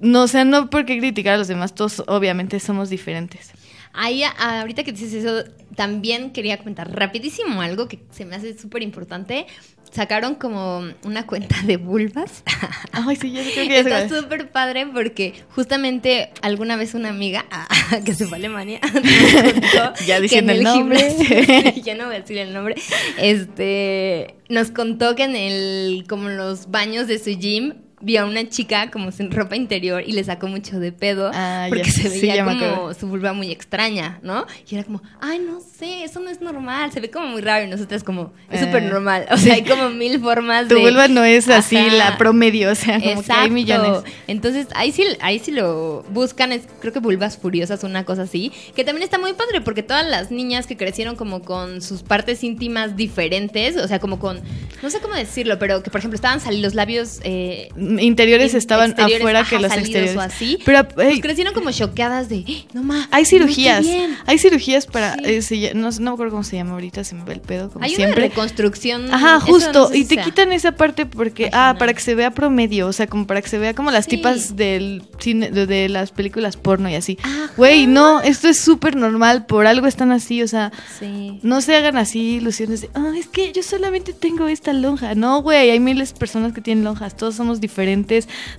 no, 0.00 0.22
o 0.22 0.28
sea, 0.28 0.44
no 0.44 0.68
porque 0.70 0.98
criticar 0.98 1.34
a 1.34 1.38
los 1.38 1.48
demás, 1.48 1.74
todos 1.74 2.02
obviamente 2.06 2.60
somos 2.60 2.90
diferentes. 2.90 3.52
Ahí, 3.96 4.22
ahorita 4.22 4.84
que 4.84 4.92
dices 4.92 5.14
eso, 5.14 5.44
también 5.74 6.30
quería 6.32 6.58
comentar 6.58 6.90
rapidísimo 6.94 7.60
algo 7.62 7.88
que 7.88 7.98
se 8.10 8.24
me 8.24 8.36
hace 8.36 8.56
súper 8.58 8.82
importante. 8.82 9.46
Sacaron 9.92 10.34
como 10.34 10.82
una 11.04 11.26
cuenta 11.26 11.56
de 11.62 11.76
vulvas. 11.78 12.42
Ay, 12.92 13.16
sí, 13.16 13.32
yo 13.32 13.40
creo 13.42 13.68
que 13.68 13.78
Está 13.78 14.02
es. 14.02 14.12
súper 14.12 14.50
padre 14.50 14.86
porque 14.86 15.32
justamente 15.54 16.30
alguna 16.42 16.76
vez 16.76 16.92
una 16.94 17.08
amiga 17.08 17.46
que 18.04 18.12
se 18.14 18.26
fue 18.26 18.36
a 18.36 18.40
Alemania 18.40 18.80
nos 18.92 19.02
contó 19.02 20.04
Ya 20.06 20.16
que 20.16 20.20
diciendo 20.22 20.52
en 20.52 20.58
el 20.58 20.64
nombre. 20.64 20.98
gimnasio- 20.98 21.82
ya 21.82 21.94
no 21.94 22.06
voy 22.06 22.16
a 22.16 22.20
decir 22.20 22.36
el 22.38 22.52
nombre, 22.52 22.74
este 23.16 24.34
nos 24.48 24.70
contó 24.70 25.14
que 25.14 25.24
en 25.24 25.36
el 25.36 26.04
como 26.08 26.28
los 26.28 26.70
baños 26.70 27.06
de 27.06 27.18
su 27.18 27.30
gym 27.30 27.74
vio 28.00 28.22
a 28.22 28.24
una 28.26 28.46
chica 28.48 28.90
como 28.90 29.10
sin 29.10 29.30
ropa 29.30 29.56
interior 29.56 30.02
y 30.06 30.12
le 30.12 30.22
sacó 30.22 30.48
mucho 30.48 30.78
de 30.78 30.92
pedo 30.92 31.30
Ah, 31.32 31.66
porque 31.70 31.90
se 31.90 32.08
veía 32.10 32.44
como 32.44 32.92
su 32.92 33.06
vulva 33.08 33.32
muy 33.32 33.50
extraña, 33.50 34.18
¿no? 34.22 34.46
Y 34.70 34.74
era 34.74 34.84
como, 34.84 35.02
ay, 35.20 35.38
no 35.38 35.60
sé, 35.60 36.04
eso 36.04 36.20
no 36.20 36.28
es 36.28 36.42
normal, 36.42 36.92
se 36.92 37.00
ve 37.00 37.10
como 37.10 37.28
muy 37.28 37.40
raro 37.40 37.64
y 37.64 37.68
nosotras 37.70 38.04
como, 38.04 38.34
es 38.50 38.60
Eh. 38.60 38.64
súper 38.66 38.82
normal, 38.82 39.26
o 39.30 39.36
sea, 39.38 39.54
hay 39.54 39.62
como 39.64 39.88
mil 39.90 40.20
formas 40.20 40.68
Tu 40.68 40.74
de... 40.74 40.80
vulva 40.82 41.08
no 41.08 41.24
es 41.24 41.48
así 41.48 41.78
la 41.90 42.18
promedio, 42.18 42.70
o 42.70 42.74
sea, 42.74 43.00
como 43.00 43.22
que 43.22 43.32
hay 43.32 43.50
millones. 43.50 44.02
Entonces, 44.26 44.66
ahí 44.74 44.92
sí, 44.92 45.04
ahí 45.20 45.38
sí 45.38 45.50
lo 45.52 46.04
buscan, 46.10 46.52
es, 46.52 46.62
creo 46.80 46.92
que 46.92 47.00
vulvas 47.00 47.38
furiosas, 47.38 47.82
una 47.82 48.04
cosa 48.04 48.22
así, 48.22 48.52
que 48.74 48.84
también 48.84 49.04
está 49.04 49.18
muy 49.18 49.32
padre, 49.32 49.62
porque 49.62 49.82
todas 49.82 50.06
las 50.06 50.30
niñas 50.30 50.66
que 50.66 50.76
crecieron 50.76 51.16
como 51.16 51.40
con 51.40 51.80
sus 51.80 52.02
partes 52.02 52.44
íntimas 52.44 52.94
diferentes, 52.96 53.76
o 53.78 53.88
sea, 53.88 54.00
como 54.00 54.18
con, 54.18 54.40
no 54.82 54.90
sé 54.90 55.00
cómo 55.00 55.14
decirlo, 55.14 55.58
pero 55.58 55.82
que 55.82 55.90
por 55.90 56.00
ejemplo 56.00 56.16
estaban 56.16 56.40
salidos 56.40 56.66
los 56.66 56.74
labios... 56.74 57.20
Eh, 57.24 57.68
Interiores 58.00 58.52
in- 58.52 58.58
estaban 58.58 58.90
exteriores, 58.90 59.18
afuera 59.20 59.40
ajá, 59.40 59.50
que 59.50 59.62
los 59.62 59.68
salidos 59.70 59.88
exteriores. 59.88 60.16
o 60.16 60.20
así, 60.20 60.58
Pero 60.64 60.88
pues 60.88 61.08
hey, 61.12 61.20
crecieron 61.20 61.54
como 61.54 61.70
choqueadas 61.72 62.28
de, 62.28 62.36
"Eh, 62.46 62.64
no 62.72 62.82
ma, 62.82 63.08
hay 63.10 63.24
cirugías. 63.24 63.82
bien". 63.84 64.16
Hay 64.26 64.38
cirugías 64.38 64.86
para. 64.86 65.14
Sí. 65.42 65.64
eh, 65.66 65.72
no, 65.74 65.90
no 65.90 66.00
me 66.00 66.10
acuerdo 66.14 66.30
cómo 66.32 66.44
se 66.44 66.56
llama 66.56 66.72
ahorita, 66.72 67.04
se 67.04 67.14
me 67.14 67.24
ve 67.24 67.34
el 67.34 67.40
pedo, 67.40 67.70
como 67.70 67.84
Hay 67.84 67.90
una 67.92 67.96
siempre. 67.96 68.28
reconstrucción. 68.28 69.12
Ajá, 69.12 69.40
justo. 69.40 69.72
no 69.80 69.88
sé 69.88 69.98
y 69.98 70.02
si 70.02 70.08
te 70.08 70.14
sea. 70.16 70.24
quitan 70.24 70.52
esa 70.52 70.72
parte 70.72 71.06
porque. 71.06 71.50
Ah, 71.52 71.76
para 71.78 71.94
que 71.94 72.00
se 72.00 72.14
vea 72.14 72.30
promedio. 72.30 72.86
O 72.88 72.92
sea, 72.92 73.06
como 73.06 73.26
para 73.26 73.42
que 73.42 73.48
se 73.48 73.58
vea 73.58 73.74
como 73.74 73.90
las 73.90 74.04
Sí. 74.04 74.10
tipas 74.12 74.56
del 74.56 75.02
cine, 75.18 75.50
de, 75.50 75.66
de 75.66 75.88
las 75.88 76.10
películas 76.12 76.56
porno 76.56 76.88
y 76.88 76.94
así. 76.94 77.18
Güey, 77.56 77.86
no, 77.86 78.20
esto 78.20 78.48
es 78.48 78.58
súper 78.60 78.96
normal. 78.96 79.46
Por 79.46 79.66
algo 79.66 79.86
están 79.86 80.12
así. 80.12 80.42
O 80.42 80.48
sea, 80.48 80.72
Sí. 80.98 81.38
no 81.42 81.60
se 81.60 81.74
hagan 81.76 81.96
así 81.96 82.36
ilusiones 82.36 82.80
de. 82.82 82.90
Ah, 82.94 83.12
es 83.16 83.26
que 83.28 83.52
yo 83.52 83.62
solamente 83.62 84.12
tengo 84.12 84.48
esta 84.48 84.72
lonja. 84.72 85.14
No, 85.14 85.42
güey, 85.42 85.70
hay 85.70 85.80
miles 85.80 86.12
de 86.12 86.18
personas 86.18 86.52
que 86.52 86.60
tienen 86.60 86.84
lonjas. 86.84 87.16
Todos 87.16 87.34
somos 87.36 87.60
diferentes. 87.60 87.75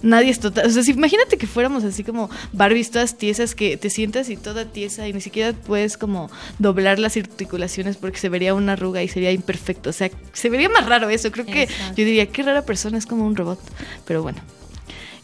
Nadie 0.02 0.30
es 0.30 0.40
total. 0.40 0.68
O 0.68 0.70
sea, 0.70 0.84
si, 0.84 0.92
imagínate 0.92 1.38
que 1.38 1.48
fuéramos 1.48 1.84
así 1.84 2.04
como 2.04 2.30
Barbies 2.54 2.92
todas 2.92 3.18
tiesas 3.18 3.56
que 3.56 3.78
te 3.78 3.90
sientas 3.90 4.30
y 4.30 4.38
toda 4.38 4.66
tiesa 4.66 5.08
y 5.08 5.14
ni 5.14 5.22
siquiera 5.22 5.54
puedes 5.54 5.98
como 5.98 6.30
doblar 6.60 7.00
las 7.00 7.18
articulaciones 7.18 7.98
porque 7.98 8.18
se 8.18 8.30
vería 8.30 8.54
una 8.54 8.74
arruga 8.74 9.04
y 9.04 9.08
sería 9.08 9.32
imperfecto. 9.32 9.90
O 9.90 9.94
sea, 9.94 10.10
se 10.34 10.50
vería 10.50 10.70
más 10.70 10.86
raro 10.86 11.10
eso. 11.10 11.32
Creo 11.32 11.46
que 11.46 11.64
Exacto. 11.64 11.96
yo 11.98 12.06
diría, 12.06 12.28
qué 12.28 12.44
rara 12.44 12.64
persona, 12.64 12.98
es 12.98 13.06
como 13.06 13.26
un 13.26 13.36
robot. 13.36 13.60
Pero 14.06 14.22
bueno. 14.22 14.40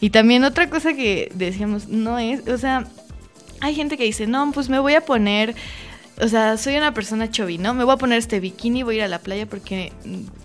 Y 0.00 0.10
también 0.10 0.44
otra 0.44 0.68
cosa 0.68 0.92
que 0.92 1.30
decíamos, 1.34 1.88
no 1.88 2.18
es, 2.18 2.46
o 2.48 2.58
sea, 2.58 2.86
hay 3.60 3.74
gente 3.74 3.96
que 3.96 4.04
dice, 4.04 4.26
no, 4.26 4.50
pues 4.52 4.68
me 4.68 4.78
voy 4.78 4.94
a 4.94 5.00
poner, 5.00 5.54
o 6.20 6.28
sea, 6.28 6.56
soy 6.56 6.76
una 6.76 6.94
persona 6.94 7.30
chovi, 7.30 7.58
¿no? 7.58 7.74
Me 7.74 7.84
voy 7.84 7.94
a 7.94 7.96
poner 7.96 8.18
este 8.18 8.38
bikini, 8.38 8.82
voy 8.82 8.96
a 8.96 8.98
ir 8.98 9.04
a 9.04 9.08
la 9.08 9.18
playa 9.18 9.46
porque, 9.46 9.92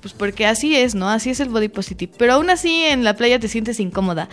pues 0.01 0.13
porque 0.13 0.45
así 0.45 0.75
es, 0.75 0.95
¿no? 0.95 1.09
Así 1.09 1.29
es 1.29 1.39
el 1.39 1.49
body 1.49 1.67
positive. 1.67 2.11
Pero 2.17 2.33
aún 2.33 2.49
así 2.49 2.85
en 2.85 3.03
la 3.03 3.15
playa 3.15 3.39
te 3.39 3.47
sientes 3.47 3.79
incómoda. 3.79 4.29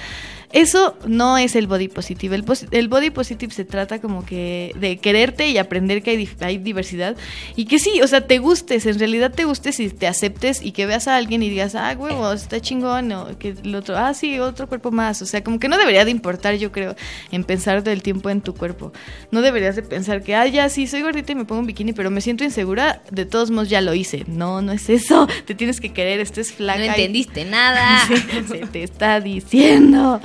Eso 0.52 0.96
no 1.06 1.38
es 1.38 1.56
el 1.56 1.66
body 1.66 1.88
positive. 1.88 2.34
El, 2.36 2.44
pos- 2.44 2.66
el 2.70 2.88
body 2.88 3.10
positive 3.10 3.52
se 3.52 3.64
trata 3.64 4.00
como 4.00 4.24
que 4.24 4.72
de 4.78 4.98
quererte 4.98 5.48
y 5.48 5.58
aprender 5.58 6.02
que 6.02 6.28
hay, 6.40 6.58
diversidad. 6.58 7.16
Y 7.56 7.64
que 7.66 7.78
sí, 7.78 8.00
o 8.02 8.06
sea, 8.06 8.26
te 8.26 8.38
gustes, 8.38 8.86
en 8.86 8.98
realidad 8.98 9.32
te 9.34 9.44
gustes 9.44 9.80
y 9.80 9.88
te 9.88 10.06
aceptes 10.06 10.62
y 10.62 10.72
que 10.72 10.86
veas 10.86 11.08
a 11.08 11.16
alguien 11.16 11.42
y 11.42 11.50
digas, 11.50 11.74
ah, 11.74 11.94
huevo, 11.98 12.32
está 12.32 12.60
chingón, 12.60 13.10
o 13.12 13.38
que 13.38 13.54
el 13.62 13.74
otro, 13.74 13.96
ah, 13.98 14.14
sí, 14.14 14.38
otro 14.38 14.68
cuerpo 14.68 14.90
más. 14.90 15.20
O 15.22 15.26
sea, 15.26 15.42
como 15.42 15.58
que 15.58 15.68
no 15.68 15.78
debería 15.78 16.04
de 16.04 16.10
importar, 16.10 16.54
yo 16.56 16.72
creo, 16.72 16.94
en 17.32 17.44
pensar 17.44 17.82
del 17.82 18.02
tiempo 18.02 18.30
en 18.30 18.40
tu 18.40 18.54
cuerpo. 18.54 18.92
No 19.30 19.42
deberías 19.42 19.76
de 19.76 19.82
pensar 19.82 20.22
que, 20.22 20.34
ah, 20.34 20.46
ya 20.46 20.68
sí, 20.68 20.86
soy 20.86 21.02
gordita 21.02 21.32
y 21.32 21.34
me 21.34 21.44
pongo 21.44 21.60
un 21.60 21.66
bikini, 21.66 21.92
pero 21.92 22.10
me 22.10 22.20
siento 22.20 22.44
insegura, 22.44 23.02
de 23.10 23.26
todos 23.26 23.50
modos 23.50 23.68
ya 23.68 23.80
lo 23.80 23.94
hice. 23.94 24.24
No, 24.28 24.62
no 24.62 24.72
es 24.72 24.88
eso. 24.88 25.26
Te 25.46 25.54
tienes 25.54 25.80
que 25.80 25.92
querer, 25.92 26.20
estés 26.20 26.52
flaca. 26.52 26.78
No 26.78 26.84
y- 26.84 26.88
entendiste 26.88 27.44
nada. 27.44 28.00
Sí, 28.06 28.16
se 28.48 28.58
te 28.66 28.82
está 28.82 29.20
diciendo. 29.20 30.20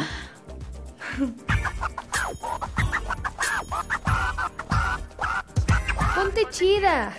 Ponte 6.16 6.48
chida. 6.52 7.14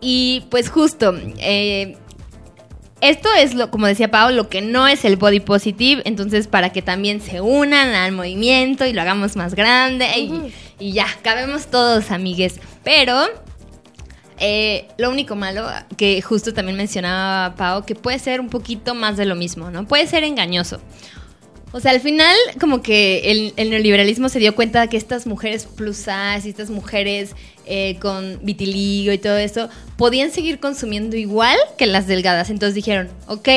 Y 0.00 0.46
pues 0.50 0.70
justo, 0.70 1.14
eh, 1.38 1.96
esto 3.00 3.28
es 3.38 3.54
lo, 3.54 3.70
como 3.70 3.86
decía 3.86 4.10
Pau, 4.10 4.32
lo 4.32 4.48
que 4.48 4.60
no 4.60 4.86
es 4.86 5.04
el 5.04 5.16
body 5.16 5.40
positive, 5.40 6.02
entonces 6.04 6.46
para 6.46 6.72
que 6.72 6.82
también 6.82 7.20
se 7.20 7.40
unan 7.40 7.94
al 7.94 8.12
movimiento 8.12 8.86
y 8.86 8.92
lo 8.92 9.00
hagamos 9.00 9.36
más 9.36 9.54
grande 9.54 10.06
y, 10.18 10.52
y 10.78 10.92
ya, 10.92 11.06
cabemos 11.22 11.68
todos, 11.68 12.10
amigues. 12.10 12.60
Pero 12.82 13.28
eh, 14.38 14.88
lo 14.98 15.10
único 15.10 15.36
malo, 15.36 15.68
que 15.96 16.20
justo 16.20 16.52
también 16.52 16.76
mencionaba 16.76 17.54
Pau, 17.56 17.84
que 17.84 17.94
puede 17.94 18.18
ser 18.18 18.40
un 18.40 18.48
poquito 18.48 18.94
más 18.94 19.16
de 19.16 19.26
lo 19.26 19.36
mismo, 19.36 19.70
¿no? 19.70 19.86
Puede 19.86 20.06
ser 20.06 20.24
engañoso. 20.24 20.80
O 21.76 21.80
sea, 21.80 21.90
al 21.90 22.00
final, 22.00 22.36
como 22.60 22.82
que 22.82 23.32
el, 23.32 23.52
el 23.56 23.70
neoliberalismo 23.70 24.28
se 24.28 24.38
dio 24.38 24.54
cuenta 24.54 24.82
de 24.82 24.88
que 24.88 24.96
estas 24.96 25.26
mujeres 25.26 25.66
plus 25.66 25.96
size 25.96 26.42
y 26.44 26.50
estas 26.50 26.70
mujeres 26.70 27.32
eh, 27.66 27.96
con 28.00 28.38
vitiligo 28.42 29.12
y 29.12 29.18
todo 29.18 29.36
eso 29.38 29.68
podían 29.96 30.30
seguir 30.30 30.60
consumiendo 30.60 31.16
igual 31.16 31.58
que 31.76 31.86
las 31.86 32.06
delgadas. 32.06 32.48
Entonces 32.50 32.76
dijeron, 32.76 33.08
ok, 33.26 33.48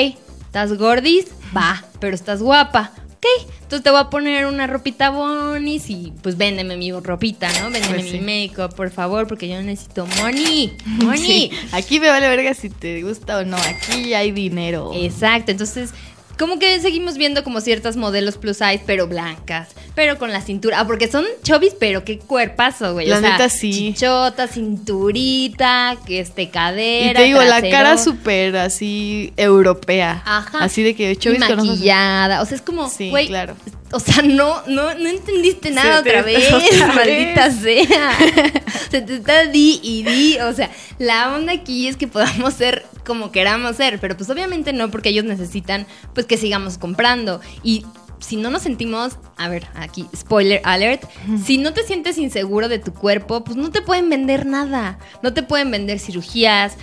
estás 0.42 0.74
gordis, 0.80 1.28
va, 1.56 1.86
pero 2.00 2.16
estás 2.16 2.42
guapa. 2.42 2.92
Ok, 3.18 3.26
entonces 3.62 3.84
te 3.84 3.92
voy 3.92 4.00
a 4.00 4.10
poner 4.10 4.48
una 4.48 4.66
ropita 4.66 5.12
bonis 5.12 5.88
y 5.92 6.12
pues 6.24 6.38
véndeme 6.38 6.76
mi 6.76 6.92
ropita, 6.92 7.48
¿no? 7.62 7.70
Véndeme 7.70 7.96
Pues 8.00 8.10
sí. 8.10 8.20
mi 8.20 8.48
make-up, 8.50 8.76
por 8.76 8.90
favor, 8.90 9.28
porque 9.28 9.48
yo 9.48 9.62
necesito 9.62 10.08
money. 10.24 10.76
Money. 10.86 11.20
Sí, 11.20 11.52
aquí 11.72 12.00
me 12.00 12.10
vale 12.10 12.28
verga 12.30 12.56
si 12.56 12.72
te 12.72 13.04
gusta 13.04 13.38
o 13.38 13.46
no. 13.46 13.58
Aquí 13.58 14.16
hay 14.16 14.32
dinero. 14.32 14.90
Exacto, 14.96 15.52
entonces 15.52 15.92
como 16.38 16.60
que 16.60 16.80
seguimos 16.80 17.18
viendo 17.18 17.44
como 17.44 17.62
ciertas 17.62 17.98
modelos 17.98 18.38
plus 18.38 18.58
size, 18.58 18.82
pero 18.86 19.08
blancas, 19.08 19.70
pero 19.96 20.18
con 20.18 20.32
la 20.32 20.42
cintura, 20.42 20.80
ah, 20.80 20.88
porque 20.88 21.08
son 21.08 21.26
chovis, 21.44 21.74
pero 21.80 22.04
qué 22.04 22.20
cuerpazo, 22.20 22.94
güey. 22.94 23.08
La 23.08 23.18
o 23.18 23.22
sea, 23.22 23.32
neta, 23.32 23.50
sí. 23.50 23.72
Chichota, 23.72 24.48
cinturita, 24.48 25.98
que 26.06 26.20
este 26.20 26.50
cadera. 26.50 27.12
Y 27.12 27.14
te 27.16 27.24
digo, 27.24 27.42
la 27.42 27.62
cara 27.62 27.98
súper 27.98 28.56
así 28.58 29.34
europea. 29.38 30.22
Ajá. 30.26 30.60
Así 30.60 30.84
de 30.84 30.96
que 30.96 31.12
Y 31.12 31.16
chovis 31.16 31.44
con 31.44 31.58
maquillada, 31.58 32.42
o 32.42 32.46
sea, 32.46 32.56
es 32.56 32.62
como, 32.62 32.90
Sí, 32.90 33.10
güey, 33.10 33.28
claro. 33.28 33.56
O 33.92 34.00
sea, 34.00 34.22
no, 34.22 34.64
no, 34.68 34.94
no 34.96 35.10
entendiste 35.10 35.72
nada 35.72 36.00
otra 36.02 36.22
vez, 36.22 36.52
otra 36.54 36.88
maldita 36.88 37.48
vez. 37.48 37.60
sea. 37.62 38.12
Se 38.92 39.02
te 39.02 39.16
está 39.16 39.46
di 39.46 39.80
y 39.84 40.04
di, 40.04 40.40
o 40.40 40.54
sea, 40.54 40.70
la 40.98 41.34
onda 41.34 41.54
aquí 41.54 41.88
es 41.88 41.98
que 41.98 42.08
podamos 42.08 42.54
ser 42.54 42.86
como 43.06 43.32
queramos 43.32 43.78
ser, 43.78 44.00
pero 44.00 44.18
pues 44.18 44.30
obviamente 44.30 44.74
no, 44.74 44.92
porque 44.92 45.10
ellos 45.10 45.26
necesitan 45.26 45.88
pues 46.14 46.26
que 46.26 46.38
sigamos 46.38 46.78
comprando 46.78 47.42
y 47.64 47.86
si 48.20 48.36
no 48.36 48.50
nos 48.50 48.64
sentimos, 48.64 49.18
a 49.38 49.48
ver, 49.48 49.68
aquí, 49.76 50.08
spoiler 50.16 50.62
alert, 50.64 51.04
si 51.46 51.58
no 51.58 51.74
te 51.74 51.84
sientes 51.84 52.18
inseguro 52.18 52.68
de 52.68 52.80
tu 52.80 52.94
cuerpo, 52.94 53.44
pues 53.44 53.58
no 53.58 53.70
te 53.70 53.82
pueden 53.82 54.10
vender 54.10 54.46
nada, 54.46 54.98
no 55.22 55.34
te 55.34 55.44
pueden 55.44 55.70
vender 55.70 56.00
cirugías, 56.00 56.74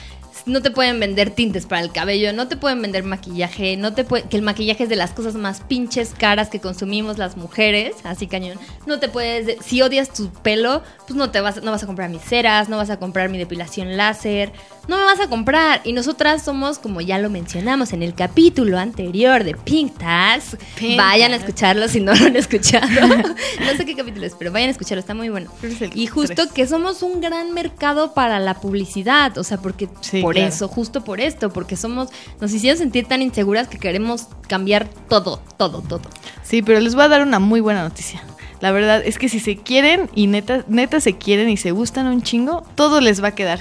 no 0.46 0.61
te 0.62 0.70
pueden 0.70 1.00
vender 1.00 1.30
tintes 1.30 1.66
para 1.66 1.80
el 1.83 1.90
cabello, 1.92 2.33
no 2.33 2.48
te 2.48 2.57
pueden 2.57 2.83
vender 2.83 3.02
maquillaje, 3.04 3.76
no 3.76 3.94
te 3.94 4.04
que 4.04 4.37
el 4.37 4.42
maquillaje 4.42 4.85
es 4.85 4.88
de 4.90 4.96
las 4.96 5.12
cosas 5.12 5.35
más 5.35 5.61
pinches 5.62 6.11
caras 6.16 6.48
que 6.50 6.61
consumimos 6.61 7.16
las 7.18 7.37
mujeres, 7.37 7.94
así 8.04 8.26
cañón. 8.26 8.59
No 8.87 8.98
te 8.98 9.09
puedes, 9.09 9.46
de- 9.46 9.59
si 9.64 9.80
odias 9.83 10.11
tu 10.12 10.28
pelo, 10.30 10.83
pues 11.07 11.16
no 11.16 11.30
te 11.30 11.40
vas, 11.40 11.62
no 11.62 11.70
vas 11.70 11.83
a 11.83 11.87
comprar 11.87 12.11
mis 12.11 12.22
ceras, 12.22 12.68
no 12.68 12.76
vas 12.76 12.90
a 12.90 12.98
comprar 12.98 13.28
mi 13.30 13.38
depilación 13.38 13.96
láser, 13.96 14.52
no 14.88 14.98
me 14.98 15.04
vas 15.04 15.20
a 15.20 15.28
comprar. 15.28 15.80
Y 15.85 15.92
nosotras 15.94 16.42
somos, 16.44 16.78
como 16.78 17.00
ya 17.00 17.18
lo 17.18 17.30
mencionamos 17.30 17.92
en 17.94 18.02
el 18.02 18.14
capítulo 18.14 18.78
anterior 18.78 19.44
de 19.44 19.54
Pink 19.54 19.97
Tax, 19.99 20.57
Pink 20.78 20.99
vayan 20.99 21.32
a 21.32 21.36
escucharlo 21.36 21.88
si 21.88 22.01
no 22.01 22.14
lo 22.14 22.26
han 22.26 22.36
escuchado. 22.36 22.86
no 23.16 23.76
sé 23.76 23.86
qué 23.86 23.95
capítulo 23.97 24.26
es, 24.26 24.34
pero 24.38 24.53
vayan 24.53 24.68
a 24.68 24.72
escucharlo, 24.72 25.01
está 25.01 25.14
muy 25.14 25.30
bueno. 25.30 25.51
Y 25.95 26.07
justo 26.07 26.42
que 26.53 26.66
somos 26.66 27.03
un 27.03 27.20
gran 27.22 27.53
mercado 27.55 28.12
para 28.12 28.38
la 28.40 28.55
publicidad, 28.55 29.38
o 29.38 29.45
sea, 29.45 29.57
porque 29.59 29.88
Sí, 30.03 30.20
por 30.20 30.34
claro. 30.35 30.49
eso, 30.49 30.68
justo 30.68 31.05
por 31.05 31.20
esto, 31.20 31.53
porque 31.53 31.76
somos, 31.76 32.09
nos 32.41 32.53
hicieron 32.53 32.78
sentir 32.78 33.07
tan 33.07 33.22
inseguras 33.22 33.68
que 33.68 33.78
queremos 33.78 34.28
cambiar 34.49 34.89
todo, 35.09 35.41
todo, 35.57 35.82
todo. 35.82 36.03
Sí, 36.43 36.62
pero 36.62 36.80
les 36.80 36.95
voy 36.95 37.05
a 37.05 37.09
dar 37.09 37.22
una 37.22 37.39
muy 37.39 37.61
buena 37.61 37.82
noticia. 37.82 38.22
La 38.61 38.72
verdad 38.72 39.03
es 39.05 39.18
que 39.18 39.28
si 39.28 39.41
se 39.41 39.57
quieren 39.57 40.09
y 40.14 40.26
neta, 40.26 40.64
neta 40.68 41.01
se 41.01 41.16
quieren 41.18 41.49
y 41.51 41.57
se 41.57 41.72
gustan 41.72 42.07
un 42.07 42.22
chingo, 42.22 42.64
todo 42.76 43.01
les 43.01 43.22
va 43.22 43.28
a 43.28 43.35
quedar. 43.35 43.61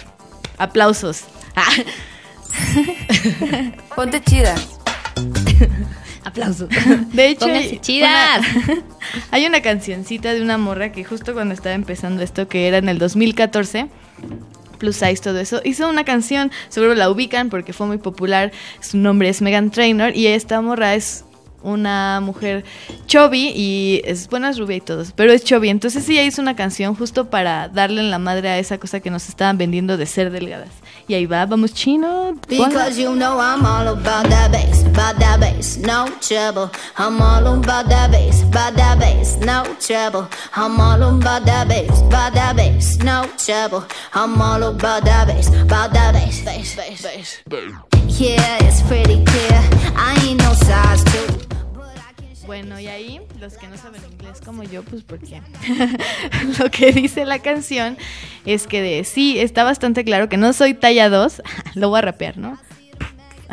Aplausos. 0.57 1.23
Ah. 1.55 1.65
Ponte 3.95 4.21
chida. 4.21 4.55
Aplausos. 6.23 6.69
De 7.11 7.29
hecho, 7.29 7.47
Pónganse 7.47 7.69
hay 7.69 7.79
chidas. 7.79 8.41
una- 8.65 8.83
hay 9.31 9.45
una 9.45 9.61
cancioncita 9.61 10.33
de 10.33 10.41
una 10.41 10.57
morra 10.57 10.91
que 10.91 11.03
justo 11.03 11.33
cuando 11.33 11.53
estaba 11.53 11.75
empezando 11.75 12.23
esto, 12.23 12.47
que 12.47 12.67
era 12.67 12.77
en 12.77 12.87
el 12.87 12.97
2014, 12.97 13.87
Plus 14.83 14.97
Size, 14.97 15.21
todo 15.21 15.39
eso, 15.39 15.61
hizo 15.63 15.87
una 15.87 16.03
canción, 16.03 16.51
seguro 16.67 16.93
la 16.93 17.09
ubican 17.09 17.49
porque 17.49 17.71
fue 17.71 17.87
muy 17.87 17.99
popular, 17.99 18.51
su 18.81 18.97
nombre 18.97 19.29
es 19.29 19.41
Megan 19.41 19.71
Trainor 19.71 20.13
y 20.13 20.27
esta 20.27 20.59
morra 20.59 20.93
es 20.93 21.23
una 21.63 22.19
mujer 22.21 22.63
chubby 23.07 23.51
y 23.55 24.01
es, 24.05 24.27
bueno, 24.29 24.47
es 24.47 24.57
rubia 24.57 24.77
y 24.77 24.81
todo, 24.81 25.03
pero 25.15 25.31
es 25.31 25.43
chubby, 25.43 25.69
entonces 25.69 26.07
ella 26.09 26.23
hizo 26.23 26.41
una 26.41 26.55
canción 26.55 26.95
justo 26.95 27.29
para 27.29 27.69
darle 27.69 28.01
en 28.01 28.11
la 28.11 28.19
madre 28.19 28.49
a 28.49 28.59
esa 28.59 28.77
cosa 28.77 28.99
que 28.99 29.09
nos 29.09 29.29
estaban 29.29 29.57
vendiendo 29.57 29.97
de 29.97 30.05
ser 30.05 30.31
delgadas. 30.31 30.69
Y 31.07 31.15
ahí 31.15 31.25
va, 31.25 31.45
vamos 31.45 31.73
chino. 31.73 32.33
Because 32.47 32.97
you 32.97 33.13
know 33.13 33.39
I'm 33.39 33.65
all 33.65 33.87
about 33.89 34.29
that 34.29 34.51
bass, 34.51 34.83
about 34.85 35.19
that 35.19 35.39
bass, 35.39 35.77
no 35.77 36.05
trouble. 36.21 36.71
I'm 36.97 37.21
all 37.21 37.45
about 37.45 37.89
that 37.89 38.11
bass, 38.11 38.41
about 38.43 38.75
that 38.75 38.99
bass, 38.99 39.37
no 39.37 39.63
trouble. 39.79 40.27
I'm 40.55 40.79
all 40.79 41.03
about 41.03 41.45
that 41.45 41.67
bass, 41.67 42.01
about 42.01 42.33
that 42.35 42.55
bass, 42.55 42.97
no 42.99 43.27
trouble. 43.37 43.85
I'm 44.13 44.41
all 44.41 44.63
about 44.63 45.03
that 45.03 45.27
bass, 45.27 45.49
about 45.49 45.93
that 45.93 46.13
bass, 46.13 46.43
bass, 46.43 46.75
bass, 46.75 47.01
bass. 47.01 47.41
Yeah, 48.07 48.63
it's 48.63 48.81
pretty 48.83 49.23
clear. 49.25 49.59
I 49.95 50.17
ain't 50.25 50.39
no 50.39 50.53
size 50.53 51.03
two. 51.03 51.52
Bueno, 52.45 52.79
y 52.79 52.87
ahí, 52.87 53.21
los 53.39 53.57
que 53.57 53.67
no 53.67 53.77
saben 53.77 54.01
inglés 54.11 54.41
como 54.43 54.63
yo, 54.63 54.83
pues 54.83 55.03
porque 55.03 55.41
lo 56.59 56.69
que 56.69 56.91
dice 56.91 57.25
la 57.25 57.39
canción 57.39 57.97
es 58.45 58.67
que 58.67 58.81
de 58.81 59.03
sí, 59.05 59.39
está 59.39 59.63
bastante 59.63 60.03
claro 60.03 60.27
que 60.27 60.37
no 60.37 60.51
soy 60.51 60.73
talla 60.73 61.09
2, 61.09 61.41
lo 61.75 61.89
voy 61.89 61.99
a 61.99 62.01
rapear, 62.01 62.37
¿no? 62.37 62.57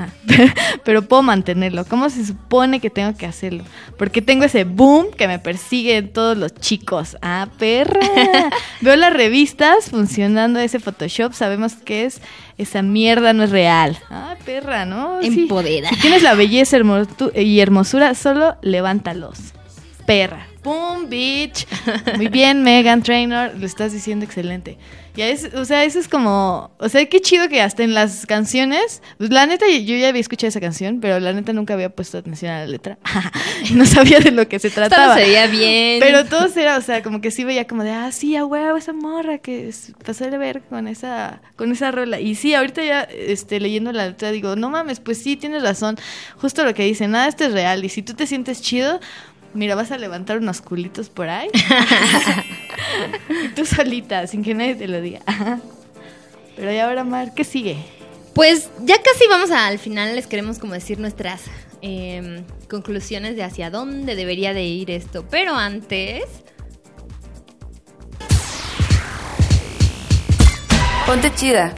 Ah, 0.00 0.08
pero 0.84 1.02
puedo 1.02 1.22
mantenerlo. 1.22 1.84
¿Cómo 1.84 2.08
se 2.08 2.24
supone 2.24 2.80
que 2.80 2.90
tengo 2.90 3.16
que 3.16 3.26
hacerlo? 3.26 3.64
Porque 3.98 4.22
tengo 4.22 4.44
ese 4.44 4.64
boom 4.64 5.08
que 5.16 5.28
me 5.28 5.38
persigue 5.38 5.98
en 5.98 6.12
todos 6.12 6.36
los 6.36 6.54
chicos. 6.54 7.16
Ah, 7.20 7.48
perra. 7.58 8.00
Veo 8.80 8.96
las 8.96 9.12
revistas 9.12 9.90
funcionando 9.90 10.58
ese 10.58 10.80
Photoshop. 10.80 11.32
Sabemos 11.34 11.74
que 11.74 12.06
es 12.06 12.20
esa 12.56 12.82
mierda 12.82 13.32
no 13.32 13.42
es 13.42 13.50
real. 13.50 13.98
Ah, 14.10 14.36
perra, 14.44 14.84
¿no? 14.86 15.20
Sí. 15.20 15.42
Empodera. 15.42 15.88
Si 15.90 15.96
tienes 15.96 16.22
la 16.22 16.34
belleza 16.34 16.78
y 17.34 17.60
hermosura, 17.60 18.14
solo 18.14 18.56
levántalos. 18.62 19.38
Perra. 20.06 20.46
¡Pum, 20.62 21.08
bitch! 21.08 21.66
Muy 22.16 22.28
bien, 22.28 22.62
Megan 22.62 23.02
Trainor, 23.02 23.52
lo 23.56 23.64
estás 23.64 23.92
diciendo 23.92 24.26
excelente. 24.26 24.76
Es, 25.28 25.52
o 25.54 25.64
sea, 25.64 25.84
eso 25.84 25.98
es 25.98 26.08
como, 26.08 26.70
o 26.78 26.88
sea, 26.88 27.04
qué 27.06 27.20
chido 27.20 27.48
que 27.48 27.60
hasta 27.60 27.82
en 27.82 27.94
las 27.94 28.26
canciones, 28.26 29.02
pues 29.18 29.30
la 29.30 29.46
neta 29.46 29.66
yo 29.68 29.96
ya 29.96 30.08
había 30.08 30.20
escuchado 30.20 30.48
esa 30.48 30.60
canción, 30.60 31.00
pero 31.00 31.20
la 31.20 31.32
neta 31.32 31.52
nunca 31.52 31.74
había 31.74 31.90
puesto 31.90 32.18
atención 32.18 32.52
a 32.52 32.60
la 32.60 32.66
letra. 32.66 32.98
no 33.74 33.84
sabía 33.84 34.20
de 34.20 34.30
lo 34.30 34.48
que 34.48 34.58
se 34.58 34.70
trataba. 34.70 35.14
se 35.14 35.20
veía 35.22 35.46
bien. 35.46 36.00
Pero 36.00 36.24
todos 36.24 36.56
era, 36.56 36.76
o 36.78 36.80
sea, 36.80 37.02
como 37.02 37.20
que 37.20 37.30
sí 37.30 37.44
veía 37.44 37.66
como 37.66 37.84
de, 37.84 37.90
ah, 37.90 38.12
sí, 38.12 38.36
a 38.36 38.44
huevo, 38.44 38.76
esa 38.76 38.92
morra 38.92 39.38
que 39.38 39.72
pasó 40.04 40.30
de 40.30 40.38
ver 40.38 40.62
con 40.62 40.88
esa, 40.88 41.42
con 41.56 41.72
esa 41.72 41.90
rola. 41.90 42.20
Y 42.20 42.34
sí, 42.34 42.54
ahorita 42.54 42.82
ya, 42.84 43.02
este, 43.02 43.60
leyendo 43.60 43.92
la 43.92 44.06
letra 44.06 44.30
digo, 44.30 44.56
no 44.56 44.70
mames, 44.70 45.00
pues 45.00 45.18
sí, 45.18 45.36
tienes 45.36 45.62
razón. 45.62 45.96
Justo 46.36 46.64
lo 46.64 46.74
que 46.74 46.84
dice, 46.84 47.08
nada, 47.08 47.28
esto 47.28 47.44
es 47.44 47.52
real. 47.52 47.84
Y 47.84 47.88
si 47.88 48.02
tú 48.02 48.14
te 48.14 48.26
sientes 48.26 48.62
chido, 48.62 49.00
mira, 49.54 49.74
vas 49.74 49.90
a 49.90 49.98
levantar 49.98 50.38
unos 50.38 50.60
culitos 50.60 51.08
por 51.08 51.28
ahí. 51.28 51.48
y 53.44 53.48
tú 53.48 53.64
solita, 53.66 54.26
sin 54.26 54.42
que 54.42 54.54
nadie 54.54 54.74
te 54.74 54.88
lo 54.88 55.00
diga. 55.00 55.20
Pero 56.56 56.72
y 56.72 56.78
ahora, 56.78 57.04
Mar, 57.04 57.32
¿qué 57.34 57.44
sigue? 57.44 57.76
Pues 58.34 58.70
ya 58.82 58.96
casi 59.02 59.26
vamos 59.28 59.50
a- 59.50 59.66
al 59.66 59.78
final, 59.78 60.14
les 60.14 60.26
queremos 60.26 60.58
como 60.58 60.74
decir 60.74 60.98
nuestras 60.98 61.42
em, 61.82 62.44
conclusiones 62.68 63.36
de 63.36 63.42
hacia 63.42 63.70
dónde 63.70 64.14
debería 64.14 64.52
de 64.54 64.64
ir 64.64 64.90
esto. 64.90 65.24
Pero 65.30 65.54
antes, 65.54 66.22
Ponte 71.06 71.32
chida. 71.34 71.74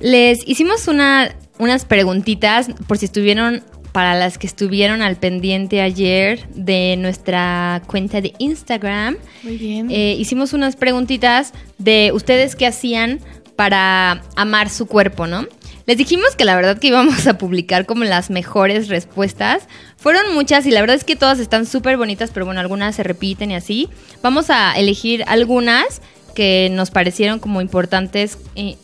les 0.00 0.46
hicimos 0.46 0.86
una, 0.88 1.34
unas 1.58 1.84
preguntitas 1.84 2.68
por 2.86 2.98
si 2.98 3.06
estuvieron, 3.06 3.64
para 3.92 4.14
las 4.14 4.38
que 4.38 4.46
estuvieron 4.46 5.02
al 5.02 5.16
pendiente 5.16 5.82
ayer 5.82 6.48
de 6.54 6.96
nuestra 6.98 7.82
cuenta 7.86 8.20
de 8.20 8.32
Instagram. 8.38 9.16
Muy 9.42 9.56
bien. 9.58 9.90
Eh, 9.90 10.16
hicimos 10.18 10.52
unas 10.54 10.76
preguntitas 10.76 11.52
de 11.78 12.10
ustedes 12.12 12.56
qué 12.56 12.66
hacían 12.66 13.20
para 13.54 14.22
amar 14.34 14.70
su 14.70 14.86
cuerpo, 14.86 15.26
¿no? 15.26 15.46
Les 15.86 15.98
dijimos 15.98 16.36
que 16.36 16.44
la 16.44 16.54
verdad 16.56 16.78
que 16.78 16.88
íbamos 16.88 17.26
a 17.26 17.38
publicar 17.38 17.86
como 17.86 18.04
las 18.04 18.30
mejores 18.30 18.88
respuestas. 18.88 19.68
Fueron 19.96 20.34
muchas 20.34 20.64
y 20.66 20.70
la 20.70 20.80
verdad 20.80 20.96
es 20.96 21.04
que 21.04 21.16
todas 21.16 21.38
están 21.38 21.66
súper 21.66 21.96
bonitas, 21.96 22.30
pero 22.32 22.46
bueno, 22.46 22.60
algunas 22.60 22.96
se 22.96 23.02
repiten 23.02 23.50
y 23.50 23.56
así. 23.56 23.88
Vamos 24.22 24.48
a 24.50 24.72
elegir 24.72 25.24
algunas 25.26 26.00
que 26.34 26.68
nos 26.72 26.90
parecieron 26.90 27.40
como 27.40 27.60
importantes. 27.60 28.38
Eh, 28.54 28.76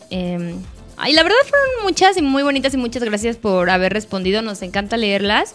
ay, 0.99 1.12
la 1.12 1.22
verdad 1.22 1.36
fueron 1.49 1.84
muchas 1.84 2.16
y 2.16 2.22
muy 2.22 2.42
bonitas 2.42 2.74
y 2.74 2.76
muchas 2.76 3.03
gracias 3.03 3.36
por 3.36 3.70
haber 3.70 3.92
respondido. 3.92 4.42
Nos 4.42 4.62
encanta 4.62 4.96
leerlas. 4.96 5.55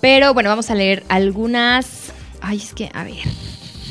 Pero 0.00 0.34
bueno, 0.34 0.50
vamos 0.50 0.70
a 0.70 0.74
leer 0.74 1.04
algunas. 1.08 2.12
Ay, 2.40 2.58
es 2.58 2.74
que, 2.74 2.90
a 2.92 3.04
ver. 3.04 3.14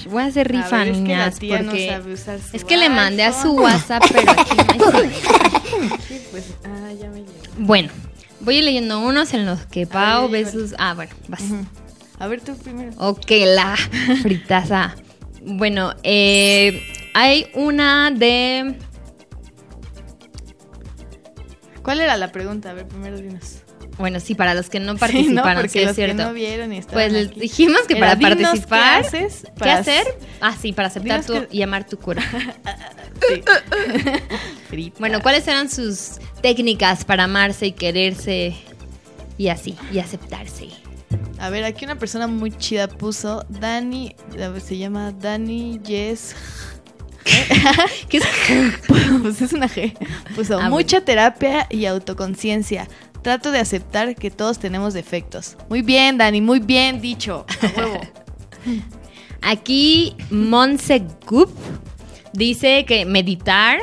Voy 0.10 0.24
a 0.24 0.26
hacer 0.26 0.48
A 0.48 0.52
ver, 0.52 0.64
rifa, 0.64 0.84
es 0.86 0.98
que 0.98 1.40
tía 1.40 1.62
no 1.62 1.72
porque 1.72 2.18
sabe 2.18 2.42
es 2.54 2.66
que 2.66 2.76
le 2.78 2.90
mandé 2.90 3.24
a 3.24 3.32
su. 3.32 3.54
WhatsApp, 3.54 4.04
pero 4.12 4.32
aquí 4.32 4.56
no 4.56 4.98
hay 4.98 5.10
Sí, 6.08 6.22
pues, 6.32 6.46
ah, 6.66 6.92
ya 7.00 7.10
me 7.10 7.20
llegó. 7.20 7.32
Bueno, 7.60 7.90
voy 8.42 8.62
leyendo 8.62 9.00
unos 9.00 9.34
en 9.34 9.46
los 9.46 9.66
que 9.68 9.88
Pau 9.88 10.28
ya 10.28 10.32
ve 10.32 10.52
sus. 10.52 10.76
Ah, 10.78 10.96
bueno, 10.96 11.14
vas. 11.30 11.44
A 12.20 12.28
ver 12.28 12.42
tú 12.42 12.58
primero. 12.58 12.92
Ok, 12.98 13.32
la 13.46 13.78
fritaza. 14.22 14.96
Bueno, 15.44 15.94
eh, 16.04 16.84
hay 17.14 17.48
una 17.54 18.12
de. 18.12 18.76
¿Cuál 21.84 22.02
era 22.02 22.18
la 22.18 22.32
pregunta? 22.32 22.70
A 22.72 22.74
ver, 22.74 22.88
primero 22.88 23.18
dinos. 23.18 23.58
Bueno, 23.98 24.20
sí, 24.20 24.36
para 24.36 24.54
los 24.54 24.70
que 24.70 24.80
no 24.80 24.94
Sí, 24.94 25.00
participaron, 25.00 25.36
¿no? 25.56 25.62
Porque 25.62 25.70
sí, 25.70 25.80
es 25.80 25.86
los 25.88 25.96
que 25.96 26.06
cierto. 26.06 26.24
no 26.24 26.34
vieron 26.34 26.72
y 26.74 26.82
Pues 26.82 27.12
les 27.12 27.36
dijimos 27.36 27.82
que 27.88 27.98
Era, 27.98 28.16
para 28.18 28.20
participar. 28.20 29.02
¿Qué 29.02 29.08
haces? 29.18 29.42
¿Qué 29.44 29.52
para- 29.60 29.78
hacer? 29.80 30.06
Ah, 30.40 30.56
sí, 30.60 30.72
para 30.74 30.88
aceptar 30.88 31.26
tu 31.26 31.34
que- 31.34 31.48
y 31.52 31.62
amar 31.62 31.86
tu 31.88 31.98
cura. 31.98 32.24
Sí. 33.28 33.44
Bueno, 35.00 35.22
¿cuáles 35.22 35.48
eran 35.48 35.70
sus 35.70 36.14
técnicas 36.42 37.04
para 37.06 37.26
amarse 37.26 37.68
y 37.68 37.72
quererse 37.74 38.56
y 39.38 39.50
así, 39.50 39.76
y 39.92 40.00
aceptarse? 40.00 40.70
A 41.40 41.50
ver, 41.50 41.66
aquí 41.66 41.84
una 41.86 41.98
persona 42.00 42.26
muy 42.28 42.52
chida 42.52 42.88
puso 42.88 43.46
Dani, 43.50 44.16
a 44.42 44.48
ver, 44.48 44.62
se 44.62 44.78
llama 44.78 45.12
Dani 45.12 45.80
Yes. 45.84 46.36
¿Qué 48.10 48.18
es? 48.18 48.26
pues 49.22 49.42
es 49.42 49.54
una 49.54 49.68
G. 49.68 49.94
Puso 50.36 50.60
Ah, 50.60 50.70
mucha 50.70 51.02
terapia 51.02 51.68
y 51.70 51.86
autoconciencia. 51.86 52.88
Trato 53.22 53.52
de 53.52 53.60
aceptar 53.60 54.16
que 54.16 54.32
todos 54.32 54.60
tenemos 54.60 54.94
defectos. 54.94 55.58
Muy 55.70 55.82
bien, 55.82 56.18
Dani, 56.18 56.42
muy 56.42 56.60
bien 56.60 57.02
dicho. 57.02 57.46
A 57.62 57.80
huevo. 57.80 58.02
Aquí 59.42 60.16
Monse 60.30 61.04
Goop 61.26 61.52
dice 62.34 62.86
que 62.86 63.06
meditar, 63.06 63.80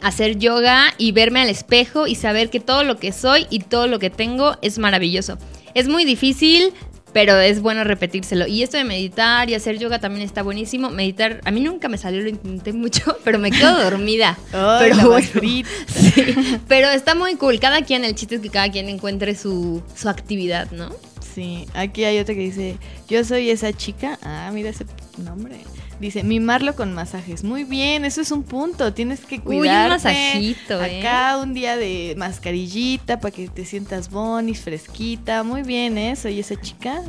hacer 0.00 0.38
yoga 0.38 0.94
y 0.98 1.12
verme 1.12 1.40
al 1.40 1.48
espejo 1.48 2.06
y 2.06 2.14
saber 2.14 2.50
que 2.50 2.60
todo 2.60 2.84
lo 2.84 2.96
que 2.98 3.12
soy 3.12 3.46
y 3.50 3.60
todo 3.60 3.86
lo 3.86 3.98
que 3.98 4.10
tengo 4.10 4.56
es 4.62 4.78
maravilloso. 4.78 5.38
Es 5.74 5.88
muy 5.88 6.04
difícil, 6.04 6.72
pero 7.12 7.38
es 7.38 7.60
bueno 7.60 7.84
repetírselo. 7.84 8.46
Y 8.46 8.62
esto 8.62 8.76
de 8.76 8.84
meditar 8.84 9.48
y 9.50 9.54
hacer 9.54 9.78
yoga 9.78 9.98
también 9.98 10.24
está 10.24 10.42
buenísimo. 10.42 10.90
Meditar, 10.90 11.40
a 11.44 11.50
mí 11.50 11.60
nunca 11.60 11.88
me 11.88 11.98
salió, 11.98 12.22
lo 12.22 12.28
intenté 12.28 12.72
mucho, 12.72 13.16
pero 13.24 13.38
me 13.38 13.50
quedo 13.50 13.82
dormida. 13.82 14.38
Bueno, 14.52 15.18
sí, 15.86 16.34
pero 16.68 16.88
está 16.88 17.14
muy 17.14 17.36
cool. 17.36 17.58
Cada 17.58 17.82
quien, 17.82 18.04
el 18.04 18.14
chiste 18.14 18.36
es 18.36 18.40
que 18.40 18.48
cada 18.48 18.70
quien 18.70 18.88
encuentre 18.88 19.34
su, 19.34 19.82
su 19.94 20.08
actividad, 20.08 20.70
¿no? 20.70 20.90
Sí, 21.34 21.66
aquí 21.74 22.04
hay 22.04 22.18
otra 22.18 22.34
que 22.34 22.40
dice, 22.40 22.76
yo 23.08 23.24
soy 23.24 23.50
esa 23.50 23.72
chica. 23.72 24.18
Ah, 24.22 24.50
mira 24.52 24.70
ese 24.70 24.86
nombre. 25.18 25.56
Dice, 26.00 26.22
mimarlo 26.24 26.74
con 26.74 26.92
masajes. 26.94 27.44
Muy 27.44 27.64
bien, 27.64 28.04
eso 28.04 28.20
es 28.20 28.30
un 28.30 28.42
punto. 28.42 28.92
Tienes 28.92 29.20
que 29.20 29.36
Uy, 29.36 29.56
un 29.56 29.58
cuidarte. 29.60 29.90
masajito, 30.08 30.82
¿eh? 30.82 31.00
Acá 31.00 31.38
un 31.38 31.54
día 31.54 31.76
de 31.76 32.14
mascarillita 32.16 33.20
para 33.20 33.32
que 33.32 33.48
te 33.48 33.64
sientas 33.64 34.10
bonis, 34.10 34.60
fresquita. 34.60 35.42
Muy 35.42 35.62
bien, 35.62 35.98
¿eh? 35.98 36.16
Soy 36.16 36.40
esa 36.40 36.60
chica. 36.60 37.02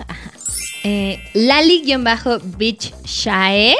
Eh, 0.83 1.23
Lali-Beach 1.33 2.93
Shae 3.05 3.75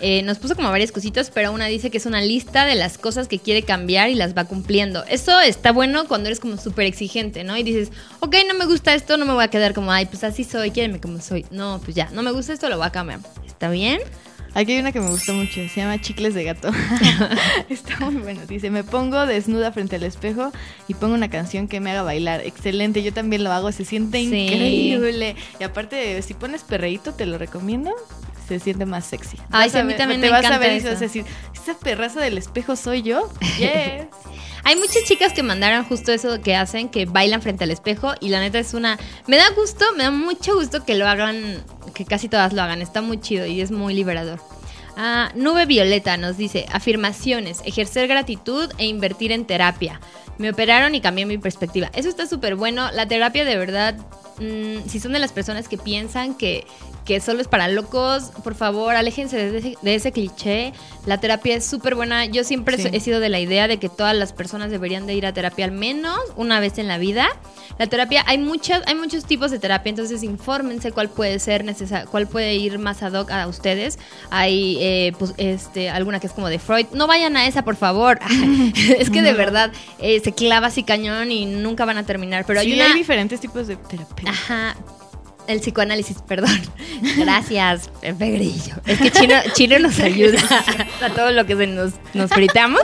eh, 0.00 0.22
nos 0.22 0.38
puso 0.38 0.54
como 0.56 0.70
varias 0.70 0.92
cositas, 0.92 1.30
pero 1.30 1.52
una 1.52 1.66
dice 1.66 1.90
que 1.90 1.98
es 1.98 2.06
una 2.06 2.20
lista 2.20 2.64
de 2.64 2.74
las 2.74 2.98
cosas 2.98 3.28
que 3.28 3.38
quiere 3.38 3.62
cambiar 3.62 4.10
y 4.10 4.14
las 4.14 4.36
va 4.36 4.44
cumpliendo. 4.44 5.04
Eso 5.04 5.38
está 5.40 5.72
bueno 5.72 6.06
cuando 6.06 6.28
eres 6.28 6.40
como 6.40 6.56
súper 6.56 6.86
exigente, 6.86 7.44
¿no? 7.44 7.56
Y 7.56 7.62
dices, 7.62 7.90
ok, 8.20 8.36
no 8.46 8.54
me 8.54 8.66
gusta 8.66 8.94
esto, 8.94 9.16
no 9.16 9.24
me 9.24 9.32
voy 9.32 9.44
a 9.44 9.48
quedar 9.48 9.74
como, 9.74 9.92
ay, 9.92 10.06
pues 10.06 10.24
así 10.24 10.44
soy, 10.44 10.70
quiéreme 10.70 11.00
como 11.00 11.20
soy. 11.20 11.46
No, 11.50 11.80
pues 11.84 11.96
ya, 11.96 12.08
no 12.12 12.22
me 12.22 12.32
gusta 12.32 12.52
esto, 12.52 12.68
lo 12.68 12.78
voy 12.78 12.86
a 12.86 12.90
cambiar. 12.90 13.20
¿Está 13.58 13.70
bien? 13.70 13.98
Aquí 14.54 14.70
hay 14.72 14.78
una 14.78 14.92
que 14.92 15.00
me 15.00 15.10
gustó 15.10 15.34
mucho, 15.34 15.54
se 15.54 15.68
llama 15.80 16.00
Chicles 16.00 16.32
de 16.32 16.44
Gato. 16.44 16.70
Está 17.68 17.98
muy 17.98 18.14
bueno. 18.22 18.40
Dice, 18.46 18.70
me 18.70 18.84
pongo 18.84 19.26
desnuda 19.26 19.72
frente 19.72 19.96
al 19.96 20.04
espejo 20.04 20.52
y 20.86 20.94
pongo 20.94 21.14
una 21.14 21.28
canción 21.28 21.66
que 21.66 21.80
me 21.80 21.90
haga 21.90 22.02
bailar. 22.02 22.42
Excelente, 22.46 23.02
yo 23.02 23.12
también 23.12 23.42
lo 23.42 23.50
hago, 23.52 23.72
se 23.72 23.84
siente 23.84 24.18
Sí. 24.18 24.26
increíble. 24.46 25.34
Y 25.58 25.64
aparte, 25.64 26.22
si 26.22 26.34
pones 26.34 26.62
perreíto, 26.62 27.14
te 27.14 27.26
lo 27.26 27.36
recomiendo, 27.36 27.92
se 28.46 28.60
siente 28.60 28.86
más 28.86 29.04
sexy. 29.06 29.38
Ay, 29.50 29.70
sí, 29.70 29.78
a 29.78 29.82
mí 29.82 29.88
ver- 29.88 29.96
también 29.98 30.20
te 30.20 30.28
me 30.28 30.30
vas 30.32 30.44
a 30.44 30.48
encanta 30.48 30.66
ver 30.66 30.74
y 30.74 30.78
eso. 30.78 30.86
vas 30.88 30.98
a 30.98 31.00
decir, 31.00 31.24
¿esta 31.52 31.74
perraza 31.74 32.20
del 32.20 32.38
espejo 32.38 32.76
soy 32.76 33.02
yo? 33.02 33.28
Yes. 33.58 34.06
Hay 34.68 34.76
muchas 34.76 35.04
chicas 35.04 35.32
que 35.32 35.42
mandaron 35.42 35.82
justo 35.86 36.12
eso 36.12 36.42
que 36.42 36.54
hacen, 36.54 36.90
que 36.90 37.06
bailan 37.06 37.40
frente 37.40 37.64
al 37.64 37.70
espejo 37.70 38.12
y 38.20 38.28
la 38.28 38.38
neta 38.38 38.58
es 38.58 38.74
una... 38.74 38.98
Me 39.26 39.38
da 39.38 39.48
gusto, 39.56 39.86
me 39.96 40.04
da 40.04 40.10
mucho 40.10 40.56
gusto 40.56 40.84
que 40.84 40.94
lo 40.94 41.08
hagan, 41.08 41.64
que 41.94 42.04
casi 42.04 42.28
todas 42.28 42.52
lo 42.52 42.60
hagan, 42.60 42.82
está 42.82 43.00
muy 43.00 43.18
chido 43.18 43.46
y 43.46 43.62
es 43.62 43.70
muy 43.70 43.94
liberador. 43.94 44.38
Ah, 44.94 45.32
Nube 45.34 45.64
Violeta 45.64 46.18
nos 46.18 46.36
dice, 46.36 46.66
afirmaciones, 46.70 47.62
ejercer 47.64 48.08
gratitud 48.08 48.70
e 48.76 48.84
invertir 48.84 49.32
en 49.32 49.46
terapia. 49.46 50.02
Me 50.36 50.50
operaron 50.50 50.94
y 50.94 51.00
cambié 51.00 51.24
mi 51.24 51.38
perspectiva. 51.38 51.90
Eso 51.94 52.10
está 52.10 52.26
súper 52.26 52.54
bueno. 52.54 52.90
La 52.92 53.08
terapia 53.08 53.46
de 53.46 53.56
verdad, 53.56 53.96
mm, 54.38 54.86
si 54.86 55.00
son 55.00 55.14
de 55.14 55.18
las 55.18 55.32
personas 55.32 55.66
que 55.66 55.78
piensan 55.78 56.34
que, 56.34 56.66
que 57.08 57.20
solo 57.22 57.40
es 57.40 57.48
para 57.48 57.68
locos, 57.68 58.24
por 58.44 58.54
favor, 58.54 58.94
aléjense 58.94 59.36
de 59.50 59.58
ese, 59.58 59.78
de 59.80 59.94
ese 59.94 60.12
cliché. 60.12 60.74
La 61.06 61.18
terapia 61.18 61.56
es 61.56 61.64
súper 61.64 61.94
buena. 61.94 62.26
Yo 62.26 62.44
siempre 62.44 62.76
Sí. 62.76 62.86
he 62.92 63.00
sido 63.00 63.18
de 63.18 63.30
la 63.30 63.40
idea 63.40 63.66
de 63.66 63.78
que 63.78 63.88
todas 63.88 64.14
las 64.14 64.34
personas 64.34 64.70
deberían 64.70 65.06
de 65.06 65.14
ir 65.14 65.24
a 65.24 65.32
terapia 65.32 65.64
al 65.64 65.72
menos 65.72 66.18
una 66.36 66.60
vez 66.60 66.76
en 66.76 66.86
la 66.86 66.98
vida. 66.98 67.26
La 67.78 67.86
terapia, 67.86 68.24
hay 68.26 68.36
muchas, 68.36 68.82
hay 68.86 68.94
muchos 68.94 69.24
tipos 69.24 69.50
de 69.50 69.58
terapia, 69.58 69.88
entonces 69.88 70.22
infórmense 70.22 70.92
cuál 70.92 71.08
puede 71.08 71.38
ser 71.38 71.64
necesario, 71.64 72.10
cuál 72.10 72.26
puede 72.28 72.56
ir 72.56 72.78
más 72.78 73.02
ad 73.02 73.14
hoc 73.14 73.30
a 73.30 73.46
ustedes. 73.46 73.98
Hay 74.28 74.76
eh, 74.80 75.12
pues, 75.18 75.32
este, 75.38 75.88
alguna 75.88 76.20
que 76.20 76.26
es 76.26 76.34
como 76.34 76.48
de 76.50 76.58
Freud. 76.58 76.86
No 76.92 77.06
vayan 77.06 77.38
a 77.38 77.46
esa, 77.46 77.62
por 77.64 77.76
favor. 77.76 78.18
es 78.98 79.08
que 79.08 79.22
de 79.22 79.32
verdad 79.32 79.72
eh, 79.98 80.20
se 80.20 80.32
clava 80.32 80.66
así 80.66 80.82
cañón 80.82 81.32
y 81.32 81.46
nunca 81.46 81.86
van 81.86 81.96
a 81.96 82.04
terminar. 82.04 82.44
Pero 82.46 82.60
Sí, 82.60 82.70
hay 82.72 82.80
una. 82.86 82.94
diferentes 82.94 83.40
tipos 83.40 83.66
de 83.66 83.76
terapia. 83.76 84.30
Ajá. 84.30 84.76
El 85.48 85.60
psicoanálisis, 85.60 86.18
perdón. 86.28 86.60
Gracias, 87.16 87.90
Pepe 88.02 88.32
Grillo. 88.32 88.74
Es 88.86 88.98
que 88.98 89.10
Chino, 89.10 89.34
Chino 89.54 89.78
nos 89.78 89.98
ayuda 89.98 90.38
a 91.02 91.08
todo 91.08 91.32
lo 91.32 91.46
que 91.46 91.56
se 91.56 91.66
nos, 91.66 91.94
nos 92.12 92.30
fritamos. 92.30 92.82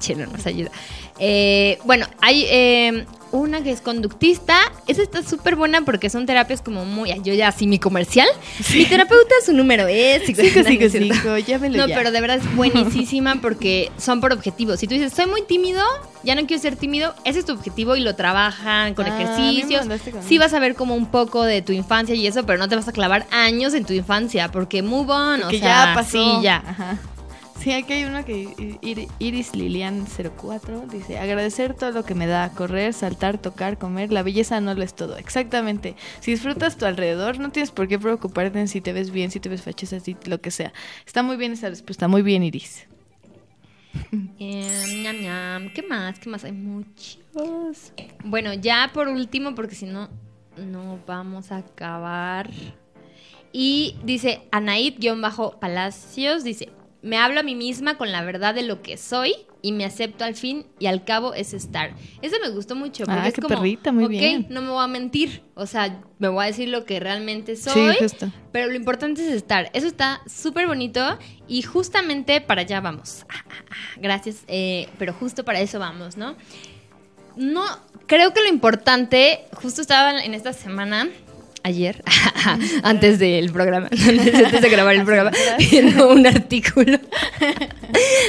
Chino 0.00 0.26
nos 0.26 0.44
ayuda. 0.46 0.72
Eh, 1.20 1.78
bueno, 1.84 2.06
hay 2.20 2.44
eh, 2.48 3.06
una 3.32 3.62
que 3.62 3.70
es 3.72 3.80
conductista. 3.80 4.56
Esa 4.86 5.02
está 5.02 5.22
súper 5.22 5.56
buena 5.56 5.82
porque 5.82 6.10
son 6.10 6.26
terapias 6.26 6.62
como 6.62 6.84
muy. 6.84 7.10
Yo 7.22 7.34
ya 7.34 7.48
así 7.48 7.66
mi 7.66 7.78
comercial. 7.78 8.28
Mi 8.74 8.84
terapeuta, 8.84 9.34
su 9.44 9.52
número 9.52 9.86
es. 9.88 10.22
Es 10.28 10.36
cierto. 10.36 10.70
cinco, 10.90 11.38
llámelo 11.38 11.78
No, 11.78 11.88
ya. 11.88 11.96
pero 11.96 12.10
de 12.12 12.20
verdad 12.20 12.36
es 12.38 12.56
buenísima 12.56 13.36
porque 13.40 13.90
son 13.98 14.20
por 14.20 14.32
objetivos. 14.32 14.78
Si 14.80 14.86
tú 14.86 14.94
dices, 14.94 15.12
soy 15.12 15.26
muy 15.26 15.42
tímido, 15.42 15.82
ya 16.22 16.34
no 16.34 16.46
quiero 16.46 16.60
ser 16.62 16.76
tímido, 16.76 17.14
ese 17.24 17.40
es 17.40 17.44
tu 17.46 17.52
objetivo 17.52 17.96
y 17.96 18.00
lo 18.00 18.14
trabajan 18.14 18.94
con 18.94 19.06
Ah, 19.06 19.16
ejercicios. 19.20 19.86
con 19.86 20.22
Sí 20.22 20.38
vas 20.38 20.52
a 20.54 20.58
ver 20.58 20.74
como 20.74 20.94
un 20.94 21.06
poco 21.06 21.42
de 21.44 21.62
tu 21.62 21.72
infancia 21.72 22.14
y 22.14 22.26
eso, 22.26 22.44
pero 22.44 22.58
no 22.58 22.68
te 22.68 22.76
vas 22.76 22.88
a 22.88 22.92
clavar 22.92 23.26
años 23.30 23.74
en 23.74 23.84
tu 23.84 23.92
infancia 23.92 24.50
porque 24.50 24.82
move 24.82 25.12
on, 25.12 25.42
o 25.44 25.50
sea, 25.50 25.58
ya 25.58 25.92
pasó. 25.94 26.10
sí, 26.10 26.42
ya. 26.42 26.62
Ajá. 26.66 26.98
Sí, 27.62 27.72
aquí 27.72 27.92
hay 27.92 28.04
uno 28.04 28.24
que 28.24 28.48
Ir- 28.82 29.08
Iris 29.20 29.54
Lilian 29.54 30.04
04 30.06 30.86
dice, 30.88 31.18
agradecer 31.18 31.74
todo 31.74 31.92
lo 31.92 32.04
que 32.04 32.14
me 32.16 32.26
da, 32.26 32.50
correr, 32.50 32.92
saltar, 32.92 33.38
tocar, 33.38 33.78
comer, 33.78 34.10
la 34.12 34.24
belleza 34.24 34.60
no 34.60 34.74
lo 34.74 34.82
es 34.82 34.94
todo. 34.94 35.16
Exactamente. 35.16 35.94
Si 36.20 36.32
disfrutas 36.32 36.76
tu 36.76 36.86
alrededor, 36.86 37.38
no 37.38 37.50
tienes 37.50 37.70
por 37.70 37.86
qué 37.86 38.00
preocuparte 38.00 38.58
en 38.58 38.66
si 38.66 38.80
te 38.80 38.92
ves 38.92 39.10
bien, 39.12 39.30
si 39.30 39.38
te 39.38 39.48
ves 39.48 39.62
fachosa, 39.62 40.00
si 40.00 40.16
lo 40.26 40.40
que 40.40 40.50
sea. 40.50 40.72
Está 41.06 41.22
muy 41.22 41.36
bien 41.36 41.52
esa 41.52 41.68
respuesta, 41.68 42.08
muy 42.08 42.22
bien 42.22 42.42
Iris. 42.42 42.86
Eh, 44.38 45.02
ñam, 45.02 45.20
ñam. 45.20 45.70
¿Qué 45.72 45.82
más? 45.82 46.18
¿Qué 46.18 46.28
más? 46.30 46.44
Hay 46.44 46.52
muchos. 46.52 47.18
Bueno, 48.24 48.52
ya 48.54 48.90
por 48.92 49.06
último, 49.08 49.54
porque 49.54 49.74
si 49.74 49.84
no, 49.86 50.08
no 50.56 50.98
vamos 51.06 51.52
a 51.52 51.58
acabar. 51.58 52.50
Y 53.52 53.96
dice 54.02 54.42
Anaid-Palacios, 54.50 56.42
dice, 56.42 56.70
me 57.02 57.18
hablo 57.18 57.40
a 57.40 57.42
mí 57.42 57.54
misma 57.54 57.98
con 57.98 58.12
la 58.12 58.22
verdad 58.22 58.54
de 58.54 58.62
lo 58.62 58.80
que 58.82 58.96
soy 58.96 59.34
y 59.60 59.72
me 59.72 59.84
acepto 59.84 60.24
al 60.24 60.34
fin 60.34 60.66
y 60.78 60.86
al 60.86 61.04
cabo 61.04 61.34
es 61.34 61.52
estar. 61.52 61.94
Eso 62.20 62.36
me 62.42 62.48
gustó 62.50 62.74
mucho. 62.74 63.04
Porque 63.04 63.20
Ah, 63.20 63.28
es 63.28 63.34
qué 63.34 63.42
como, 63.42 63.54
perrita, 63.56 63.92
muy 63.92 64.04
ok, 64.04 64.10
bien. 64.10 64.46
no 64.50 64.60
me 64.62 64.70
voy 64.70 64.82
a 64.82 64.86
mentir. 64.88 65.42
O 65.54 65.66
sea, 65.66 66.00
me 66.18 66.28
voy 66.28 66.44
a 66.44 66.46
decir 66.46 66.68
lo 66.68 66.84
que 66.84 66.98
realmente 67.00 67.54
Sí, 67.56 67.70
soy. 67.70 67.96
justo. 67.98 68.30
Pero 68.52 68.68
lo 68.68 68.74
importante 68.74 69.22
es 69.26 69.32
estar. 69.32 69.70
Eso 69.72 69.86
está 69.86 70.20
súper 70.26 70.66
bonito 70.66 71.18
y 71.48 71.62
justamente 71.62 72.40
para 72.40 72.62
allá 72.62 72.80
vamos. 72.80 73.24
Ah, 73.28 73.44
ah, 73.48 73.74
gracias. 73.98 74.44
eh, 74.48 74.88
pero 74.98 75.12
justo 75.12 75.44
para 75.44 75.60
eso 75.60 75.78
vamos, 75.78 76.16
¿no? 76.16 76.36
No, 77.36 77.64
creo 78.06 78.34
que 78.34 78.42
lo 78.42 78.48
importante, 78.48 79.46
justo 79.54 79.80
estaba 79.80 80.22
en 80.22 80.34
esta 80.34 80.52
semana, 80.52 81.08
ayer, 81.64 82.02
antes 82.82 83.18
del 83.18 83.50
programa, 83.52 83.88
antes 83.92 84.60
de 84.60 84.68
grabar 84.68 84.94
el 84.94 85.04
programa, 85.04 85.30
viendo 85.58 86.08
un 86.12 86.26
artículo 86.26 86.98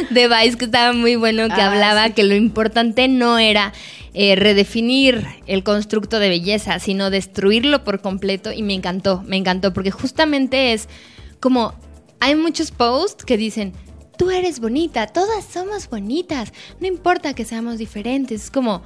de 0.09 0.27
Vice 0.27 0.57
que 0.57 0.65
estaba 0.65 0.93
muy 0.93 1.15
bueno, 1.15 1.47
que 1.47 1.61
Ah, 1.61 1.71
hablaba 1.71 2.07
sí. 2.07 2.13
que 2.13 2.23
lo 2.23 2.36
importante 2.36 3.07
no 3.07 3.39
era 3.39 3.73
eh, 4.13 4.36
redefinir 4.36 5.25
el 5.47 5.63
constructo 5.63 6.19
de 6.19 6.29
belleza, 6.29 6.79
sino 6.79 7.09
destruirlo 7.09 7.84
por 7.84 8.01
completo 8.01 8.51
y 8.51 8.61
me 8.61 8.73
encantó, 8.73 9.23
me 9.25 9.38
encantó, 9.38 9.73
porque 9.73 9.91
justamente 9.91 10.73
es 10.73 10.88
como, 11.39 11.73
hay 12.19 12.36
muchos 12.36 12.71
posts 12.71 13.25
que 13.25 13.38
dicen, 13.38 13.73
tú 14.17 14.29
eres 14.29 14.59
bonita, 14.59 15.07
todas 15.07 15.43
somos 15.45 15.89
bonitas, 15.89 16.53
no 16.79 16.88
importa 16.88 17.34
que 17.34 17.45
seamos 17.45 17.77
diferentes, 17.79 18.43
es 18.45 18.51
como, 18.51 18.84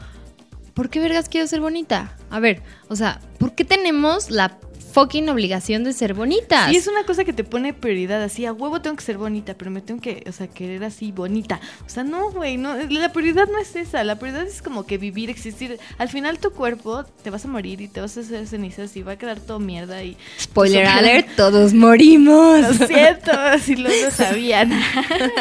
¿por 0.77 0.91
qué 0.91 0.99
vergas 0.99 1.27
quiero 1.27 1.47
ser 1.47 1.59
bonita? 1.59 2.15
A 2.29 2.39
ver, 2.39 2.61
o 2.87 2.95
sea, 2.95 3.19
¿por 3.39 3.55
qué 3.55 3.65
tenemos 3.65 4.29
la 4.29 4.59
fucking 4.97 5.29
obligación 5.29 5.83
de 5.83 5.93
ser 5.93 6.15
bonitas? 6.15 6.71
Y 6.71 6.75
es 6.75 6.87
una 6.87 7.03
cosa 7.03 7.23
que 7.23 7.31
te 7.31 7.43
pone 7.43 7.71
prioridad, 7.71 8.23
así, 8.23 8.47
a 8.47 8.51
huevo 8.51 8.81
tengo 8.81 8.95
que 8.95 9.03
ser 9.03 9.19
bonita, 9.19 9.53
pero 9.53 9.69
me 9.69 9.81
tengo 9.81 10.01
que, 10.01 10.23
o 10.27 10.31
sea, 10.31 10.47
querer 10.47 10.83
así 10.83 11.11
bonita. 11.11 11.59
O 11.85 11.89
sea, 11.89 12.03
no, 12.03 12.31
güey, 12.31 12.57
no, 12.57 12.75
la 12.75 13.13
prioridad 13.13 13.47
no 13.47 13.59
es 13.59 13.75
esa, 13.75 14.03
la 14.03 14.17
prioridad 14.17 14.47
es 14.47 14.63
como 14.63 14.87
que 14.87 14.97
vivir, 14.97 15.29
existir. 15.29 15.77
Al 15.99 16.09
final 16.09 16.39
tu 16.39 16.49
cuerpo 16.49 17.03
te 17.21 17.29
vas 17.29 17.45
a 17.45 17.47
morir 17.47 17.79
y 17.79 17.87
te 17.87 18.01
vas 18.01 18.17
a 18.17 18.21
hacer 18.21 18.47
cenizas 18.47 18.97
y 18.97 19.03
va 19.03 19.11
a 19.11 19.17
quedar 19.19 19.39
todo 19.39 19.59
mierda 19.59 20.01
y... 20.03 20.17
Spoiler 20.39 20.85
alert, 20.87 21.27
todos 21.35 21.75
morimos. 21.75 22.61
Lo 22.61 22.87
siento, 22.87 23.31
si 23.61 23.75
lo, 23.75 23.89
lo 23.89 24.09
sabían. 24.09 24.71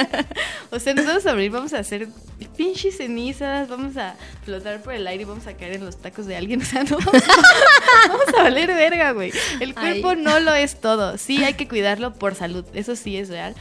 o 0.71 0.79
sea, 0.79 0.93
nos 0.93 1.07
vamos 1.07 1.25
a 1.25 1.31
abrir, 1.31 1.51
vamos 1.51 1.73
a 1.73 1.79
hacer 1.79 2.09
pinches 2.57 2.97
cenizas, 2.97 3.69
vamos 3.69 3.97
a 3.97 4.15
flotar 4.45 4.83
por 4.83 4.95
el 4.95 5.07
aire 5.07 5.23
y 5.23 5.27
vamos 5.27 5.47
a 5.47 5.55
caer 5.55 5.75
en 5.75 5.85
los 5.85 5.97
tacos 5.97 6.27
de 6.27 6.37
alguien. 6.37 6.63
O 6.63 6.65
sea, 6.65 6.85
no 6.85 6.99
vamos 6.99 7.23
a, 7.23 8.09
vamos 8.09 8.29
a 8.37 8.43
valer 8.43 8.69
verga, 8.69 9.13
güey. 9.13 9.33
El 9.61 9.75
cuerpo 9.75 10.11
Ay. 10.11 10.17
no 10.17 10.41
lo 10.41 10.55
es 10.55 10.81
todo. 10.81 11.19
Sí, 11.19 11.45
hay 11.45 11.55
que 11.55 11.69
cuidarlo 11.69 12.13
por 12.15 12.35
salud, 12.35 12.65
eso 12.75 12.97
sí 12.97 13.17
es 13.17 13.29
real. 13.29 13.55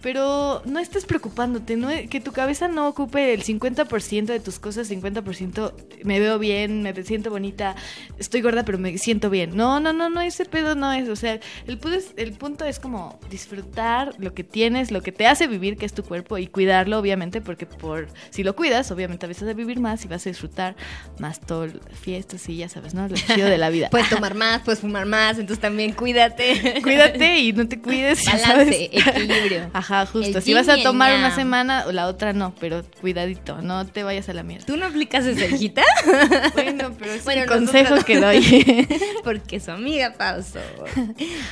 Pero 0.00 0.62
no 0.64 0.78
estés 0.78 1.06
preocupándote, 1.06 1.76
no, 1.76 1.88
que 2.08 2.20
tu 2.20 2.32
cabeza 2.32 2.68
no 2.68 2.88
ocupe 2.88 3.34
el 3.34 3.42
50% 3.42 4.26
de 4.26 4.40
tus 4.40 4.58
cosas, 4.58 4.90
50% 4.90 5.72
me 6.04 6.20
veo 6.20 6.38
bien, 6.38 6.82
me 6.82 6.94
siento 7.02 7.30
bonita, 7.30 7.74
estoy 8.18 8.40
gorda 8.40 8.64
pero 8.64 8.78
me 8.78 8.96
siento 8.98 9.30
bien. 9.30 9.56
No, 9.56 9.80
no, 9.80 9.92
no, 9.92 10.10
no, 10.10 10.20
ese 10.20 10.44
pedo 10.44 10.74
no 10.74 10.92
es. 10.92 11.08
O 11.08 11.16
sea, 11.16 11.40
el 11.66 11.78
punto 11.78 11.96
es, 11.96 12.12
el 12.16 12.32
punto 12.32 12.64
es 12.64 12.78
como 12.78 13.18
disfrutar 13.30 14.14
lo 14.18 14.34
que 14.34 14.44
tienes, 14.44 14.90
lo 14.90 15.02
que 15.02 15.12
te 15.12 15.26
hace 15.26 15.46
vivir, 15.46 15.76
que 15.76 15.86
es 15.86 15.92
tu 15.92 16.02
cuerpo, 16.04 16.38
y 16.38 16.46
cuidarlo, 16.46 16.98
obviamente, 16.98 17.40
porque 17.40 17.66
por 17.66 18.08
si 18.30 18.44
lo 18.44 18.54
cuidas, 18.54 18.90
obviamente 18.90 19.26
vas 19.26 19.42
a 19.42 19.52
vivir 19.52 19.80
más 19.80 20.04
y 20.04 20.08
vas 20.08 20.26
a 20.26 20.30
disfrutar 20.30 20.76
más 21.18 21.40
todo 21.40 21.66
fiestas 21.92 22.48
y 22.48 22.56
ya 22.56 22.68
sabes, 22.68 22.94
¿no? 22.94 23.08
Lo 23.08 23.14
chido 23.16 23.48
de 23.48 23.58
la 23.58 23.70
vida. 23.70 23.88
Puedes 23.90 24.08
tomar 24.08 24.34
más, 24.34 24.62
puedes 24.62 24.80
fumar 24.80 25.06
más, 25.06 25.38
entonces 25.38 25.60
también 25.60 25.92
cuídate. 25.92 26.80
Cuídate 26.82 27.38
y 27.38 27.52
no 27.52 27.66
te 27.68 27.80
cuides. 27.82 28.24
Balance, 28.24 28.44
sabes. 28.46 28.76
equilibrio. 28.92 29.70
Ajá, 29.72 29.87
justo. 30.06 30.38
El 30.38 30.42
Si 30.42 30.54
vas 30.54 30.68
a 30.68 30.82
tomar 30.82 31.14
una 31.16 31.34
semana, 31.34 31.84
o 31.86 31.92
la 31.92 32.06
otra 32.06 32.32
no, 32.32 32.54
pero 32.60 32.84
cuidadito, 33.00 33.60
no 33.62 33.86
te 33.86 34.02
vayas 34.02 34.28
a 34.28 34.34
la 34.34 34.42
mierda. 34.42 34.66
¿Tú 34.66 34.76
no 34.76 34.86
aplicas 34.86 35.26
esa 35.26 35.46
hijita? 35.46 35.82
Bueno, 36.54 36.92
pero 36.98 37.12
es 37.12 37.24
Bueno, 37.24 37.42
el 37.42 37.48
consejo 37.48 37.96
que 38.04 38.20
doy. 38.20 38.86
Porque 39.24 39.60
su 39.60 39.70
amiga 39.70 40.14
Pau 40.16 40.42
soy. 40.42 40.62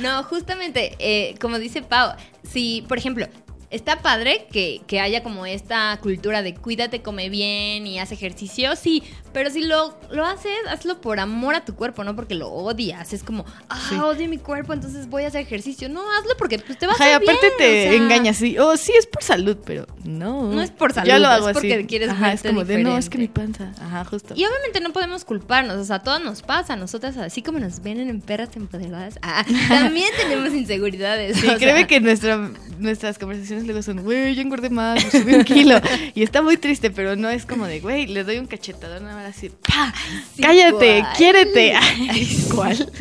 No, 0.00 0.22
justamente, 0.24 0.96
eh, 0.98 1.34
como 1.40 1.58
dice 1.58 1.82
Pau, 1.82 2.12
si, 2.42 2.84
por 2.88 2.98
ejemplo, 2.98 3.26
está 3.70 4.00
padre 4.00 4.46
que, 4.50 4.80
que 4.86 5.00
haya 5.00 5.22
como 5.22 5.46
esta 5.46 5.98
cultura 6.02 6.42
de 6.42 6.54
cuídate, 6.54 7.02
come 7.02 7.28
bien 7.28 7.86
y 7.86 7.98
haz 7.98 8.12
ejercicio, 8.12 8.74
sí, 8.76 9.02
pero 9.32 9.50
si 9.50 9.62
lo, 9.62 9.98
lo 10.10 10.24
haces, 10.24 10.52
hazlo 10.68 11.00
por 11.00 11.20
amor 11.20 11.54
a 11.54 11.64
tu 11.64 11.74
cuerpo, 11.74 12.04
no 12.04 12.16
porque 12.16 12.34
lo 12.34 12.48
odias. 12.50 13.12
Es 13.12 13.22
como, 13.22 13.44
ah, 13.68 13.86
Sí. 13.88 13.96
odio 13.96 14.28
mi 14.28 14.38
cuerpo, 14.38 14.72
entonces 14.72 15.08
voy 15.08 15.24
a 15.24 15.28
hacer 15.28 15.42
ejercicio. 15.42 15.88
No, 15.88 16.00
hazlo 16.18 16.32
porque 16.38 16.58
pues, 16.58 16.78
te 16.78 16.86
va 16.86 16.92
a 16.92 16.94
hacer 16.96 17.20
bien. 17.20 17.30
aparte 17.36 17.52
te 17.58 17.88
o 17.88 17.90
sea, 17.92 18.02
engañas, 18.02 18.36
sí. 18.38 18.58
Oh, 18.58 18.76
sí, 18.76 18.92
es 18.98 19.06
por 19.06 19.22
salud, 19.22 19.58
pero 19.64 19.86
no. 20.04 20.50
No 20.52 20.62
es 20.62 20.70
por 20.70 20.92
salud, 20.94 21.08
Yo 21.10 21.18
lo 21.18 21.26
es 21.26 21.30
hago 21.34 21.52
porque 21.52 21.74
así. 21.74 21.84
quieres 21.86 22.08
Ajá, 22.10 22.32
es 22.32 22.42
como 22.42 22.64
de, 22.64 22.78
no, 22.78 22.96
es 22.96 23.10
que 23.10 23.18
mi 23.18 23.26
diferente. 23.26 23.58
panza. 23.64 23.84
Ajá, 23.84 24.04
justo. 24.06 24.32
Y 24.36 24.44
obviamente 24.46 24.80
no 24.80 24.92
podemos 24.92 25.24
culparnos, 25.26 25.76
o 25.76 25.84
sea, 25.84 25.96
a 25.96 26.02
todos 26.02 26.22
nos 26.22 26.40
pasa, 26.42 26.72
a 26.72 26.76
nosotras 26.76 27.16
así 27.18 27.42
como 27.42 27.58
nos 27.58 27.82
ven 27.82 28.00
en 28.00 28.20
perras 28.22 28.56
empoderadas, 28.56 29.18
ah, 29.22 29.44
también 29.68 30.08
tenemos 30.16 30.54
inseguridades. 30.54 31.36
Sí, 31.36 31.46
o 31.46 31.50
sea, 31.50 31.58
créeme 31.58 31.86
que 31.86 32.00
nuestra, 32.00 32.50
nuestras 32.78 33.18
conversaciones 33.18 33.55
luego 33.64 33.82
son, 33.82 34.02
güey, 34.02 34.34
yo 34.34 34.42
engordé 34.42 34.70
más, 34.70 35.02
subí 35.04 35.34
un 35.34 35.44
kilo. 35.44 35.80
Y 36.14 36.22
está 36.22 36.42
muy 36.42 36.56
triste, 36.56 36.90
pero 36.90 37.16
no 37.16 37.28
es 37.28 37.46
como 37.46 37.66
de, 37.66 37.80
güey, 37.80 38.06
le 38.06 38.24
doy 38.24 38.38
un 38.38 38.46
cachetadón 38.46 39.04
nada 39.04 39.16
más 39.16 39.36
así, 39.36 39.50
¡pa! 39.50 39.92
sí, 40.34 40.42
¡Cállate! 40.42 41.00
¿cuál? 41.00 41.16
¡Quiérete! 41.16 41.74
Ay, 42.10 42.46
¿Cuál? 42.54 42.92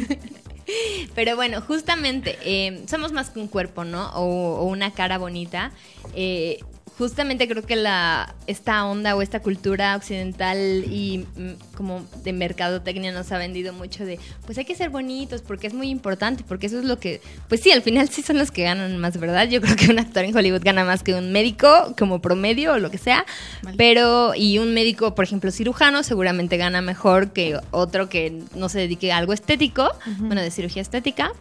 Pero 1.14 1.36
bueno, 1.36 1.62
justamente, 1.62 2.38
eh, 2.43 2.84
somos 2.88 3.12
más 3.12 3.30
que 3.30 3.39
un 3.39 3.47
cuerpo, 3.47 3.84
¿no? 3.84 4.10
O, 4.16 4.62
o 4.62 4.66
una 4.66 4.91
cara 4.91 5.18
bonita. 5.18 5.72
Eh, 6.16 6.60
justamente 6.97 7.47
creo 7.47 7.63
que 7.63 7.75
la 7.75 8.33
esta 8.47 8.85
onda 8.85 9.15
o 9.15 9.21
esta 9.21 9.41
cultura 9.41 9.95
occidental 9.95 10.57
y 10.89 11.25
mm, 11.35 11.75
como 11.75 12.05
de 12.23 12.33
mercadotecnia 12.33 13.11
nos 13.11 13.31
ha 13.31 13.37
vendido 13.37 13.73
mucho 13.73 14.05
de 14.05 14.19
pues 14.45 14.57
hay 14.57 14.65
que 14.65 14.75
ser 14.75 14.89
bonitos 14.89 15.41
porque 15.41 15.67
es 15.67 15.73
muy 15.73 15.89
importante 15.89 16.43
porque 16.47 16.67
eso 16.67 16.79
es 16.79 16.85
lo 16.85 16.99
que 16.99 17.21
pues 17.49 17.61
sí 17.61 17.71
al 17.71 17.81
final 17.81 18.09
sí 18.09 18.21
son 18.21 18.37
los 18.37 18.51
que 18.51 18.63
ganan 18.63 18.97
más 18.97 19.19
verdad 19.19 19.49
yo 19.49 19.61
creo 19.61 19.75
que 19.75 19.91
un 19.91 19.99
actor 19.99 20.23
en 20.23 20.35
Hollywood 20.35 20.61
gana 20.63 20.85
más 20.85 21.03
que 21.03 21.13
un 21.13 21.31
médico 21.31 21.93
como 21.97 22.21
promedio 22.21 22.73
o 22.73 22.79
lo 22.79 22.89
que 22.91 22.97
sea 22.97 23.25
Vale. 23.61 23.77
pero 23.77 24.33
y 24.35 24.59
un 24.59 24.73
médico 24.73 25.15
por 25.15 25.25
ejemplo 25.25 25.51
cirujano 25.51 26.03
seguramente 26.03 26.57
gana 26.57 26.81
mejor 26.81 27.31
que 27.31 27.59
otro 27.71 28.09
que 28.09 28.41
no 28.55 28.69
se 28.69 28.79
dedique 28.79 29.11
a 29.11 29.17
algo 29.17 29.33
estético 29.33 29.91
bueno 30.19 30.41
de 30.41 30.51
cirugía 30.51 30.81
estética 30.81 31.31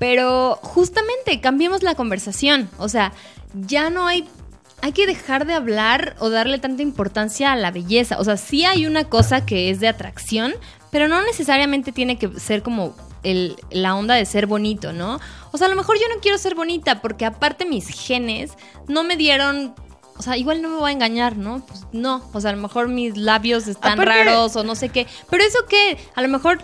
pero 0.00 0.58
justamente 0.62 1.40
cambiemos 1.40 1.82
la 1.82 1.94
conversación. 1.94 2.70
O 2.78 2.88
sea, 2.88 3.12
ya 3.54 3.90
no 3.90 4.08
hay. 4.08 4.26
Hay 4.82 4.92
que 4.92 5.06
dejar 5.06 5.46
de 5.46 5.54
hablar 5.54 6.16
o 6.20 6.30
darle 6.30 6.58
tanta 6.58 6.82
importancia 6.82 7.52
a 7.52 7.56
la 7.56 7.70
belleza. 7.70 8.18
O 8.18 8.24
sea, 8.24 8.36
sí 8.36 8.64
hay 8.64 8.86
una 8.86 9.04
cosa 9.04 9.44
que 9.44 9.70
es 9.70 9.80
de 9.80 9.88
atracción, 9.88 10.52
pero 10.90 11.06
no 11.08 11.22
necesariamente 11.22 11.92
tiene 11.92 12.18
que 12.18 12.38
ser 12.40 12.62
como 12.62 12.94
el- 13.22 13.56
la 13.70 13.94
onda 13.94 14.14
de 14.14 14.24
ser 14.24 14.46
bonito, 14.46 14.92
¿no? 14.92 15.20
O 15.52 15.58
sea, 15.58 15.66
a 15.66 15.70
lo 15.70 15.76
mejor 15.76 15.96
yo 15.98 16.04
no 16.14 16.20
quiero 16.22 16.38
ser 16.38 16.54
bonita 16.54 17.00
porque 17.02 17.26
aparte 17.26 17.66
mis 17.66 17.88
genes 17.88 18.52
no 18.88 19.04
me 19.04 19.16
dieron... 19.16 19.74
O 20.16 20.22
sea, 20.22 20.36
igual 20.36 20.60
no 20.60 20.68
me 20.68 20.76
voy 20.76 20.90
a 20.90 20.92
engañar, 20.92 21.36
¿no? 21.36 21.64
Pues 21.66 21.86
no. 21.92 22.28
O 22.34 22.40
sea, 22.42 22.50
a 22.50 22.54
lo 22.54 22.60
mejor 22.60 22.88
mis 22.88 23.16
labios 23.16 23.66
están 23.68 23.98
Aparte- 24.00 24.24
raros 24.24 24.54
o 24.56 24.64
no 24.64 24.74
sé 24.74 24.90
qué. 24.90 25.06
Pero 25.30 25.44
eso 25.44 25.58
que 25.66 25.96
a 26.14 26.20
lo 26.22 26.28
mejor 26.28 26.58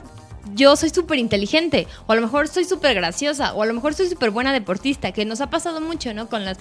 yo 0.54 0.76
soy 0.76 0.90
súper 0.90 1.18
inteligente, 1.18 1.86
o 2.06 2.12
a 2.12 2.16
lo 2.16 2.22
mejor 2.22 2.48
soy 2.48 2.64
súper 2.64 2.94
graciosa, 2.94 3.52
o 3.54 3.62
a 3.62 3.66
lo 3.66 3.74
mejor 3.74 3.94
soy 3.94 4.08
súper 4.08 4.30
buena 4.30 4.52
deportista, 4.52 5.12
que 5.12 5.24
nos 5.24 5.40
ha 5.40 5.50
pasado 5.50 5.80
mucho, 5.80 6.14
¿no? 6.14 6.28
Con 6.28 6.44
las 6.44 6.58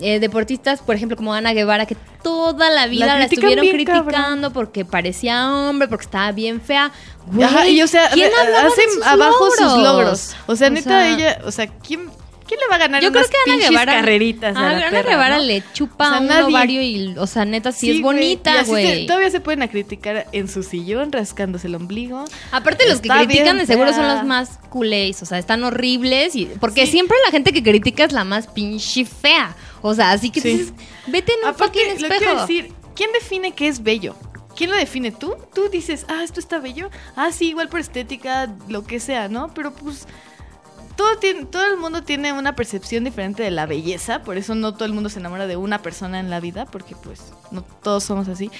eh, 0.00 0.20
deportistas, 0.20 0.80
por 0.80 0.96
ejemplo, 0.96 1.16
como 1.16 1.34
Ana 1.34 1.52
Guevara, 1.52 1.86
que 1.86 1.96
toda 2.22 2.70
la 2.70 2.86
vida 2.86 3.18
la, 3.18 3.24
estuvieron 3.24 3.62
bien, 3.64 3.84
cabrón. 3.84 4.06
criticando 4.06 4.52
porque 4.52 4.84
parecía 4.84 5.50
hombre, 5.52 5.88
porque 5.88 6.04
estaba 6.04 6.32
bien 6.32 6.60
fea. 6.60 6.92
Güey, 7.26 7.44
Ajá, 7.44 7.68
y 7.68 7.82
o 7.82 7.86
sea, 7.86 8.10
¿quién 8.10 8.30
hablaba 8.34 8.62
de 8.62 8.68
hacen 8.68 8.90
sus 8.92 9.06
abajo 9.06 9.50
sus 9.50 9.60
logros? 9.60 9.82
logros. 9.84 10.36
O 10.46 10.56
sea, 10.56 10.68
O 10.68 10.70
neta, 10.70 10.88
sea, 10.88 11.08
ella, 11.08 11.38
o 11.44 11.50
sea, 11.50 11.66
¿quién, 11.66 12.10
¿quién 12.48 12.58
le 12.58 12.66
va 12.68 12.74
a 12.76 12.78
ganar 12.78 13.02
Yo 13.02 13.10
creo 13.12 13.20
unas 13.22 13.30
que 13.30 13.50
Ana 13.52 13.68
Guevara. 13.68 13.92
carreritas 13.92 14.56
a 14.56 14.58
Ah, 14.58 14.72
la 14.72 14.86
Ana 14.88 14.90
perra, 14.90 15.10
Guevara 15.10 15.36
¿no? 15.38 15.44
le 15.44 15.62
chupa 15.74 16.06
O 16.08 16.10
sea, 16.10 16.20
un 16.20 16.26
nadie. 16.26 16.44
ovario 16.54 16.82
y, 16.82 17.14
o 17.16 17.26
sea, 17.26 17.44
neta, 17.44 17.70
sí, 17.70 17.90
es 17.90 18.00
bonita, 18.00 18.64
güey. 18.64 19.06
Todavía 19.06 19.30
se 19.30 19.40
pueden 19.40 19.62
a 19.62 19.68
criticar 19.68 20.26
en 20.32 20.48
su 20.48 20.62
sillón, 20.62 21.12
rascándose 21.12 21.66
el 21.68 21.74
ombligo. 21.76 22.24
Aparte 22.50 22.88
los 22.88 23.00
que 23.00 23.08
critican 23.08 23.28
bien 23.28 23.58
de 23.58 23.66
seguro 23.66 23.92
son 23.92 24.08
los 24.08 24.24
más 24.24 24.58
culés, 24.70 25.22
o 25.22 25.26
sea, 25.26 25.38
están 25.38 25.62
horribles 25.62 26.34
y 26.34 26.46
porque 26.60 26.86
siempre 26.86 27.16
la 27.24 27.30
gente 27.30 27.52
que 27.52 27.62
critica 27.62 28.04
es 28.04 28.12
la 28.12 28.24
más 28.24 28.46
pinche 28.48 29.04
fea. 29.04 29.54
O 29.82 29.94
sea, 29.94 30.10
así 30.10 30.30
que 30.30 30.40
Sí. 30.40 30.48
dices, 30.48 30.72
vete 31.06 31.32
en 31.34 31.40
un 31.44 31.48
Aparte, 31.50 31.78
fucking 31.80 31.88
lo 31.88 32.06
espejo. 32.08 32.18
quiero 32.18 32.40
decir, 32.40 32.72
¿quién 32.96 33.12
define 33.12 33.52
qué 33.52 33.68
es 33.68 33.82
bello? 33.82 34.16
¿Quién 34.56 34.70
lo 34.70 34.76
define? 34.76 35.12
¿Tú? 35.12 35.36
Tú 35.54 35.68
dices, 35.68 36.04
ah, 36.08 36.22
esto 36.24 36.40
está 36.40 36.58
bello. 36.58 36.90
Ah, 37.14 37.30
sí, 37.30 37.50
igual 37.50 37.68
por 37.68 37.78
estética, 37.78 38.48
lo 38.68 38.84
que 38.84 38.98
sea, 38.98 39.28
¿no? 39.28 39.54
Pero 39.54 39.72
pues 39.72 40.06
todo, 40.98 41.16
tiene, 41.18 41.44
todo 41.46 41.64
el 41.64 41.76
mundo 41.78 42.02
tiene 42.02 42.32
una 42.32 42.56
percepción 42.56 43.04
diferente 43.04 43.44
de 43.44 43.52
la 43.52 43.66
belleza, 43.66 44.22
por 44.24 44.36
eso 44.36 44.56
no 44.56 44.74
todo 44.74 44.84
el 44.84 44.92
mundo 44.92 45.08
se 45.08 45.20
enamora 45.20 45.46
de 45.46 45.56
una 45.56 45.80
persona 45.80 46.18
en 46.18 46.28
la 46.28 46.40
vida, 46.40 46.66
porque 46.66 46.96
pues 46.96 47.32
no 47.52 47.62
todos 47.62 48.02
somos 48.02 48.26
así. 48.26 48.50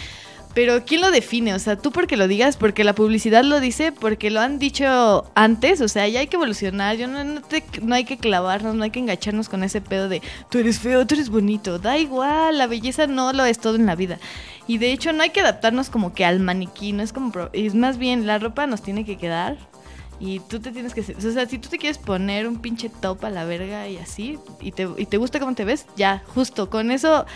Pero 0.55 0.85
¿quién 0.85 1.01
lo 1.01 1.11
define? 1.11 1.53
O 1.55 1.59
sea, 1.59 1.77
tú 1.77 1.91
porque 1.91 2.17
lo 2.17 2.29
digas, 2.29 2.57
porque 2.57 2.85
la 2.85 2.95
publicidad 2.95 3.43
lo 3.45 3.59
dice, 3.61 3.91
porque 3.91 4.31
lo 4.31 4.41
han 4.41 4.61
dicho 4.61 5.31
antes, 5.35 5.81
o 5.81 5.89
sea, 5.89 6.07
ya 6.07 6.21
hay 6.21 6.29
que 6.29 6.37
evolucionar, 6.37 6.97
yo 6.97 7.09
no, 7.09 7.23
no, 7.25 7.43
te- 7.43 7.65
no 7.83 7.95
hay 7.97 8.05
que 8.05 8.19
clavarnos, 8.19 8.75
no 8.77 8.85
hay 8.85 8.91
que 8.91 9.01
engancharnos 9.01 9.49
con 9.49 9.65
ese 9.65 9.81
pedo 9.81 10.09
de 10.09 10.23
tú 10.49 10.59
eres 10.59 10.79
feo, 10.79 11.07
tú 11.09 11.17
eres 11.17 11.29
bonito, 11.31 11.79
da 11.81 11.99
igual, 11.99 12.57
la 12.57 12.67
belleza 12.69 13.07
no 13.09 13.33
lo 13.33 13.45
es 13.45 13.59
todo 13.59 13.75
en 13.75 13.87
la 13.87 13.97
vida. 13.97 14.19
Y 14.69 14.79
de 14.79 14.93
hecho 14.93 15.13
no 15.13 15.23
hay 15.25 15.31
que 15.31 15.41
adaptarnos 15.41 15.91
como 15.91 16.15
que 16.15 16.25
al 16.25 16.39
maniquí, 16.41 16.93
no 16.93 17.03
es 17.03 17.13
como, 17.13 17.33
es 17.53 17.75
más 17.75 17.99
bien 17.99 18.27
la 18.29 18.39
ropa 18.39 18.67
nos 18.69 18.81
tiene 18.83 19.05
que 19.05 19.19
quedar 19.19 19.59
y 20.21 20.41
tú 20.41 20.61
te 20.61 20.73
tienes 20.73 20.95
que... 20.95 21.01
O 21.01 21.33
sea, 21.33 21.47
si 21.47 21.59
tú 21.59 21.69
te 21.69 21.79
quieres 21.79 21.99
poner 21.99 22.47
un 22.47 22.61
pinche 22.61 22.89
top 22.89 23.25
a 23.25 23.31
la 23.31 23.45
verga 23.45 23.89
y 23.89 23.99
así, 23.99 24.39
y 24.61 24.73
te, 24.73 24.89
y 24.97 25.07
te 25.07 25.17
gusta 25.17 25.39
cómo 25.41 25.55
te 25.55 25.65
ves, 25.65 25.87
ya, 25.97 26.23
justo, 26.27 26.71
con 26.71 26.91
eso 26.91 27.27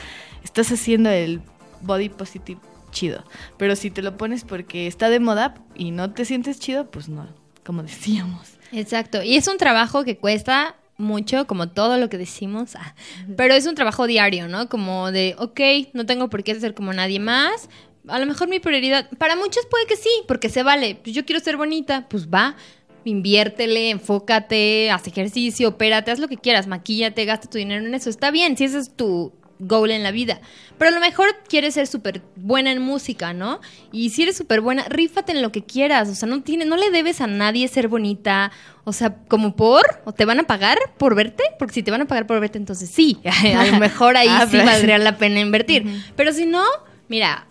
estás 0.42 0.70
haciendo 0.72 1.10
el 1.10 1.40
body 1.82 2.08
positive 2.08 2.60
chido. 2.90 3.24
Pero 3.56 3.76
si 3.76 3.90
te 3.90 4.02
lo 4.02 4.16
pones 4.16 4.44
porque 4.44 4.86
está 4.86 5.10
de 5.10 5.20
moda 5.20 5.54
y 5.74 5.90
no 5.90 6.12
te 6.12 6.24
sientes 6.24 6.60
chido, 6.60 6.90
pues 6.90 7.08
no, 7.08 7.26
como 7.64 7.82
decíamos. 7.82 8.58
Exacto, 8.72 9.22
y 9.22 9.36
es 9.36 9.48
un 9.48 9.58
trabajo 9.58 10.04
que 10.04 10.16
cuesta 10.16 10.76
mucho, 10.98 11.46
como 11.46 11.68
todo 11.68 11.98
lo 11.98 12.08
que 12.08 12.18
decimos, 12.18 12.76
ah, 12.76 12.94
pero 13.36 13.54
es 13.54 13.66
un 13.66 13.74
trabajo 13.74 14.06
diario, 14.06 14.48
¿no? 14.48 14.68
Como 14.68 15.10
de, 15.10 15.34
ok, 15.38 15.60
no 15.94 16.06
tengo 16.06 16.28
por 16.28 16.44
qué 16.44 16.58
ser 16.58 16.74
como 16.74 16.92
nadie 16.92 17.18
más. 17.18 17.68
A 18.09 18.18
lo 18.18 18.26
mejor 18.26 18.48
mi 18.48 18.59
prioridad, 18.61 19.09
para 19.18 19.36
muchos 19.36 19.64
puede 19.66 19.86
que 19.86 19.96
sí, 19.96 20.11
porque 20.26 20.48
se 20.48 20.62
vale. 20.62 20.96
Pues 21.03 21.14
yo 21.14 21.24
quiero 21.24 21.40
ser 21.40 21.57
bonita, 21.57 22.07
pues 22.09 22.28
va, 22.28 22.57
inviértele, 23.05 23.90
enfócate, 23.90 24.90
haz 24.90 25.07
ejercicio, 25.07 25.68
opérate, 25.68 26.11
haz 26.11 26.18
lo 26.18 26.28
que 26.28 26.36
quieras, 26.36 26.66
maquíllate, 26.66 27.24
gasta 27.24 27.48
tu 27.48 27.59
dinero 27.59 27.84
en 27.84 27.94
eso. 27.94 28.11
Está 28.11 28.30
bien, 28.30 28.57
si 28.57 28.64
ese 28.64 28.78
es 28.78 28.94
tu 28.96 29.32
goal 29.59 29.92
en 29.92 30.03
la 30.03 30.11
vida. 30.11 30.40
Pero 30.78 30.90
a 30.90 30.94
lo 30.94 30.98
mejor 31.00 31.28
quieres 31.48 31.74
ser 31.74 31.86
súper 31.86 32.22
buena 32.34 32.72
en 32.72 32.82
música, 32.82 33.32
¿no? 33.32 33.61
Y 33.92 34.11
si 34.11 34.24
eres 34.24 34.36
súper 34.36 34.61
buena, 34.61 34.84
rífate 34.88 35.30
en 35.30 35.40
lo 35.40 35.53
que 35.53 35.62
quieras. 35.64 36.09
O 36.09 36.14
sea, 36.16 36.28
no, 36.28 36.42
tiene, 36.42 36.64
no 36.64 36.76
le 36.76 36.90
debes 36.90 37.20
a 37.20 37.28
nadie 37.28 37.68
ser 37.68 37.86
bonita. 37.86 38.50
O 38.82 38.92
sea, 38.92 39.14
como 39.28 39.55
por, 39.55 39.84
o 40.05 40.12
te 40.12 40.24
van 40.24 40.40
a 40.40 40.44
pagar 40.48 40.78
por 40.98 41.14
verte, 41.14 41.44
porque 41.61 41.74
si 41.74 41.82
te 41.84 41.92
van 41.92 42.00
a 42.00 42.07
pagar 42.07 42.26
por 42.26 42.40
verte, 42.40 42.59
entonces 42.59 42.90
sí. 42.90 43.20
a 43.57 43.66
lo 43.66 43.78
mejor 43.78 44.16
ahí 44.16 44.26
Ah, 44.28 44.46
sí 44.46 44.53
pero- 44.57 44.64
valdría 44.64 44.98
la 44.98 45.16
pena 45.16 45.38
invertir. 45.38 45.84
Pero 46.16 46.32
si 46.32 46.44
no, 46.46 46.64
mira, 47.07 47.46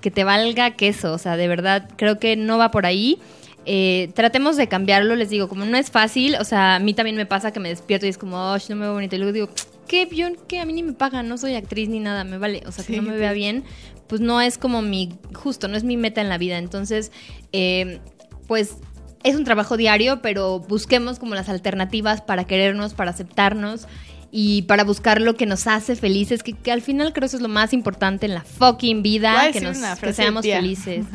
que 0.00 0.10
te 0.10 0.24
valga 0.24 0.72
queso. 0.72 1.12
O 1.12 1.18
sea, 1.18 1.36
de 1.36 1.48
verdad, 1.48 1.88
creo 1.96 2.18
que 2.18 2.36
no 2.36 2.58
va 2.58 2.70
por 2.70 2.86
ahí. 2.86 3.18
Eh, 3.66 4.10
tratemos 4.14 4.56
de 4.56 4.68
cambiarlo, 4.68 5.16
les 5.16 5.28
digo, 5.30 5.48
como 5.48 5.64
no 5.64 5.76
es 5.76 5.90
fácil, 5.90 6.36
o 6.40 6.44
sea, 6.44 6.76
a 6.76 6.78
mí 6.78 6.94
también 6.94 7.16
me 7.16 7.26
pasa 7.26 7.52
que 7.52 7.60
me 7.60 7.68
despierto 7.68 8.06
y 8.06 8.08
es 8.08 8.16
como, 8.16 8.36
oh, 8.36 8.56
no 8.68 8.76
me 8.76 8.82
veo 8.82 8.94
bonita. 8.94 9.16
Y 9.16 9.18
luego 9.18 9.32
digo, 9.32 9.48
¿qué? 9.86 10.08
Yo, 10.10 10.28
¿qué? 10.48 10.60
A 10.60 10.64
mí 10.64 10.72
ni 10.72 10.82
me 10.82 10.94
pagan, 10.94 11.28
no 11.28 11.36
soy 11.36 11.54
actriz 11.54 11.88
ni 11.88 12.00
nada, 12.00 12.24
me 12.24 12.38
vale. 12.38 12.62
O 12.66 12.72
sea, 12.72 12.84
que 12.84 12.94
Sí, 12.94 13.00
no 13.00 13.10
me 13.10 13.16
vea 13.16 13.32
bien, 13.32 13.64
pues 14.06 14.20
no 14.20 14.40
es 14.40 14.56
como 14.56 14.82
mi, 14.82 15.18
justo, 15.34 15.68
no 15.68 15.76
es 15.76 15.84
mi 15.84 15.96
meta 15.96 16.20
en 16.20 16.28
la 16.28 16.38
vida. 16.38 16.58
Entonces, 16.58 17.12
eh, 17.52 18.00
pues 18.48 18.76
es 19.22 19.36
un 19.36 19.44
trabajo 19.44 19.76
diario, 19.76 20.22
pero 20.22 20.60
busquemos 20.60 21.18
como 21.18 21.34
las 21.34 21.48
alternativas 21.48 22.22
para 22.22 22.44
querernos, 22.44 22.94
para 22.94 23.10
aceptarnos 23.10 23.86
y 24.32 24.62
para 24.62 24.84
buscar 24.84 25.20
lo 25.20 25.34
que 25.34 25.46
nos 25.46 25.66
hace 25.66 25.96
felices, 25.96 26.42
que, 26.42 26.52
que 26.52 26.70
al 26.70 26.82
final 26.82 27.12
creo 27.12 27.26
eso 27.26 27.36
es 27.36 27.42
lo 27.42 27.48
más 27.48 27.72
importante 27.72 28.26
en 28.26 28.34
la 28.34 28.42
fucking 28.42 29.02
vida, 29.02 29.50
que, 29.52 29.60
nos, 29.60 29.78
que 29.78 30.12
seamos 30.12 30.44
felices. 30.44 31.06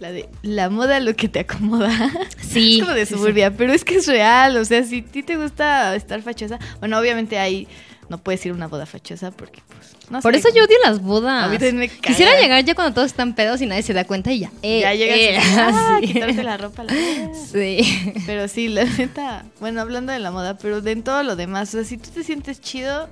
La 0.00 0.12
de 0.12 0.28
la 0.42 0.70
moda 0.70 1.00
lo 1.00 1.16
que 1.16 1.28
te 1.28 1.40
acomoda. 1.40 1.90
Sí. 2.40 2.78
Es 2.78 2.84
como 2.84 2.94
de 2.94 3.04
sí, 3.04 3.14
suburbia, 3.14 3.52
pero 3.54 3.72
es 3.72 3.84
que 3.84 3.96
es 3.96 4.06
real. 4.06 4.56
O 4.56 4.64
sea, 4.64 4.82
si 4.84 5.00
a 5.00 5.04
ti 5.04 5.22
te 5.22 5.36
gusta 5.36 5.94
estar 5.96 6.22
fachosa, 6.22 6.58
bueno, 6.78 6.98
obviamente 6.98 7.38
hay. 7.38 7.66
No 8.08 8.18
puedes 8.18 8.44
ir 8.46 8.52
a 8.52 8.54
una 8.54 8.68
boda 8.68 8.86
fachosa 8.86 9.30
porque, 9.30 9.60
pues. 9.68 9.94
No 10.10 10.20
Por 10.22 10.32
sé. 10.32 10.40
eso 10.40 10.48
yo 10.54 10.64
odio 10.64 10.76
las 10.84 11.02
bodas. 11.02 11.44
A 11.44 11.48
mí 11.48 11.54
también 11.58 11.76
me 11.76 11.88
caga. 11.88 12.00
Quisiera 12.00 12.40
llegar 12.40 12.64
ya 12.64 12.74
cuando 12.74 12.94
todos 12.94 13.08
están 13.08 13.34
pedos 13.34 13.60
y 13.60 13.66
nadie 13.66 13.82
se 13.82 13.92
da 13.92 14.04
cuenta 14.04 14.32
y 14.32 14.38
ya. 14.40 14.50
Eh, 14.62 14.80
Ya 14.80 14.94
llegas 14.94 15.18
eh, 15.18 15.32
y 15.34 15.36
ah, 15.58 15.98
sí. 16.00 16.06
quitarte 16.14 16.42
la 16.42 16.56
ropa. 16.56 16.84
La. 16.84 16.94
Sí. 17.34 18.12
Pero 18.24 18.48
sí, 18.48 18.68
la 18.68 18.84
neta. 18.84 19.44
Bueno, 19.60 19.82
hablando 19.82 20.12
de 20.12 20.18
la 20.20 20.30
moda, 20.30 20.56
pero 20.56 20.80
de 20.80 20.92
en 20.92 21.02
todo 21.02 21.22
lo 21.22 21.36
demás. 21.36 21.68
O 21.68 21.72
sea, 21.72 21.84
si 21.84 21.98
tú 21.98 22.08
te 22.08 22.24
sientes 22.24 22.60
chido, 22.62 23.08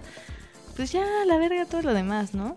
pues 0.77 0.93
ya, 0.93 1.05
la 1.27 1.37
verga, 1.37 1.67
todo 1.67 1.83
lo 1.83 1.93
demás, 1.93 2.33
¿no? 2.33 2.57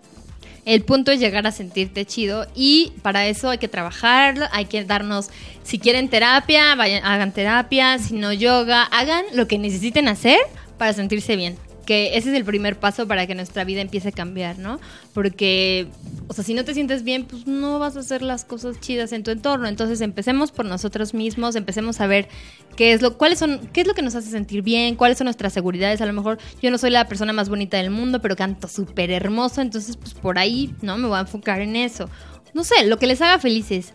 El 0.64 0.82
punto 0.82 1.10
es 1.10 1.20
llegar 1.20 1.46
a 1.46 1.52
sentirte 1.52 2.04
chido 2.04 2.46
y 2.54 2.92
para 3.02 3.26
eso 3.26 3.48
hay 3.50 3.56
que 3.58 3.68
trabajar, 3.68 4.48
hay 4.52 4.66
que 4.66 4.84
darnos, 4.84 5.30
si 5.62 5.78
quieren 5.78 6.08
terapia, 6.10 6.74
vayan, 6.74 7.02
hagan 7.04 7.32
terapia, 7.32 7.98
si 7.98 8.14
no 8.14 8.30
yoga, 8.34 8.82
hagan 8.84 9.24
lo 9.32 9.48
que 9.48 9.58
necesiten 9.58 10.06
hacer 10.06 10.38
para 10.76 10.92
sentirse 10.92 11.34
bien. 11.36 11.56
Porque 11.90 12.16
ese 12.16 12.30
es 12.30 12.36
el 12.36 12.44
primer 12.44 12.78
paso 12.78 13.08
para 13.08 13.26
que 13.26 13.34
nuestra 13.34 13.64
vida 13.64 13.80
empiece 13.80 14.10
a 14.10 14.12
cambiar, 14.12 14.60
¿no? 14.60 14.78
Porque, 15.12 15.88
o 16.28 16.32
sea, 16.32 16.44
si 16.44 16.54
no 16.54 16.64
te 16.64 16.72
sientes 16.72 17.02
bien, 17.02 17.24
pues 17.24 17.48
no 17.48 17.80
vas 17.80 17.96
a 17.96 17.98
hacer 17.98 18.22
las 18.22 18.44
cosas 18.44 18.78
chidas 18.78 19.10
en 19.10 19.24
tu 19.24 19.32
entorno. 19.32 19.66
Entonces 19.66 20.00
empecemos 20.00 20.52
por 20.52 20.66
nosotros 20.66 21.14
mismos, 21.14 21.56
empecemos 21.56 22.00
a 22.00 22.06
ver 22.06 22.28
qué 22.76 22.92
es 22.92 23.02
lo, 23.02 23.18
cuáles 23.18 23.40
son, 23.40 23.68
qué 23.72 23.80
es 23.80 23.88
lo 23.88 23.94
que 23.94 24.02
nos 24.02 24.14
hace 24.14 24.30
sentir 24.30 24.62
bien, 24.62 24.94
cuáles 24.94 25.18
son 25.18 25.24
nuestras 25.24 25.52
seguridades. 25.52 26.00
A 26.00 26.06
lo 26.06 26.12
mejor 26.12 26.38
yo 26.62 26.70
no 26.70 26.78
soy 26.78 26.90
la 26.90 27.08
persona 27.08 27.32
más 27.32 27.48
bonita 27.48 27.78
del 27.78 27.90
mundo, 27.90 28.20
pero 28.20 28.36
canto 28.36 28.68
súper 28.68 29.10
hermoso, 29.10 29.60
entonces 29.60 29.96
pues 29.96 30.14
por 30.14 30.38
ahí, 30.38 30.72
¿no? 30.82 30.96
Me 30.96 31.08
voy 31.08 31.16
a 31.16 31.22
enfocar 31.22 31.60
en 31.60 31.74
eso. 31.74 32.08
No 32.54 32.62
sé, 32.62 32.86
lo 32.86 33.00
que 33.00 33.08
les 33.08 33.20
haga 33.20 33.40
felices, 33.40 33.92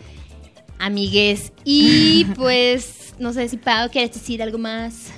amigues. 0.80 1.54
Y 1.64 2.26
pues, 2.36 3.14
no 3.20 3.32
sé 3.32 3.48
si 3.48 3.56
Pau, 3.56 3.90
¿quieres 3.90 4.14
decir 4.14 4.44
algo 4.44 4.58
más? 4.58 5.14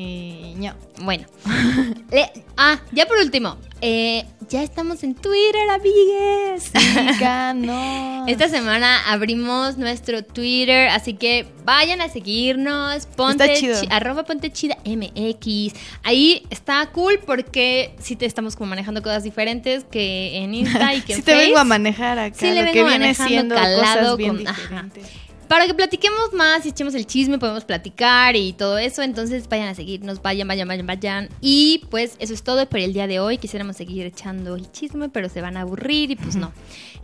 Eh, 0.00 0.54
no. 0.56 0.74
Bueno. 1.02 1.26
Le- 2.12 2.30
ah, 2.56 2.78
ya 2.92 3.06
por 3.06 3.18
último. 3.18 3.56
eh, 3.80 4.24
ya 4.48 4.62
estamos 4.62 5.02
en 5.02 5.14
Twitter, 5.16 5.68
amigues. 5.70 6.70
Síganos. 6.72 8.28
Esta 8.28 8.48
semana 8.48 8.96
abrimos 9.08 9.76
nuestro 9.76 10.22
Twitter, 10.24 10.88
así 10.88 11.14
que 11.14 11.46
vayan 11.64 12.00
a 12.00 12.08
seguirnos. 12.08 13.06
Ponte 13.06 13.44
Está 13.44 13.56
chido. 13.60 13.80
chi- 13.80 13.88
arroba 13.90 14.22
ponte 14.24 14.52
chida 14.52 14.78
MX. 14.84 15.74
Ahí 16.04 16.44
está 16.50 16.86
cool 16.92 17.18
porque 17.26 17.94
sí 18.00 18.14
te 18.16 18.24
estamos 18.24 18.54
como 18.56 18.70
manejando 18.70 19.02
cosas 19.02 19.24
diferentes 19.24 19.84
que 19.84 20.36
en 20.38 20.54
Insta 20.54 20.94
y 20.94 21.00
que 21.00 21.14
Sí 21.14 21.18
en 21.20 21.24
te 21.24 21.34
vengo 21.34 21.58
a 21.58 21.64
manejar 21.64 22.18
acá. 22.20 22.36
Sí, 22.38 22.46
le 22.52 22.60
lo 22.64 22.66
que 22.72 22.78
vengo 22.78 22.88
viene 22.88 23.04
manejando 23.04 23.28
siendo 23.28 23.54
calado 23.56 24.12
cosas 24.12 24.16
bien 24.16 24.36
con- 24.36 24.46
ajá. 24.48 24.86
Para 25.48 25.66
que 25.66 25.72
platiquemos 25.72 26.32
más 26.34 26.66
y 26.66 26.68
echemos 26.68 26.94
el 26.94 27.06
chisme, 27.06 27.38
podemos 27.38 27.64
platicar 27.64 28.36
y 28.36 28.52
todo 28.52 28.76
eso. 28.76 29.00
Entonces 29.02 29.48
vayan 29.48 29.68
a 29.68 29.74
seguirnos, 29.74 30.20
vayan, 30.20 30.46
vayan, 30.46 30.68
vayan, 30.68 30.86
vayan. 30.86 31.28
Y 31.40 31.84
pues 31.90 32.16
eso 32.18 32.34
es 32.34 32.42
todo 32.42 32.68
por 32.68 32.80
el 32.80 32.92
día 32.92 33.06
de 33.06 33.18
hoy. 33.18 33.38
Quisiéramos 33.38 33.76
seguir 33.76 34.04
echando 34.04 34.56
el 34.56 34.70
chisme, 34.70 35.08
pero 35.08 35.28
se 35.30 35.40
van 35.40 35.56
a 35.56 35.62
aburrir 35.62 36.10
y 36.10 36.16
pues 36.16 36.36
no. 36.36 36.52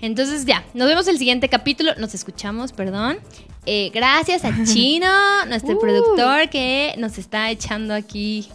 Entonces 0.01 0.45
ya, 0.45 0.63
nos 0.75 0.89
vemos 0.89 1.09
el 1.09 1.17
siguiente 1.19 1.49
capítulo. 1.49 1.95
Nos 1.97 2.15
escuchamos, 2.15 2.73
perdón. 2.73 3.19
Eh, 3.65 3.91
gracias 3.95 4.45
a 4.45 4.53
Chino, 4.65 5.47
nuestro 5.47 5.77
Uh. 5.77 5.81
productor, 5.81 6.51
que 6.51 6.95
nos 6.99 7.17
está 7.17 7.51
echando 7.51 7.95
aquí 7.95 8.47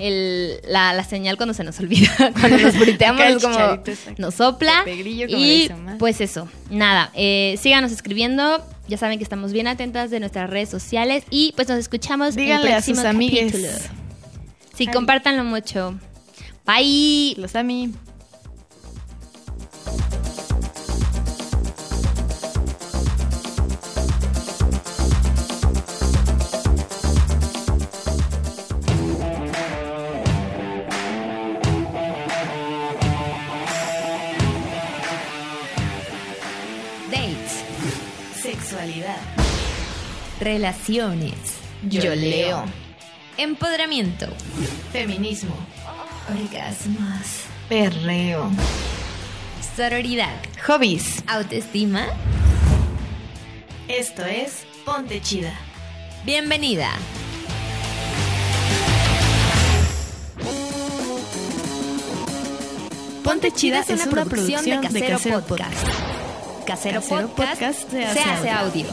el- 0.00 0.60
la, 0.68 0.92
la 0.94 1.04
señal 1.04 1.36
cuando 1.36 1.54
se 1.54 1.62
nos 1.64 1.78
olvida. 1.80 2.10
Cuando 2.40 2.58
nos 2.58 2.78
briteamos, 2.78 3.22
es 3.22 3.42
como 3.42 3.82
nos 4.18 4.34
sopla. 4.34 4.82
Grillo, 4.84 5.26
como 5.28 5.38
Y 5.38 5.70
pues 5.98 6.20
eso, 6.20 6.48
nada, 6.70 7.10
eh, 7.14 7.56
síganos 7.60 7.92
escribiendo. 7.92 8.64
Ya 8.88 8.96
saben 8.98 9.18
que 9.18 9.24
estamos 9.24 9.52
bien 9.52 9.68
atentas 9.68 10.10
de 10.10 10.18
nuestras 10.18 10.50
redes 10.50 10.68
sociales 10.68 11.22
y 11.30 11.52
pues 11.54 11.68
nos 11.68 11.78
escuchamos 11.78 12.34
Díganle 12.34 12.68
en 12.68 12.74
a 12.74 12.76
el 12.78 12.82
sus 12.82 12.94
próximo 12.94 13.08
amigues. 13.10 13.52
capítulo. 13.52 13.72
Sí, 14.76 14.84
Ay. 14.88 14.92
compártanlo 14.94 15.44
mucho. 15.44 15.94
Bye. 16.66 17.34
Los 17.36 17.54
a 17.54 17.62
Relaciones. 40.40 41.34
Yo 41.82 42.14
leo. 42.14 42.64
Empoderamiento. 43.36 44.26
Feminismo. 44.90 45.54
Orgasmos. 46.30 47.42
Perreo. 47.68 48.50
Sororidad. 49.76 50.34
Hobbies. 50.66 51.22
Autoestima. 51.26 52.06
Esto 53.86 54.24
es 54.24 54.64
Ponte 54.86 55.20
Chida. 55.20 55.52
Bienvenida. 56.24 56.88
Ponte 63.22 63.52
Chida 63.52 63.80
es 63.80 64.06
una, 64.06 64.24
producción 64.24 64.64
de 64.64 64.80
Casero, 64.80 65.42
Podcast. 65.42 65.86
Casero, 66.66 67.00
Casero 67.00 67.28
Podcast, 67.28 67.60
Podcast 67.60 67.90
se 67.90 68.04
hace, 68.06 68.50
audio. 68.50 68.86